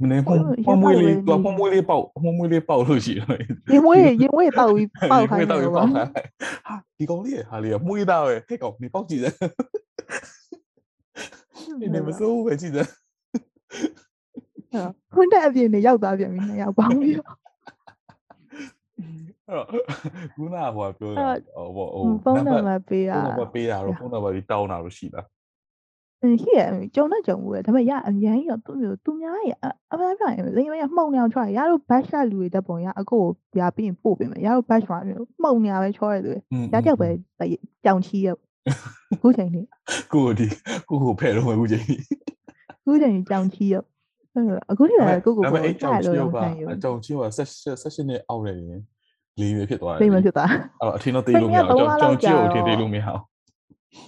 [0.03, 0.36] မနေဖုံ
[0.66, 3.26] ဖုံမွေးလေးတော့ဖုံမွေးလေးပေါက်ဖုံမွေးလေးပေါက်လို့ရှိတယ်
[3.72, 6.30] ရင်မွေးရင်မွေးတောက်ပြီးပေါက်ခိုင်းတောတယ်က်ပေါ့ပေါက်ခိုင်း
[6.66, 9.34] ဟာဒီကောင်လေးဟာလေးကမွေးသားပဲဟဲ့ကောင်နေပေါက်ကြည့်တယ်
[11.95, 12.88] နေမစိုးပဲကြည့်တယ်
[15.14, 17.16] ခွန်းတဲ့အပြင်နေရောက်သွားပြန်ပြီနှစ်ယောက်ပေါင်းပြီး
[19.49, 19.90] တော့အဲ့တော့
[20.34, 21.28] ခုနကဟိုပြောတာ
[21.76, 25.26] ဟိုဟိုဖုန်းနံပါတ်ပေးတာဖုန်းနံပါတ်ပေးတာတော့ဖုန်းနံပါတ်ကြီးတောင်းတာလို့ရှိလား
[26.22, 26.62] အင်းရှိရ
[26.95, 29.53] ကြုံတော့ကြုံဘူးလေဒါပေမဲ့ရအရန်ရသူမျိုးသူများရ
[29.93, 36.38] အမှန်ပြရင်လိမ့်မရမှုံနေအောင်ချွာရတို့ batch ကလူတွေတက်ပုံရအကိုကိုပြပြီးရင်ပို့ပေးမယ်ရတို့ batch မှာမျိုးမှုံနေရပဲချောရတယ်
[36.72, 37.09] ရကြောက်ပဲ
[37.84, 38.28] ကြောင်ချီရ
[39.22, 39.62] ခုချိန်နေ
[40.12, 40.47] ကိုဒီ
[40.88, 42.03] ကိုကိုဖဲတော့အခုချိန်ကြီး
[42.84, 43.74] ခုချိန်ကြောင်ချီရ
[44.70, 47.49] အခုထိလည်းကိုကိုဒါပေကိုမဲ့အဲ့ကြောင်ကြားချီလို့ရောမကခံရအကြောင်ချီရောဆက်
[47.82, 48.80] ဆက်ရှင်နဲ့အောက်နေရင်
[49.39, 50.45] လေးပဲဖြစ်သွားတယ် ဘူးလိမ့်မဖြစ်တာ
[50.82, 53.21] အဲ့တော့အထင်းတော့သေးလို့မရအောင်ကြောင်ချီကိုအထင်းသေးလို့မရအောင်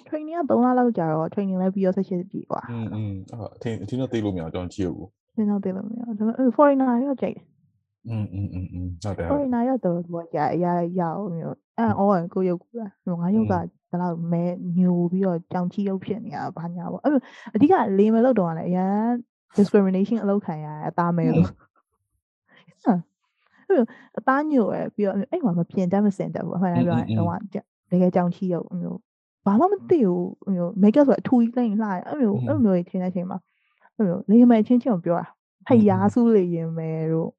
[0.07, 7.37] training က3လလောက်ကြာတော့ training လည်းပြီးတော့ဆက်ရှစ်ပြီကွာ อืมอืมအဲ့အထင်းအထင်းတော့သေးလို့မရအောင်ကြောင်ချီကို နင်းတော့သိလို့မရဒါပေမဲ့ foreigner ရောကြိုက်
[8.09, 10.65] อืมอืมอืมอืมဟုတ်တယ် foreigner ရောတော့ဘောရရ
[10.99, 14.43] ရအောင်မျိုးအဲ့အော်ကိုရုပ်ကူလားငါရုပ်ကဘယ်လောက်မဲ
[14.77, 17.13] ညိုပြီးတော့ကြောင်ချီရုပ်ဖြစ်နေတာဘာညာပေါ့အဲ့
[17.55, 18.95] အဓိကလေမလို့တော့လည်းအရန်
[19.57, 21.49] discrimination အလုပ်ခံရအသားမဲလို့
[23.68, 23.82] အဲ့
[24.18, 27.38] အသားညိုရပြီးတော့အဲ့မှာမပြင်တတ်မစင်တတ်ဘူးအမှန်တမ်းပြောရင်တော့
[27.90, 28.98] တကယ်ကြောင်ချီရုပ်မျိုး
[29.46, 33.38] ဘာမှမသိဘူးမျိုး make up ဆိုအထူကြီးလိမ့်လှအဲ့မျိုးအဲ့မျိုးထင်တဲ့အချိန်မှာ
[33.96, 35.26] အဲ့မျိုးလေမဲချင်းချင်းကိုပြောတာ
[35.66, 37.30] ဖယားစုလေရင်မဲတို့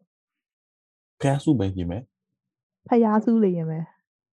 [1.21, 2.03] ဖះစုပဲကြီးမယ်
[2.88, 3.80] ဖယားစုလေရင်မဲ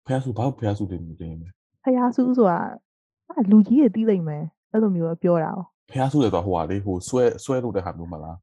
[0.07, 1.53] ဖះစုဘာဖះစုတယ်နေတယ်မယ်
[1.85, 2.59] ဖယားစုဆိုတာ
[3.29, 5.53] အဲ့လူကြီးတွေတီးလိုက်မယ်အဲ့လိုမျိုးပြောတာ
[5.91, 8.37] ဖះစုတယ်ဆိုဟိုဟာလေးဟိုဆွဲဆွဲလို့တဲ့ဟာမျိုးမလား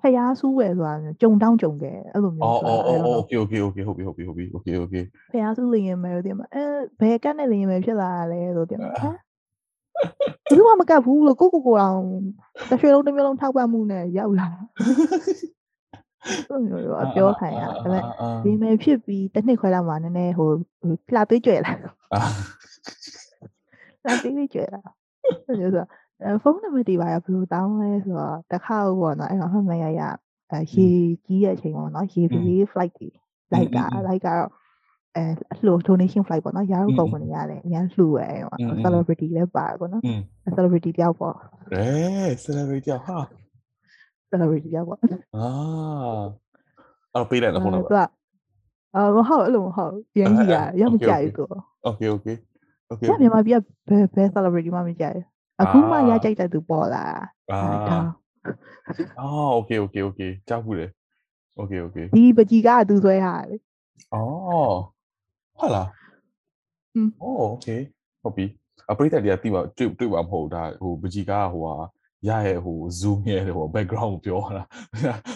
[0.00, 6.64] ဖျားဆူးဝယ်ဆိုတာမျိုးကြုံတောင်းကြုံခဲ့အဲ့လိုမျိုးဆိုတော့အော် okay okay okay ဟုတ်ပြီဟုတ်ပြီဟုတ်ပြီ okay okay ဖျားဆူးလင်ရင်မယ်လို့ဒီမှာအဲ
[7.00, 9.16] ဘယ်ကတ်နဲ့လင်ရင်မယ်ဖြစ်လာတာလဲဆိုဒီမှာဟမ်
[10.50, 12.02] ဘူးမကဘူးလို့ကိုကိုကိုအောင်
[12.70, 14.48] တစ်ရွှေလုံးတစ်မျိုးလုံးထောက်ပံ့မှုနဲ့ရောက်လာ
[16.50, 18.02] အဲ့လိုမျိုးအပြောခံရဒါပေမဲ့
[18.44, 20.48] ဒီမယ်ဖြစ်ပြီးတစ်နှစ်ခွဲလောက်မှာနည်းနည်းဟို
[21.14, 21.72] လှပေးကြွယ်လာ
[24.04, 24.82] လှပေးကြွယ်လာ
[25.46, 25.88] ဆိုတော့
[26.42, 30.02] ဖုန်းနံပါတ်ဒီပါရဘယ်လိုတောင်းလဲဆိုတော့တစ်ခါပေါ့နော်အဲ့တော့မှတ်မရရ
[30.74, 30.88] ရေ
[31.26, 33.12] ကြီးတဲ့အချိန်ပေါ့နော်ရေပြေး flight ကြီး
[33.54, 34.48] like က like ကတော့
[35.16, 35.24] အဲ
[35.66, 40.02] လှို donation flight ပေါ့နော်ရအောင်ပုံဝင်ရတယ်အများလှူရဲပေါ့ celebrity လည်းပါပေါ့နော်
[40.56, 41.36] celebrity တယောက်ပေါ့
[41.72, 41.86] အဲ
[42.44, 43.16] celebrity တယောက်ဟာ
[44.30, 44.98] celebrity တယောက်ပေါ့
[45.36, 45.46] အာ
[47.14, 48.10] အော်ပေးလိုက်တော့ဖုန်းနံပါတ်
[48.96, 51.48] အော်မဟုတ်အဲ့လိုမဟုတ်ပြန်ကြည့်ရရမကြိုက်ဘူးကို
[51.88, 52.36] okay okay
[52.90, 57.04] okay မြန်မာပြည်ကဘယ်ဘယ် celebrity မှမကြိုက်ဘူး အခုမှရကြိုက်တဲ့သူပေါ်လာ
[57.50, 57.60] တာ
[59.20, 60.86] အော် okay okay okay ကြောက်ဘူးလေ
[61.60, 63.56] okay okay ဒီပကြီးကသူဆွဲဟာလေ
[64.14, 64.76] အော်
[65.58, 65.88] ဟုတ်လား
[66.94, 67.08] อืม
[67.42, 67.80] okay
[68.22, 68.46] ဟုတ်ပြီ
[68.90, 71.74] အပရိသတ်တွေကတိပါတွေ့တွေ့ပါမဟုတ်ဒါဟိုပကြီးကဟိုဟာ
[72.28, 74.62] ရရဲ့ဟို zoom ရဲ့ဟို background ကိုပြောတာ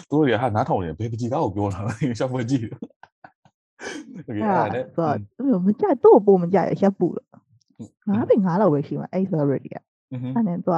[0.09, 2.65] သူတို့တွေကဟာနားထောင်နေဘယ်ပကြီးကကိုပြောတာလဲရှောက်ပွဲကြည့်
[4.17, 7.27] okay အဲ့ဒါဆိုတော့မကြတော့ပို့မကြရရှက်ပူတော့
[8.09, 9.77] ငါးပင်ငါးလောက်ပဲရှိမှာအဲ့ celebrity က
[10.35, 10.77] အဲ့နဲ့သူက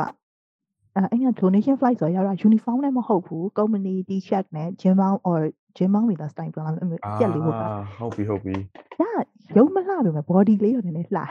[0.95, 5.39] အဲအဲ့က donation flight ဆိုရတာ uniform နဲ့မဟုတ်ဘူး company t-shirt နဲ့ gym bound or
[5.77, 7.67] gym bound မိသား style ပြောင်းလာအဲ့လိုကြက်လေးဟုတ်တာ
[7.97, 8.55] ဟုတ်ပြီဟုတ်ပြီ
[9.01, 9.09] ဒါ
[9.57, 11.27] ရုံမလှပေမဲ့ body လေးရောနည်းနည်းလှအာ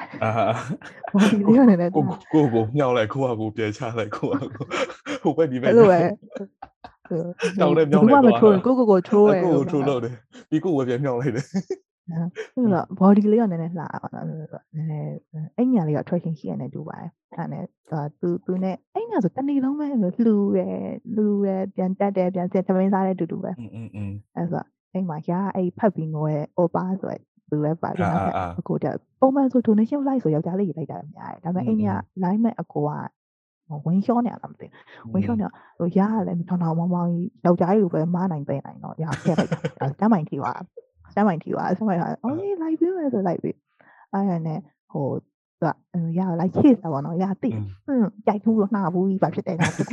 [1.15, 4.33] body လေးရောနည်းနည်းကိုလှကိုကိုမြောက်လိုက်ကိုကကိုပြန်ချလိုက်ကိုက
[5.23, 6.01] ဟိုဘက်ဒီဘက်အဲ့လိုပဲ
[7.61, 10.15] တောင်းတဲ့မြောက်လိုက်ဘူးမှမသွားထိုးကိုကိုကိုထိုးရကိုကိုထိုးလို့တယ်
[10.51, 11.47] ပြီးကိုဝယ်ပြန်မြောက်လိုက်တယ်
[12.55, 13.85] ဆိုတော့ body လေးကနည်းနည်းလှ
[14.15, 15.19] နည်းနည်း
[15.57, 17.65] အဲ့ညာလေးက attraction ရှိရနေတူပါတယ်အဲ့နဲ့
[18.21, 20.79] သူသူနဲ့အဲ့ညာဆိုတနေ့လုံးပဲလှူရယ်
[21.15, 28.23] လှူရယ်ပြန်တက်တယ်ပြန်ဆက်သမင်းစားတယ်တူတူပဲအင်းအင်းအဲ့ဆိုအဲ့မှာရာအဲ့ဖတ်ပြီးငိုရဲ့ opa ဆိုတဲ့သူလည်းပါပြီးတော့
[28.59, 32.91] အကိုတက်ပုံမှန်ဆို donation like ဆိုယောက်ျားလေးကြီးလိုက်တာများတယ်ဒါပေမဲ့အဲ့ညာ line မဲ့အကိုက
[33.87, 34.67] ဝင်းရှောနေရတာမသိ
[35.13, 35.47] ဝင်းရှောနေ
[35.79, 40.53] ဟိုရရလည်းထောင်ထောင်မောင်းမောင်းကြီးယောက်ျားကြီးကိုပဲမားနိုင်သိနိုင်တော့ရဖက်လိုက်တာတမ်းမိုင်ကြီးပါ
[41.15, 43.57] တမ်းမိုင်ထီပါဆက်မိုင်ဟာအော်လေးလိုက်ပြီးမယ်ဆိုလိုက်ပြီး
[44.13, 44.59] အဲ့ဒါနဲ့
[44.93, 45.07] ဟို
[45.61, 47.51] သူကရာလိုက်ချစ်တာပေါ့နော်ရာတိ
[47.85, 49.85] ဟွန်းကြိုက်ထူးလို့နှာဘူးကြီးပါဖြစ်တယ်နော်ဟို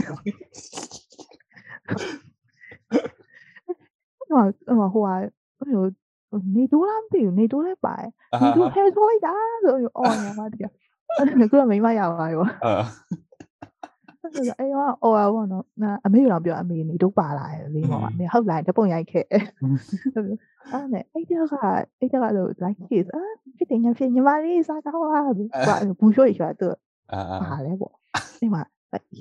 [4.31, 10.73] ဟိုဟိုနေတိုးလားမသိဘူးနေတိုးလည်းပါတယ်အာနေတိုးဟဲဆိုလိုက်တာဆိုပြီးအော်ညာမတရား
[11.17, 12.43] အဲ့ဒါကမိမရပါရော
[14.26, 21.54] အာ အဲ့ဒါအေးအော်အော်ဘောနော်နာအမေကတော့ပြောအမေနေတိုးပါလာတယ်လေးပေါ့အမေဟုတ်လားတပုံရိုက်ခဲ့အဲ့နဲ့အဲ့တက်က
[22.00, 23.22] အဲ့တက်ကဆို like kiss အာ
[23.56, 25.48] ဖြစ်တယ်ညာဖြစ်ညီမလေးစားကောင်းလားဘူး
[26.16, 26.68] ရှိုးရသူ
[27.12, 27.92] အာ ပါလဲပေါ့
[28.40, 28.62] ဒီမှာ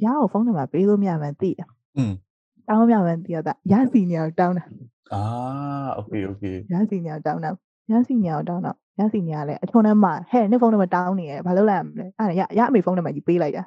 [0.03, 2.11] ရအောင်ဖုန်းနံပါတ်ပေးလို့မရမှန်းသိတယ် อืม
[2.67, 4.63] တောင်းမရမှန်းသိရတာရစီနေအောင်တောင်းတာ
[5.13, 5.21] အာ
[5.95, 6.43] โอเคโอเค
[6.73, 7.51] ရစီနေအောင်တောင်းတာ
[7.91, 13.63] ရစီနေအောင်တောင်းတော့ရစီနေရလဲအချုံထဲမှာဟဲ့နေဖုန်းနံပါတ်တောင်းနေရဘာလို့လဲမလဲအဲ့ဒါရရအမေဖုန်းနံပါတ်ကြီးပေးလိုက်တာ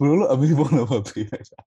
[0.02, 1.60] ယ်လိုအမေဘောလို့မပေးလိုက်တာ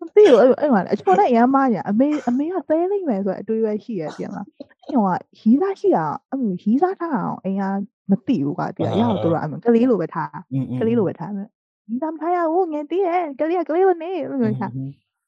[0.00, 4.46] မသိဘူးအဲ့အဲ့မှာအချုံနဲ့ရမ်းမညာအမေအမေကသဲလိမ့်မယ်ဆိုတော့အတွေးပဲရှိရပြန်လား
[4.88, 7.62] အဲ့ဟိုကရီးစားရှိတာအဲ့လိုရီးစားထားအောင်အိမ်က
[8.10, 11.48] မသိဘူးကွာတရားရအောင်တို့ကအမေကလေးလိုပဲထားอืมကလေးလိုပဲထားမယ်
[11.90, 14.72] ရီးစားမထားရဘူးငယ်တည်းရဲ့ကလေးကကလေးလိုနေလို့ပြောထား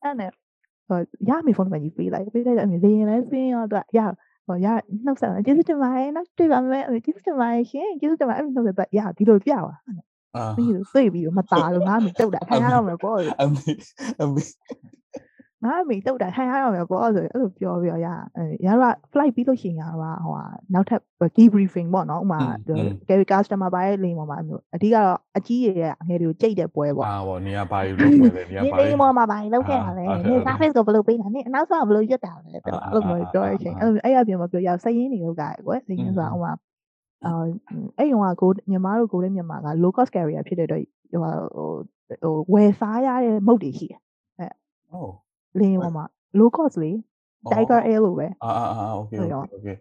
[0.03, 0.31] အဲ့နဲ့
[0.89, 4.01] ဟိုရမေဖုန်းနံပါတ်ကြီးပေးလိုက်ပေးလိုက်တော့အမေလေရင်လဲစင်းရောတော့ရ
[4.51, 4.67] ဟိုရ
[5.05, 9.75] နှုတ်ဆက်ကျေးဇူးတင်ပါတယ်နောက်တွေ့ပါမယ်ကျေးဇူးတင်ပါတယ်ရှင်ကျေးဇူးတင်ပါတယ်အဲ့လိုနှုတ်ဆက်တော့ရဒီလိုပြပါ
[10.37, 13.73] အာပြီးလို့သိပြီးတော့မตาလို့ငါအမေတုတ်တာထိုင်ရတော့မယ်ပေါ့အမေ
[14.21, 14.43] အမေ
[15.65, 18.09] ငါအမေတုတ်တာထိုင်ရတော့မယ်ပေါ့ဆိုအဲ့လိုပြောပြီးတော့ရ
[18.67, 20.45] ရတော့ flight ပြီးလို့ရှိရင်ကတော့ဟိုဟာ
[20.75, 21.01] နောက်ထပ်
[21.37, 22.41] debriefing ပေါ့နော်ဥမာ
[23.09, 36.53] carry customer ပါရဲ့လိမ်ပေါ်မှာအမျိုးအဓိကတော့အကြီးရရဲ့အငယ်တွေကိုကြိတ်တဲ့ပွဲပေါ့အာဘောနေရာပါယူလို့ပွဲလေနေရာနေပါနေယူမောမှာပါလောက်ခဲ့တာလေအာနေဟုတ် service ကိုဘယ်လိုပေးတာနေအနောက်ဆုံးကဘယ်လိုရွတ်တာလဲတဲ့အဲ့လိုမျိုးပြောရချင်းအဲ့လိုအဲ့အပြင်မှာပြောရစရင်တွေလောက်ကြရကွယ်စရင်ဆိုတာဟိုမှာ
[37.25, 37.33] အာ
[37.99, 41.23] အဲ့ရောကကိုမြန်မာတို့ကိုလည်းမြန်မာက low cost carrier ဖြစ်တဲ့အတွက်ဟို
[42.23, 44.01] ဟိုဝယ်စားရတဲ့မုတ်တွေရှိတယ်
[44.93, 45.13] အော်
[45.59, 46.05] လေယာဉ်ပေါ်မှာ
[46.39, 46.93] low cost လေ
[47.53, 49.19] Tiger Air လိုပဲအာအာ okay
[49.59, 49.77] okay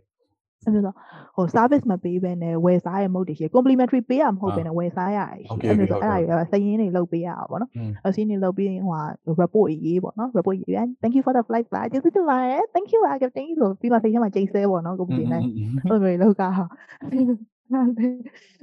[0.66, 0.94] အဲ့လိုဆို
[1.36, 7.72] ဟို service မပေးဘဲနဲ့ဝယ်စားရမဟုတ်တည်းရှိ complimentary ပေးရမဟုတ်ဘဲနဲ့ဝယ်စားရတယ်ရှိအဲ့လိုဆိုအဲ့ဒါကြီးစရင်းတွေလုပ်ပေးရတာပေါ့နော်
[8.06, 9.04] အစင်းတွေလုပ်ပြီးဟိုဟာ
[9.42, 15.42] report ရေးပေါ့နော် report ရေးပြန် thank you for the flight ပါကျေးဇူးတင်ပါတယ် thank you အကတင်လို့ပြီးမှစိတ်ထဲမှာကြိတ်ဆဲပေါ့နော် complaint နဲ့
[15.90, 18.10] ဟိုလိုလောက်ကအဲ့ဒါဆို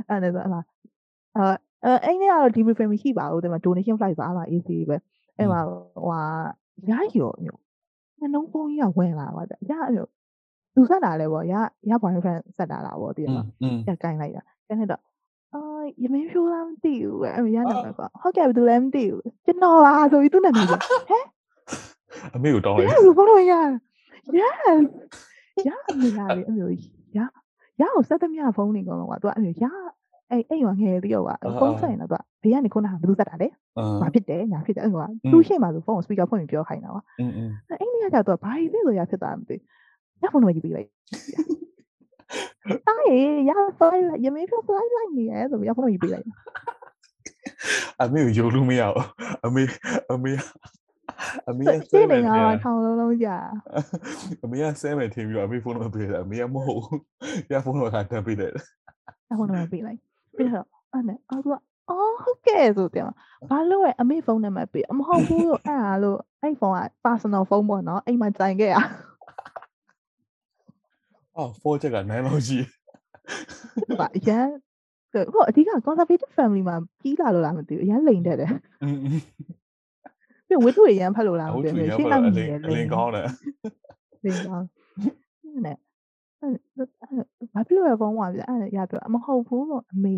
[0.08, 0.60] အဲ့ဒါ
[1.36, 4.96] အဲအဲ့နဲ့ကတော့ debriefing မရှိပါဘူးဒါပေမဲ့ donation flight ပါလား easy ပဲ
[5.38, 6.22] အဲ့မှာဟိုဟာ
[6.90, 7.60] ရရောမျိုး
[8.20, 10.10] နှလုံးပုံးကြီးကဝင်လာပါဗျရမျိုး
[10.74, 11.54] သူဆက်တာလဲပေါ့ရ
[11.90, 13.44] ရ boyfriend ဆက်တာလားပေါ့ပြီးတော့
[13.88, 15.02] ရကိုင်းလိုက်တာကန်နေတော့
[15.54, 15.60] အာ
[16.02, 20.80] ရမင်းဖြိုးလားမသိဘူးအဲရနာမည်ပေါ့ဟုတ်ကဲ့ဘယ်သူလဲမသိဘူးကျွန်တော်ပါဆိုပြီးသူ့နာမည်ဟဲ့
[22.34, 23.54] အမေကိုတောင်းလိုက်ဘူးဘလို့ရ
[24.38, 24.82] yes
[25.68, 25.70] ရ
[26.00, 27.18] မလာလေအမျိုးကြီးရ
[27.80, 29.64] ရအောင်ဆက်သမျှဖုန်းနေကောင်ကွာသူကအမျိုးရ
[30.30, 32.10] အဲ့အဲ့ရွာငယ်ပြီးတော့ကဖုန်းဆက်ရင်တော့
[32.42, 33.48] ဘေးကနေခုနကဘယ်သူသက်တာလဲ။
[34.02, 39.56] ဘာဖြစ်တယ်ညာဖြစ်တယ်အဲ့ကွာသူ့ရှေ့မှာဆိုဖုန်းကို speaker ဖွင့်ပြီးပြောခိုင်းတာကွာ။အဲ့အဲ့နေ့ကကျတော့ဘာကြီးလဲဆိုရဖြစ်တာမသိ။
[40.20, 40.88] ညဖုန်းတော့ယူပြီးလိုက်။
[42.88, 43.10] အားရ
[43.48, 46.24] ရဖိုင်ရမင်းဖော်ဖိုင်လိုက်နေရဲဆိုပြီးဖုန်းတော့ယူပြီးလိုက်။
[48.00, 49.04] အမေကိုယုံလို့မရဘူး။
[49.44, 49.62] အမေ
[50.10, 50.32] အမေ
[51.48, 53.36] အမေကစဲမယ်ညာထောင်လုံးလုံးကြာ
[54.44, 57.00] အမေကစဲမယ်ထင်ပြီးတော့အမေဖုန်းတော့ပေးတယ်အမေကမဟုတ်ဘူး
[57.52, 58.52] ရဖုန်းတော့ကတက်ပေးတယ်
[59.30, 59.98] ရဖုန်းတော့ပေးလိုက်
[60.36, 61.56] ပြီးတော့အဲ့နဲ့အော်သူက
[61.90, 63.04] အော်ဟုတ်ကဲ့ဆိုတယ်
[63.50, 68.76] ဘာလို့လဲအမေဖုန်းနံပါတ်ပေးအမဟုတ်ဘူးလို့အဲ့ဒါလို့အဲ့ဖုန်းက personal ဖုန်းပေါ့နော်အိမ်မှာတိုင်ခဲ့ရ
[71.36, 72.58] အော်4ချက်က9လောက်ရှိ
[74.00, 74.46] ပါအရန်
[75.32, 78.50] ဟိုအဓိက conservative family မှာကြီးလာလို့လားမသိဘူးအရန်လိန်တတ်တယ်
[78.82, 78.96] อืม
[80.48, 83.28] ပြီးဝတ္ထုအရန်ဖတ်လို့လားမအခုသိသူဘူးရရှင်းပါလိုက်အနေလတယ်င်းအလင်းကောင်းတယ်
[84.24, 84.66] လိန်ကောင်း
[85.64, 85.76] နဲ့
[87.54, 90.16] ဘာဖြစ်လို့လဲဖုန်းမှာပြအဲ့ရပြောမဟုတ်ဘူးပေါ့အမေ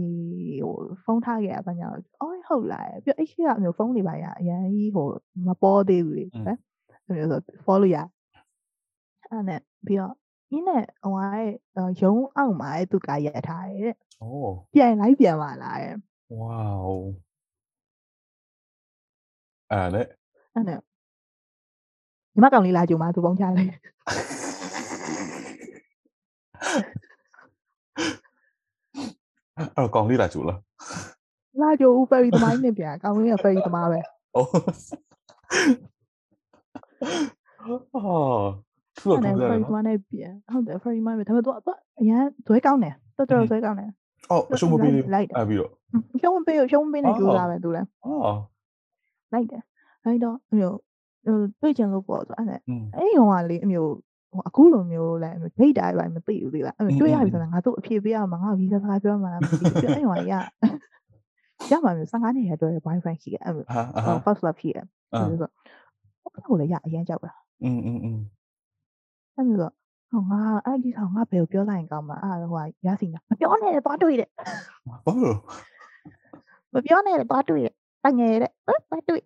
[0.64, 1.88] ဟိုဖုန်းထားခဲ့ရပါညာ
[2.20, 5.08] အော်ဟုတ်လားပြောအဲ့ရှိကအမျိုးဖုန်းတွေပါရအရင်ကြီးဟို
[5.46, 6.56] မပေါ်သေးဘူးလေဟဲ့
[7.06, 7.96] အမျိုးဆို follow ရ
[9.30, 10.14] အဲ့နဲ့ပြီးတော့
[10.52, 15.94] နင်းနဲ့ဟိုကရုံးအောင်မှာသူကရထားတယ်တဲ့။အိုးပြန်လိုက်ပြန်ပါလားတဲ့။
[16.40, 16.92] wow
[19.70, 20.06] အဲ့နဲ့
[20.54, 20.78] အဲ့နဲ့
[22.32, 23.72] ညီမကောင်လေးလာကြုံမှာသူပုံချလိုက်။
[29.56, 30.61] အဲ့တော့ကောင်းလေးလာကြူလား
[31.61, 34.02] လာကြူဦးပဲဒီမိုင်းနဲ့ပြကောင်းလေးကပဲဒီသမားပဲဩ
[34.34, 34.48] အော်
[38.96, 43.90] သူကကောင်းတယ်ပဲဒီသမားနဲ့ပြဟုတ်တယ်ဖရီမိုင်းပဲဒါပေမဲ့သူကအရန်ဇွဲကောင်းတယ်တော်တော်ဇွဲကောင်းတယ်
[44.30, 45.70] အော်ရှုံးမပေးလိုက်အပြီးတော့
[46.20, 48.38] ရှုံးမပေးရှုံးမပေးနဲ့ကြိုးစားပဲသူလည်းအော်
[49.32, 49.62] လိုက်တယ်
[50.04, 50.76] အဲ့တော့အမျိုး
[51.26, 53.92] ဟိုတွေ့ကြလို့ပေါ့ဆိုအဲ့အဲ့ဟိုကလေအမျိုး
[54.31, 60.34] ဟိုအခုလိုမျိုးလဲဒိတ်တာပဲမသိဘူးလေလားအဲ့တွေ့ရပြီဆိုတော့ငါတို့အဖြေပေးရမှာငါဗီဇာစကားပြောမှာမသိဘူးအဲ့ဟိုကရ
[61.71, 63.63] ရမှာမျိုး15နှစ်ရတော့ boyfriend ရှိတယ်အဲ့ ဟာ
[63.95, 65.51] အာ first love ရှိတယ် အာ ဆိုတော့
[66.45, 68.19] ဟိုလည်းရအရင်ကြောက်တာ อืมอืมอืม
[69.36, 69.73] အဲ့လိုတော့
[70.11, 74.29] ဟောငါအဲ့ဒီဆောင်ငါဘယ်ကိုပြောလိုက်ရင်ကောင်းမှာအဲ့ဟိုကရစီနာမပြောနဲ့သွားတွေ့တယ်
[74.88, 75.36] ဘာလို့
[76.73, 77.73] မပြောနဲ့သွားတွေ့တယ်
[78.03, 78.51] တငယ်တဲ့
[78.88, 79.21] သွားတွေ့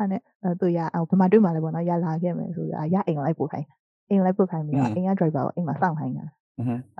[0.00, 0.20] အဲ့နဲ့
[0.60, 0.78] သူရ
[1.10, 3.68] ဗမာတွေ့မှလည်းပေါ့နော်ရလာခဲ့မယ်ဆိုတာရအိမ်လိုက်ပို့ခိုင်း
[4.08, 6.26] အိမ်လိုက်ပို့ခိုင်းပြီးတော့အိမ်က driver ကိုအိမ်မှာစောင့်ခိုင်းတာ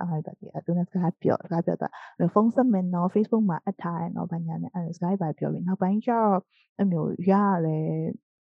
[0.01, 1.87] အဟိုက်ပါတီအတူနဲ့စကားပြောစကားပြောတာ
[2.33, 6.37] ဖုန်းဆက်မယ်နော် Facebook မှာအထားရနော်ဘာညာနဲ့အဲစကားပဲပြောပြီးနောက်ပိုင်းကျတော့
[6.81, 7.33] အမျိုးရ
[7.65, 7.77] လဲ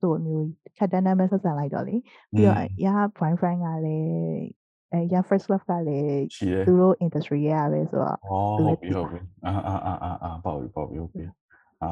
[0.00, 0.46] သူ့အမျိုး
[0.76, 1.96] ချက်တန်းတန်းပဲဆက်ဆံလိုက်တော့လေ
[2.36, 2.88] ပြီးတော့ရ
[3.18, 4.60] boyfriend ကလည်း
[4.92, 6.20] အဲရ first love ကလည်း
[6.66, 11.24] သူတို့ industry ရပဲဆိုတော့ဟုတ်ပြီဟုတ်ပြီအာအာအာအာပေါ့ပြီပေါ့ပြီဟုတ်ပြီ
[11.82, 11.90] အာ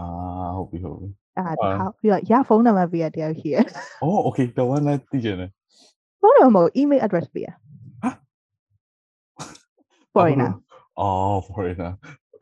[0.56, 1.08] ဟုတ်ပြီဟုတ်ပြီ
[1.38, 3.56] အဲ့ဒါတစ်ခေါက်ပြီးတော့ရဖုန်းနံပါတ်ပေးရတယောက်ရှိရ။
[4.02, 5.50] အော် okay တော်ဝန်လည်းသိကျင်တယ်။
[6.20, 7.48] ဖုန်းနံပါတ် email address ပေးရ။
[8.02, 8.10] ဟာ
[10.14, 10.50] foreigner
[11.00, 11.92] ။အော် foreigner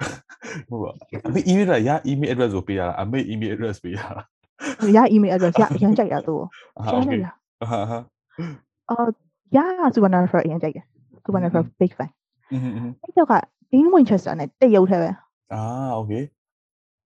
[0.69, 0.91] ။ဟုတ်ပါ။
[1.27, 4.23] အမေ email ရ email address ကိုပေးရတာအမေ email address ပေးရတာ။
[4.97, 6.47] ရ email address ရအရင်ကြိုက်ရသူ့ကို။
[6.87, 7.21] ဟာ okay
[7.71, 7.99] ။ဟာဟာ။
[8.91, 9.09] အော်
[9.57, 9.59] ရ
[9.95, 10.85] supernatural အရင်ကြိုက်တယ်။
[11.25, 12.11] supernatural big fan
[12.53, 13.35] ။อืม။အဲ့တော့က
[13.73, 15.11] Dean Winchester နဲ့တရုတ်ထဲပဲ။
[15.55, 15.63] အာ
[15.99, 16.23] okay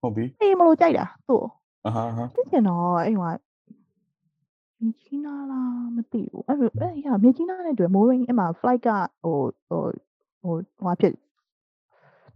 [0.02, 1.50] ဟုတ်ပြီ။အေးမလို့ကြိုက်တာသူ့ကို
[1.87, 3.37] အာဟာဟာ သိချင်တော့အဲ့ဟိုက
[4.81, 8.89] မြချီနာလားမသိဘူးအဲ့လိုအဲ့ရမြချီနာနဲ့တွေ့ mooring အဲ့မှာ flight က
[9.23, 9.39] ဟို
[9.69, 9.83] ဟို
[10.43, 11.15] ဟိုဟိုဖြစ်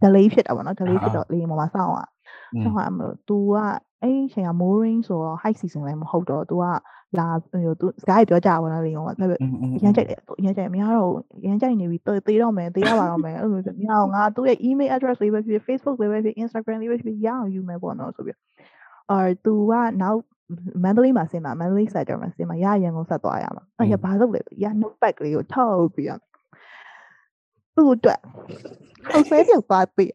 [0.01, 2.07] delay ဖြစ်တာပေါ့နော် delay ဖြစ်တော့လေပေါ်မှာစောင့်อ่ะ
[2.53, 3.55] อืม ဆောင်းရမလို့ तू က
[4.01, 6.65] အဲ့ဒီအချိန်က mooring ဆိုတော့ high season လည်းမဟုတ်တော့ तू က
[7.19, 18.37] လာဟို तू sky ပြောကြပါတော့လေဟိုကဒါပေမဲ့ อืมอืม ရမ်းကြိုက်တယ်သူရမ်းကြိုက်တယ်မရတော့ဘူးရမ်းကြိုက်နေပြီတေးသေးတော့မယ်တေးရပါတော့မယ်အဲ့လိုမျိုးမရအောင်ငါသူ့ရဲ့ email address လေးပဲဖြစ်ဖြစ် Facebook လေးပဲဖြစ် Instagram လေးပဲဖြစ်ဖြစ်ရအောင်ယူမယ်ပေါ့နော်ဆိုပြီး
[19.09, 20.19] အော် तू ကနောက်
[20.83, 26.21] Mandalay မှာဆင်းမှာ Mandalay sector မှာဆင်းမှာရရန်ကုန်ဆက်သွားရမှာအဲ့ရဘာလို့လဲရ notepad ကလေးကိုထုတ်ပြီးတော့
[27.75, 28.19] သူ့အတွက်
[29.11, 30.05] ဟိုဆဲပြောက်သွားပြီ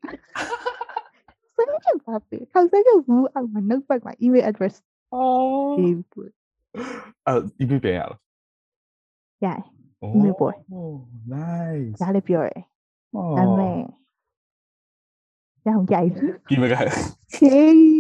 [1.55, 4.75] ဆဲပြောက်သွားပြီဟိုဆဲပြောက်ဘူးအောက်မှာ notepad မှာ email address
[5.15, 6.33] အော် ရေးပြီး
[7.27, 8.15] အဲ့ email ပြန်ရလား
[9.45, 9.47] ရ
[10.17, 10.81] email boy โอ้
[11.35, 12.63] nice ဒါလည်းပြောတယ်
[13.15, 13.75] အော် ဒါပေမဲ့
[15.67, 17.92] ရအောင်ကြိုက်ဘူး ကြီးမခို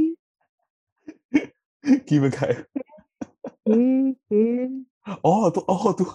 [1.83, 2.57] င် ဟေး ကြီးမခိုင်
[3.67, 4.69] ဟေးဟေး
[5.25, 6.13] အော်သူအော်သူက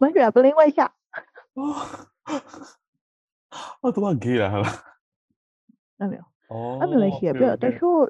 [0.00, 0.86] မင်းကပလင်းဝဲရှာ
[1.58, 1.76] အော်
[3.80, 4.76] အော်သူက gay လားဟာလား
[5.98, 8.00] အဲ့မျိုး အော် အဲ့မျိုးလည်းရှိရပြီးတော့တချို့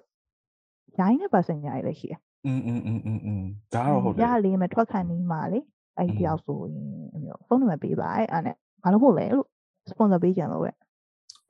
[1.01, 2.15] ရိုင်းတဲ့ person ညာလည်းရှိရ
[2.47, 3.43] อืมอืมอืมอืมอืม
[3.75, 5.61] ဒါတော့ဟုတ်တယ် ရလေးမဲ့ထွက်ခံနေမှာလေ
[5.97, 9.47] အဲ့ဒီတယောက်ဆိုရင်အဲ့မျိုးဖုန်းနံပါတ်ပေးပါအဲ့အဲ့နဲ့ဘာလို့ဖို့လဲလို့
[9.91, 10.71] sponsor ပေးကြလို့ပဲ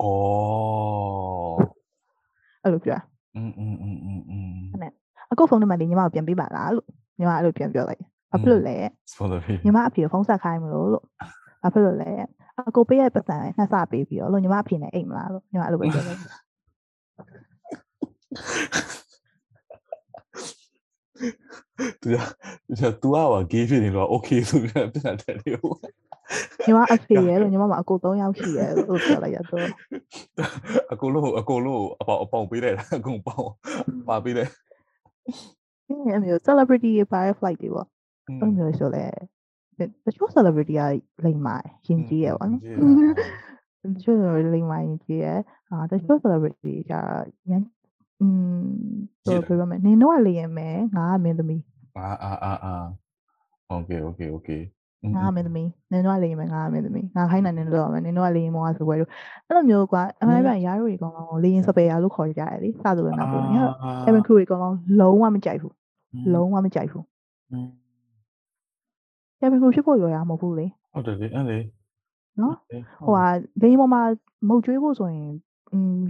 [0.02, 1.58] အော်
[2.62, 3.00] အဲ့လိုပြော
[3.36, 3.75] อืมอืมอืมอืมอืม
[5.36, 6.86] အခုဖုန်းနံပါတ်လေးညီမကိုပြန်ပေးပါလားလို့
[7.18, 8.76] ညီမအဲ့လိုပြန်ပြောလိုက်ဘာဖြစ်လို့လဲ
[9.12, 11.04] sponsor ပေး ညီမအဖေကိုဖုန်းဆက်ခိုင်းမလို့လို့
[11.62, 12.10] ဘာဖြစ်လို့လဲ
[12.68, 16.20] အကိုပေးရပတ်စံနှစ်ဆပေးပြီးတော့လို့ညီမအဖေနဲ့အိမ်မလားလို့ညီမအဲ့လိုပဲပြောလိုက်
[22.02, 22.16] သူက
[22.68, 25.50] သူက तू อ่ะ gay ဖြစ်နေတော့ okay ဆိုပြီးတော့ပြန်တယ်လေ
[26.64, 29.66] ညီမအဖေရဲ့လို့ညီမမှာအကို3ယောက်ရှိရဲ့လို့ပြောလိုက်ရတော့
[30.92, 33.44] အကုန်လုံးအကုန်လုံးအပေါင်အပေါင်ပေးလိုက်တာအကုန်ပေါင်
[34.08, 34.50] ပါပေးလိုက်
[35.87, 37.87] အဲ့မျိုး celebrity တွေပါ flight တွေပေါ့
[38.41, 39.05] အဲ့မျိုးဆိုလဲ
[40.05, 40.81] တချို့ celebrity က
[41.25, 41.55] လိမ့်မာ
[41.87, 42.61] ရင်ကြီးရပါတော့
[43.93, 44.17] တချို့
[44.53, 45.25] လိမ့်မာရင်ကြီးရ
[45.69, 46.93] အာတချို့ celebrity က
[47.49, 47.63] ရန်
[48.21, 48.27] อื
[48.59, 48.65] ม
[49.25, 51.63] ဆိုပြောမယ်နင်တော့လေရင်မယ်ငါကမင်းသမီး
[51.97, 52.75] အာအာအာ
[53.75, 54.61] okay okay okay
[55.15, 59.09] ငါမင်းသမီးနင်တို့ကလေမယ်ငါမင်းသမီးငါခိုင်းနိုင်တယ်လို့တော့မယ်နင်တို့ကလေမောကဆိုပွဲလို့
[59.47, 63.63] အဲ့လိုမျိုးကွာအမှန်ပြန်ရာတို့ကြီးကောင်းကောင်းလေရင်စပယ်ရာလို့ခေါ်ကြရတယ်လေစသလိုနာပုံညာ
[64.05, 65.73] အဲ့မခူကြီးကောင်းကောင်းလုံးဝမကြိုက်ဘူး
[66.33, 67.03] လုံးဝမကြိုက်ဘူး
[69.39, 71.59] အဲ့မခူဖြစ်ဖို့ရောရမဟုတ်ဘူးလေဟုတ်တယ်လေအဲ့လေ
[72.39, 72.55] နော်
[73.05, 73.25] ဟိုဟာ
[73.61, 74.01] လေမောမှာ
[74.47, 75.29] မုတ်ကျွေးဖို့ဆိုရင်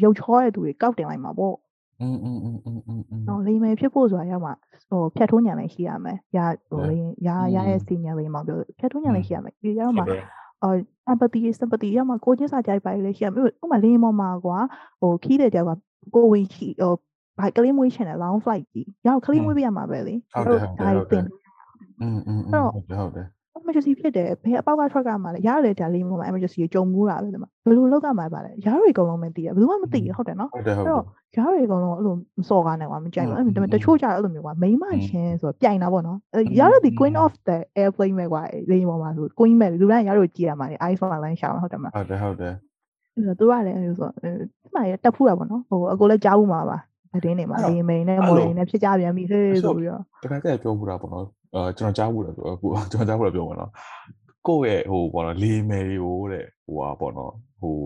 [0.04, 1.56] ရုပ်ချောတဲ့သူတွေကောက်တင်လိုက်မှာပေါ့
[2.01, 4.53] อืมอืมอืมอืมอืมอืม နော်လိမ်မယ်ဖြစ်ဖို့ဆိုတာရောက်မှာ
[4.91, 10.23] ဟိုဖြတ်ထိုးညံလည်းရှိရမယ်။ရာဟို ဟုတ် လိမ်ရာ อืม ရရဲ့စီနီယာလိမ်မောင်ပြောဖြတ်ထိုးညံလည်းရှိရမယ်။ဒီရောက် ဟု မှာ တ်တယ်
[10.63, 10.77] အော်
[11.13, 14.59] empathy sympathy ရောက်မှာကိုချင်းစာကြိုက်ပါလေရှိရမယ်။ဥပမာလိမ်မောင်မှာကွာ
[15.01, 15.71] ဟိုခီးတဲ့ကြောက်က
[16.15, 16.93] ကိုဝင်ချီဟို
[17.39, 21.43] ဘိုက်ကလေးမွေးချင်တယ် long flight ကြီး။ရောက်ကလေးမွေးပြရမှာပဲလေ ဟုတ်တယ်ဟုတ်တယ်ဟုတ်တယ် တင်
[22.01, 23.27] อืมอืม အဲ့ อืม တော့ ဟုတ်တယ်ဟုတ်တယ်
[23.63, 31.05] emergency ဖြစ်တယ်ဘယ်အပေါက်က truck ကမှလဲရတယ်ဒါလိမ်မောင်မှာ emergency ကိုကြုံမှုတာပဲဒီမှာဘယ်လိုလောက်ကမှပါလဲရားတွေအကုန်လုံးမသိရဘယ်သူမှမသိရဟုတ်တယ်နော် ဟုတ်တယ်ဟုတ်
[31.38, 36.18] ကြားတွေအကုန်လုံးအဲ့လိုမစော်ကားနိုင်ပါမကြိုက်ဘူးအဲ့ဒါပေမဲ့တချို့ကြတော့အဲ့လိုမျိုးကွာမိမချင်းဆိုတော့ပြိုင်တာပေါ့နော်
[36.60, 42.54] ရတော့ဒီ queen of the airplane ပဲကွာလေပေါ်မှာဆို queen ပဲလူတိုင်းရတော့ကြည့်ရမှာလေ iPhone လိုင်းရှာမှာဟုတ်တယ်မလားဟုတ်တယ်ဟုတ်တယ်
[43.16, 46.78] အဲ့တော့သူကလည်းအဲ့လိုဆိုတော့ဒီမှာရတက်ဖူးတာပေါ့နော်ဟိုအကိုလည်းကြားဘူးမှာပါ
[47.14, 51.26] သတင်းနေမှာလေမိန်နဲ့မော်လေးနဲ့ဖြစ်ကြပြန်ပြီဟေးဆိုပြီးတော့တခါကျပြောဘူးတာပေါ့နော်
[51.56, 53.70] အဲကျွန်တော်ကြားဘူးတာပြောအခုကျွန်တော်ကြားဘူးတာပြောပါတော့
[54.48, 57.78] ကိုယ့်ရဲ့ဟိုပေါ့နော်လေမယ်တွေကိုတဲ့ဟိုဟာပေါ့နော်ဟို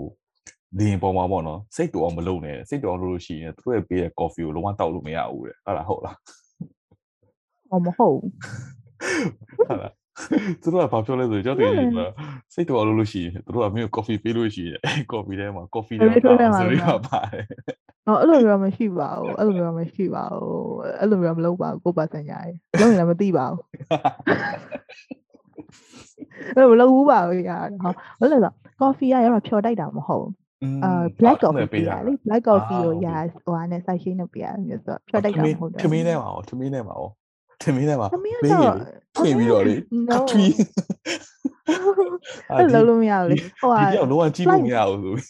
[0.79, 6.17] လင်းပေါ်မှာပေါ့နော်စိတ်တူအောင်မလုပ်နဲ့စိတ်တူအောင်လုပ်လို့ရှိရင်သူတို့ရဲ့ပေးတဲ့ coffee ကိုလုံးဝတောက်လို့မရဘူးတဲ့ဟုတ်လားဟုတ်လား
[7.69, 8.31] ဟောမဟုတ်ဘူး
[9.57, 9.93] ဟုတ်လား
[10.61, 16.05] သူတို့ကဘာပြောလဲဆိုတော့ကျွန်တော်တို့ကစိတ်တူအောင်လုပ်လို့ရှိရင်သူတို့ကမင်းကို coffee ပေးလို့ရှိရင်အဲ coffee ထဲမှာ coffee ထဲ
[16.53, 17.45] မှာဆိုပြီးတော့ပါတယ်
[18.07, 23.63] ဟောအဲ့လိုမျိုးမရှိပါဘူးအဲ့လိုမျိုးမရှိပါဘူးအဲ့လိုမျိုးမလုပ်ပါဘူးကိုယ်ပါစံညာရေလုံးရင်လည်းမသိပါဘူး
[26.55, 30.40] အဲ့လိုမလုပ်ဘူးပါဘူးရာဟောဘာလို့လဲဆိုတော့ coffee ကရတော့ဖြော်တိုက်တာမဟုတ်ဘူး
[30.83, 37.07] အာ black coffee ပေးရလေ black coffee ကိုရာဟိုဟာနဲ့စိုက်ရှင်းလုပ်ပေးရမျိုးဆိုဖြတ်တိုက်တာမဟုတ်တယ်ထမင်းထဲမှာရောထမင်းထဲမှာရော
[37.63, 38.75] ထမင်းထဲမှာသမီးကပေးတော့
[39.15, 39.75] ဖွင့်ပြီးတော့လေ
[40.09, 40.53] no ကထွီး
[42.49, 45.27] အဲ့လိုလုပ်လို့မရဘူးလေဟိုဟာဒီတယောက်လုံးဝကြည့်လို့မရဘူးဆိုပြီး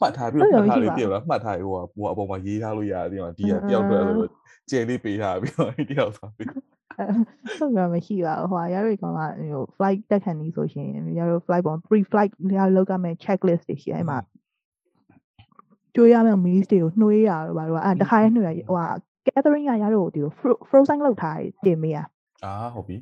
[0.00, 4.26] မှတ်ထားပြီးအဲ့တော့လိုမှတ်ထားမရှိလေးပါဘူးပြလားမှတ်ထားပြီးဟိုဟိုအပေါ်မှာရေးထားလို့ရတယ်ဒီမှာဒီကအင်းတယောက်တော့အဲ့လို
[4.70, 6.48] ကျယ်လေးပေးထားပြီးတော့ဒီတယောက်သွားပြီး
[7.58, 9.20] ဟုတ်ကဲ့မရှိပါဘူးဟိုဟာရရကောင်က
[9.52, 10.88] ဟို flight တက်ခံနေဆိုရှင်
[11.18, 14.18] ရရ flight ပေါ် pre flight ရလောက်ကမဲ့ checklist တွေရှိတယ်အဲ့မှာ
[15.94, 18.86] ကြွေးရမယ့် meals တွေကိုနှွေးရတော့ဘာလို့အဲ့တခါရနှွေးရဟိုဟာ
[19.26, 20.20] gathering ကရတော့ဒီ
[20.68, 21.98] frozen လောက်ထားတင်မေးရ
[22.44, 22.96] အာဟုတ်ပြီ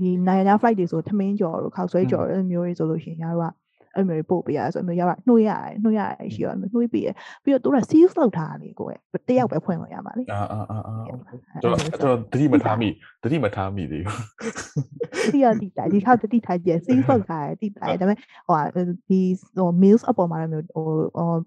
[0.00, 3.54] ဒီနိုင်ငံခြား flight တွေဆိုထမင်းကြော်တို့ခောက်ဆွဲကြော်တို့အဲ့လိုမျိုးတွေဆိုလို့ရှိရင်ရတော့
[3.94, 7.08] အဲ့လိုမျိုးတွေပို့ပေးရဆိုအဲ့လိုမျိုးရတော့နှွေးရတယ်နှွေးရတယ်ရှိရောနှွေးပေးရ
[7.44, 12.88] ပြီးတော့သူက seals လောက်ထားတယ်ကိုယ်တယောက်ပဲဖွင့်လို့ရမှာလေအာအာအာအာကျွန်တော်ကျွန်တော်တတိမထားမိ
[13.22, 18.62] တတိမထားမိသေးဘူးတိရတိတိုင်းဒီထောက်တတိထိုင်ကျ seals လောက်ထားတယ်တိတိုင်းဒါပေမဲ့ဟိုဟာ
[19.08, 19.20] ဒီ
[19.56, 20.84] ဟို meals အပေါ်မှာလည်းမျိုးဟို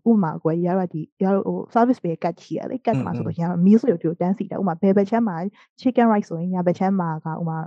[0.03, 5.35] ဟိုဥမာကိုယ်ရတော့ဒီရတော့ဟို service ပဲကတ်ချီရလေကတ်မှာဆိုလို့ရှိရင် meals တွေဒီကိုတန်းစီတယ်ဥမာဘယ်ဘက်ချမ်းမှာ
[5.81, 7.59] chicken rice ဆိုရင်ညာဘက်ချမ်းမှာကဥမာ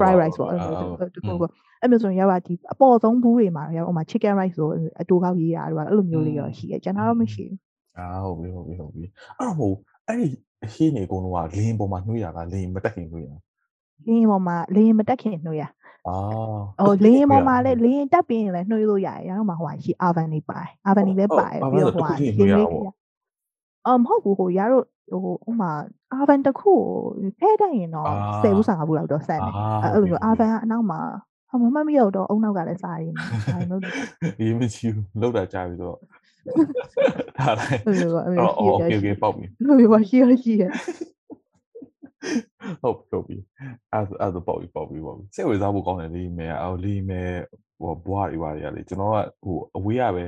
[0.00, 0.72] fry rice ပေါ့အဲ့လို
[1.16, 1.44] တခုက
[1.80, 4.68] အဲ့မျိုးဆိုရင်ရောက်ဒီအပေါ်ဆုံးဘူးတွေမှာရောက်ဥမာ chicken rice ဆို
[5.00, 7.58] အတူကောက်ရေးတာတော့အဲ့လိုမျိုးလေးရောရှိရကျွန်တော်တော့မရှိဘူး
[7.98, 9.04] အာဟုတ်ပြီဟုတ်ပြီဟုတ်ပြီ
[9.38, 9.72] အဲ့တော့ဟို
[10.06, 10.28] အဲ့ဒီ
[10.64, 13.30] အဟင်းနေအကုန်လုံးကလင်းပေါ်မှာနှွေးရတာလင်းမတက်ခင်နှွေးရ
[14.06, 15.64] လင်းပေါ်မှာလင်းမတက်ခင်နှွေးရ
[16.08, 16.16] အာ
[16.86, 22.54] ဟိုလင်းပေါ်မှာလည်းလင်းတက်ပြီးရင်လည်းနှွေးလို့ရတယ်ရတော့မှာဟိုဟာရှိ oven တွေပါတယ် oven တွေလည်းပါတယ်ပြီးတော့ဟိုဟာရှင်းလေး
[23.86, 25.70] အော်မဟုတ်ဘူးဟိုရတော့ဟိုဥမာ
[26.18, 28.06] oven တစ်ခုကိုထဲတက်ရင်တော့
[28.42, 29.50] 10ဘူး15ဘူးလောက်တော့ဆက်နေ
[29.82, 31.00] အဲ့လိုမျိုး oven ကအနောက်မှာ
[31.48, 33.16] ဟောမမမရောက်တော့အုံနောက်ကလည်းစားရင်း
[33.52, 33.90] ဘာလို့လဲ
[34.40, 35.96] ရေးမကြည့်ဘူးလောက်တာကြာပြီတော့
[37.38, 40.64] ဒါလည်းဟုတ်ပါဘူး okay okay ပေါ့ပြီဟုတ်ပါရှိရရှိရ
[42.82, 43.36] ဟုတ်ပြောပြီ
[43.92, 47.22] အဲ့အဲ့တော့ပေါ့ပြီပေါ့ပြီပေါ့ပြီစိတ်ဝင်စားဖို့ကောင်းတယ်လေးမဲအော်လေးမဲ
[47.80, 50.26] ဟိုဘွားတွေပါတွေကလေကျွန်တော်ကဟိုအဝေးရပဲ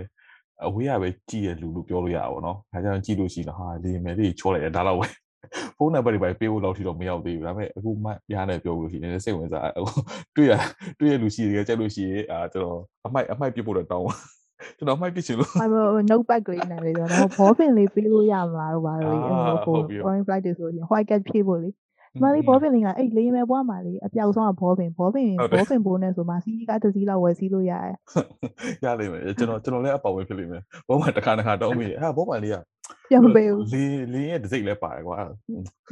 [0.67, 5.07] အဝေးရပဲကြည်ရလူလို့ပြောလို့ရတာပေါ့နော်။ဒါကြောင့်ကြည်လို့ရှိရင်ဟာလေးမဲလေးချောလိုက်တယ်ဒါတော့ပဲ။
[5.77, 9.93] ဖုန်းနံပါတ်တွေပဲပေးဖို့လောက်ထိတော့မရောက်သေးဘူးဒါပေမဲ့အခုမှရနေပြောလို့ရှိရင်စိတ်ဝင်စားဟို
[10.37, 10.53] တွေ့ရ
[10.99, 14.07] တွေ့ရလူရှိတယ်ကြက်လို့ရှိရင်အာကျွန်တော်အမိုက်အမိုက်ပြစ်ဖို့တော့တောင်း
[14.79, 17.09] ကျွန်တော်အမိုက်ပြစ်ချင်လို့အမေ notepad ကလေးနဲ့လေတော့
[17.39, 21.71] ဘောပင်လေးပေးလို့ရမလားတော့ဘာလို့လဲအဲ့လိုဟို foreign flight တွေဆိုရင် white cat ဖြည့်ဖို့လေ
[22.23, 27.97] မလေးဘောပင်လေးကအဲ့လေးမဲဘွားမှာလေအပြောက်ဆုံးကဘောပင်ဘောပင်ဘောပင်ဘိုးနဲ့ဆိုမှစီးကားတစ်စီးလောက်ဝယ်စီးလို့ရတယ်
[28.85, 32.57] ရလိမ့်မယ်ကျွန်တော်ကျွန်တော်လည်းအပေါဝင်ဖြစ်လိမ့်မယ်ဘောမှတစ်ခါတစ်ခါတောင်းမိတယ်ဟာဘောမှလေးက
[33.11, 35.19] ပြန်မပေးဘူးလေးလေးရဲ့ဒစိတ်လည်းပါတယ်ကွာ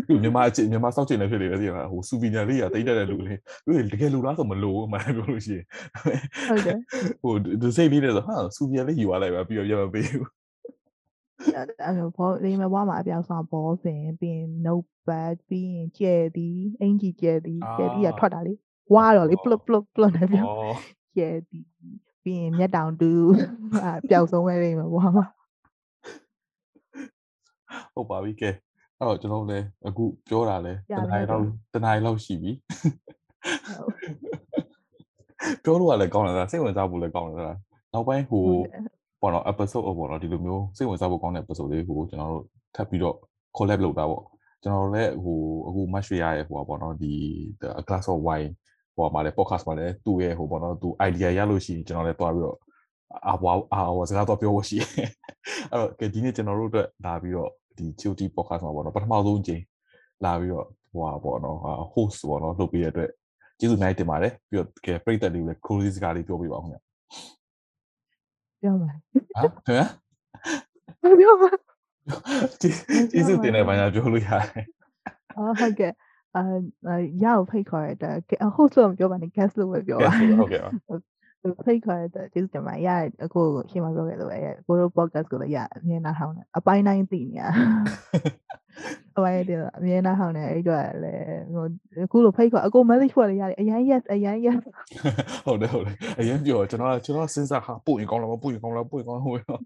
[0.08, 5.64] သူမြန်မာအချင်းမြန်မာစောက်ချင်လည်းဖြစ်နေတယ်ဒီကဟိုစူဗီနီယာလေးကတိတ်တဲ့လူလေးသူတကယ်လူလားဆိုမလို့မှလည်းပြောလို့ရှိရင်
[6.48, 6.78] ဟုတ်တယ်
[7.22, 10.28] ဟိုဒစိတ်လေးနဲ့ဆိုဟာစူဗီနီယာလေးယူသွားလိုက်ပါပြီးတော့ပြန်မပေးဘူး
[11.54, 18.54] အဲ့လိုဘောလေးမဲဘွားမှာအပြောက်ဆုံးဘောပင်ပြီးရင် notepad ပြီးရင်ကျဲသည်အင်ကြီးကျဲသည်ကျဲသည်ကထွက်တာလေ
[18.94, 20.72] ဝါတော့လေ plop plop plop နဲ့ပြောဩ
[21.16, 21.64] ကျဲသည်
[22.24, 23.10] ပြီးရင်မျက်တောင်တူ
[23.84, 25.26] အာပျောက်ဆုံးပဲလိမ့်မယ်ပေါ့မှာ
[27.94, 28.50] ဟုတ်ပါပြီကဲ
[28.98, 32.52] အဲ့တော့ကျွန်တော်လည်းအခုပြောတာလဲတနင်္လာလောက်တနင်္လာလောက်ရှိပြီ
[35.64, 37.36] ပြောလို့ကလည်းကောင်းတယ်စိတ်ဝင်စားဖို့လည်းကောင်းတယ်
[37.92, 38.44] နောက်ပိုင်းဟို
[39.20, 42.44] ပေါ့နော် episode ပေါ့နော်ဒီလိုမျိုးစိတ်ဝင်စားဖို့ကောင်းတဲ့ episode လေးကိုကျွန်တော်တို့
[42.74, 43.16] ထပ်ပြီးတော့
[43.56, 44.24] collab လုပ်တာပေါ့
[44.62, 47.12] ကျွန်တော်လည်းဟိုအခု match ရရဲ့ဟိုပေါ့နော်ဒီ
[47.80, 48.50] a glass of wine
[48.96, 52.58] ဟိုမှာလည်း podcast မှာလည်းသူ့ရဲ့ဟိုပေါ့နော်သူ idea ရလို့ရှိရင်ကျွန်တော်လည်းတွားပြီးတော့
[53.26, 54.76] အာဘွားအာဝစကားတော့ပြောဖို့ရှိ
[55.70, 59.62] အဲ့တော့ကဲဒီနေ့ကျွန်တော်တို့အတွက်လာပြီးတော့ဒီ COT podcast မှာပေါ့နော်ပထမဆုံးချိန်
[60.24, 61.58] လာပြီးတော့ဟိုပါပေါ့နော်
[61.92, 63.10] host ပေါ့နော်လုပ်ပေးရတဲ့အတွက်
[63.58, 66.78] ကျေးဇူးအများကြီးတင်ပါတယ်ပြီးတော့ကဲပရိသတ်တွေကိုလည်း close စကားလေးပြောပြပါဦးခင်ဗျ
[68.62, 69.00] ပြောပါဟမ်
[69.66, 69.86] ခင်ဗျာ
[71.20, 71.50] ပြောပါ
[72.60, 74.66] ကျေးဇူးတင်တယ်ဘာညာပြောလို့ရတယ်
[75.36, 75.92] အော်ဟုတ်ကဲ့
[76.36, 76.42] အာ
[77.22, 78.14] ရအောင်ဖိတ်ခေါ်ရတဲ့
[78.56, 80.70] host လို့မပြောပါနဲ့ guest လို့ပဲပြောပါဟုတ်ကဲ့ပါ
[81.64, 82.90] ဖိတ်ခေါ်ရတဲ့ကျေးဇူးတင်ပါတယ်ရ
[83.24, 83.40] အခု
[83.70, 87.44] ရှင်းမပြောခဲ့လို့ပဲကိုတို့ podcast ကိုလည်းရအမြင်နာထောင်းတယ်အပိုင်းတိုင်းသိနေရ
[89.16, 91.24] အပိုင်းတည်းအမြင်နာထောင်းတယ်အဲ့တော့လည်း
[91.54, 91.64] ဟို
[92.04, 94.60] အခုလိုဖိတ်ခေါ်အကို message ဖွဲ့လို့ရတယ်အရင် yes အရင် yes
[95.46, 99.60] ဟုတ်တယ်ဟုတ်တယ်အရင်ပြောကျွန်တော်ကျွန်တော်စဉ်းစားဟာပို့ရင်ကောင်းလားပို့ရင်ကောင်းလားပို့ရင်ကောင်းဟိုတော့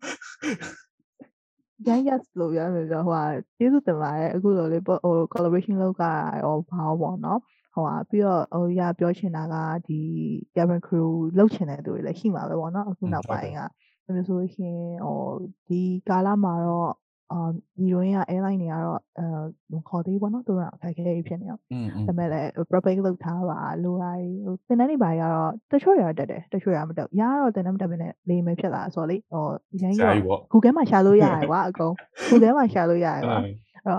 [1.87, 3.24] ရန် yes လို့ရမယ်ဆိုဟိုဟာ
[3.59, 4.97] ကျေးဇူးတင်ပါတယ်အခုလိုလေးဟို
[5.33, 6.03] collaboration လုပ်က
[6.45, 7.41] ရောဘာပေါ့နော်
[7.75, 9.55] ဟိုဟာပြီးတော့ဟိုရပြောချင်တာက
[9.87, 10.01] ဒီ
[10.55, 13.66] cabin crew လုပ်ချင်တဲ့သူတွေလည်းရှိမှာပဲပေါ့နော်အခုနောက်ပိုင်းကဒါ
[14.14, 15.21] မျိုးဆိုလို့ရှိရင်ဟို
[15.68, 16.93] ဒီကာလမှာတော့
[17.33, 17.49] အာ
[17.79, 29.45] ဒီရင်းက airline တွေကတော့အဲခေါ်သေးပေါ့နော်သူတို့ကအခက်အခဲတွေဖြစ်နေတော့อืมဒါပေမဲ့လည်း propagate လုပ်ထားပါလိုတိုင်းဟိုတင်တန်းနေပါရတော့တချို့ရတက်တယ်တချို့ရမတက်ရတော့တင်တန်းမတက်ဘဲနဲ့လေမယ်ဖြစ်လာဆိုတော့လေဟို
[29.83, 31.93] ရန်ဆရာကြီးကြီးပေါ့ Google မှာရှာလို့ရတယ်ကွာအကုန်
[32.31, 33.39] Google မှာရှာလို့ရတယ်ကွာ
[33.87, 33.95] အဲ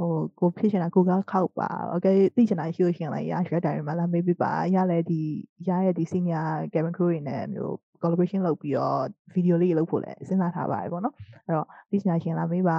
[0.04, 5.20] ိုကိုဖြစ်ချင်တာ Google ခောက်ပါ Okay သိချင်တာရှိလို့ရှိရင်လည်းရ share diary မှာလာမေးပြပါရလဲဒီ
[5.68, 9.00] ရရဲ့ဒီ senior cabin crew တွေနဲ့မျိုး collaboration လုပ်ပြီးတော့
[9.34, 11.14] video လေးလုပ်ဖို့လည်းစဉ်းစားထားပါတယ်ပေါ့နော်
[11.46, 12.78] အဲ့တော့သိချင်တာရှင်လာမေးပါ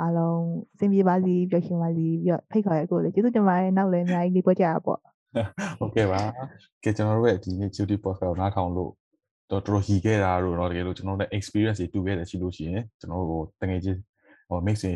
[0.00, 0.44] အားလုံး
[0.78, 5.00] စင်ပြေပါစီပျော်ရွှင်ပါစီပြီးတော့ဖိတ်ခေါ်ရကိုလည်းကျေးဇူးတင်ပါတယ်နောက်လည်းအများကြီးလေးပွဲကြရပေါ့
[5.78, 6.20] ဟုတ်ကဲ့ပါ
[6.84, 8.90] ကဲကျွန်တော်တို့ရဲ့ဒီနေ့ duty podcast ကိုနားထောင်လို့
[9.50, 13.98] တော်တော်ဟီခဲ့တာတို့เนาะတကယ်လို့ကျွန်တော်တို့ experience တွေတူခဲ့တယ်ရှိလို့ရှိရင်ကျွန်တော်တို့တကယ်ချင်း
[14.48, 14.92] ဟို mix တွေ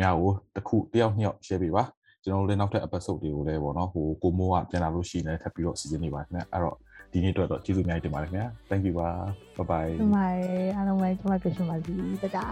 [0.00, 1.84] များကိုတစ်ခုတယောက်နှစ်ယောက် share ပေးပါ
[2.24, 6.76] ကျွန်တော်တို့လည်းနောက်ထပ် episode တွေကိုလည်းပေါ့နော်ဟိုကိုမိုးကပြန်လာလို့ရှိရင်လည်းထပ်ပြီးတော့စီစဉ်နေပါခင်ဗျအဲ့တော့
[7.12, 9.08] ဒီနေ့အတွက်တော့ကျေးဇူးအများကြီးတင်ပါတယ်ခင်ဗျာ thank you ပါ
[9.56, 10.26] bye bye ဒီမှာ
[10.76, 12.46] အားလုံးပဲကျွန်မပျော်ရွှင်ပါစီတတာ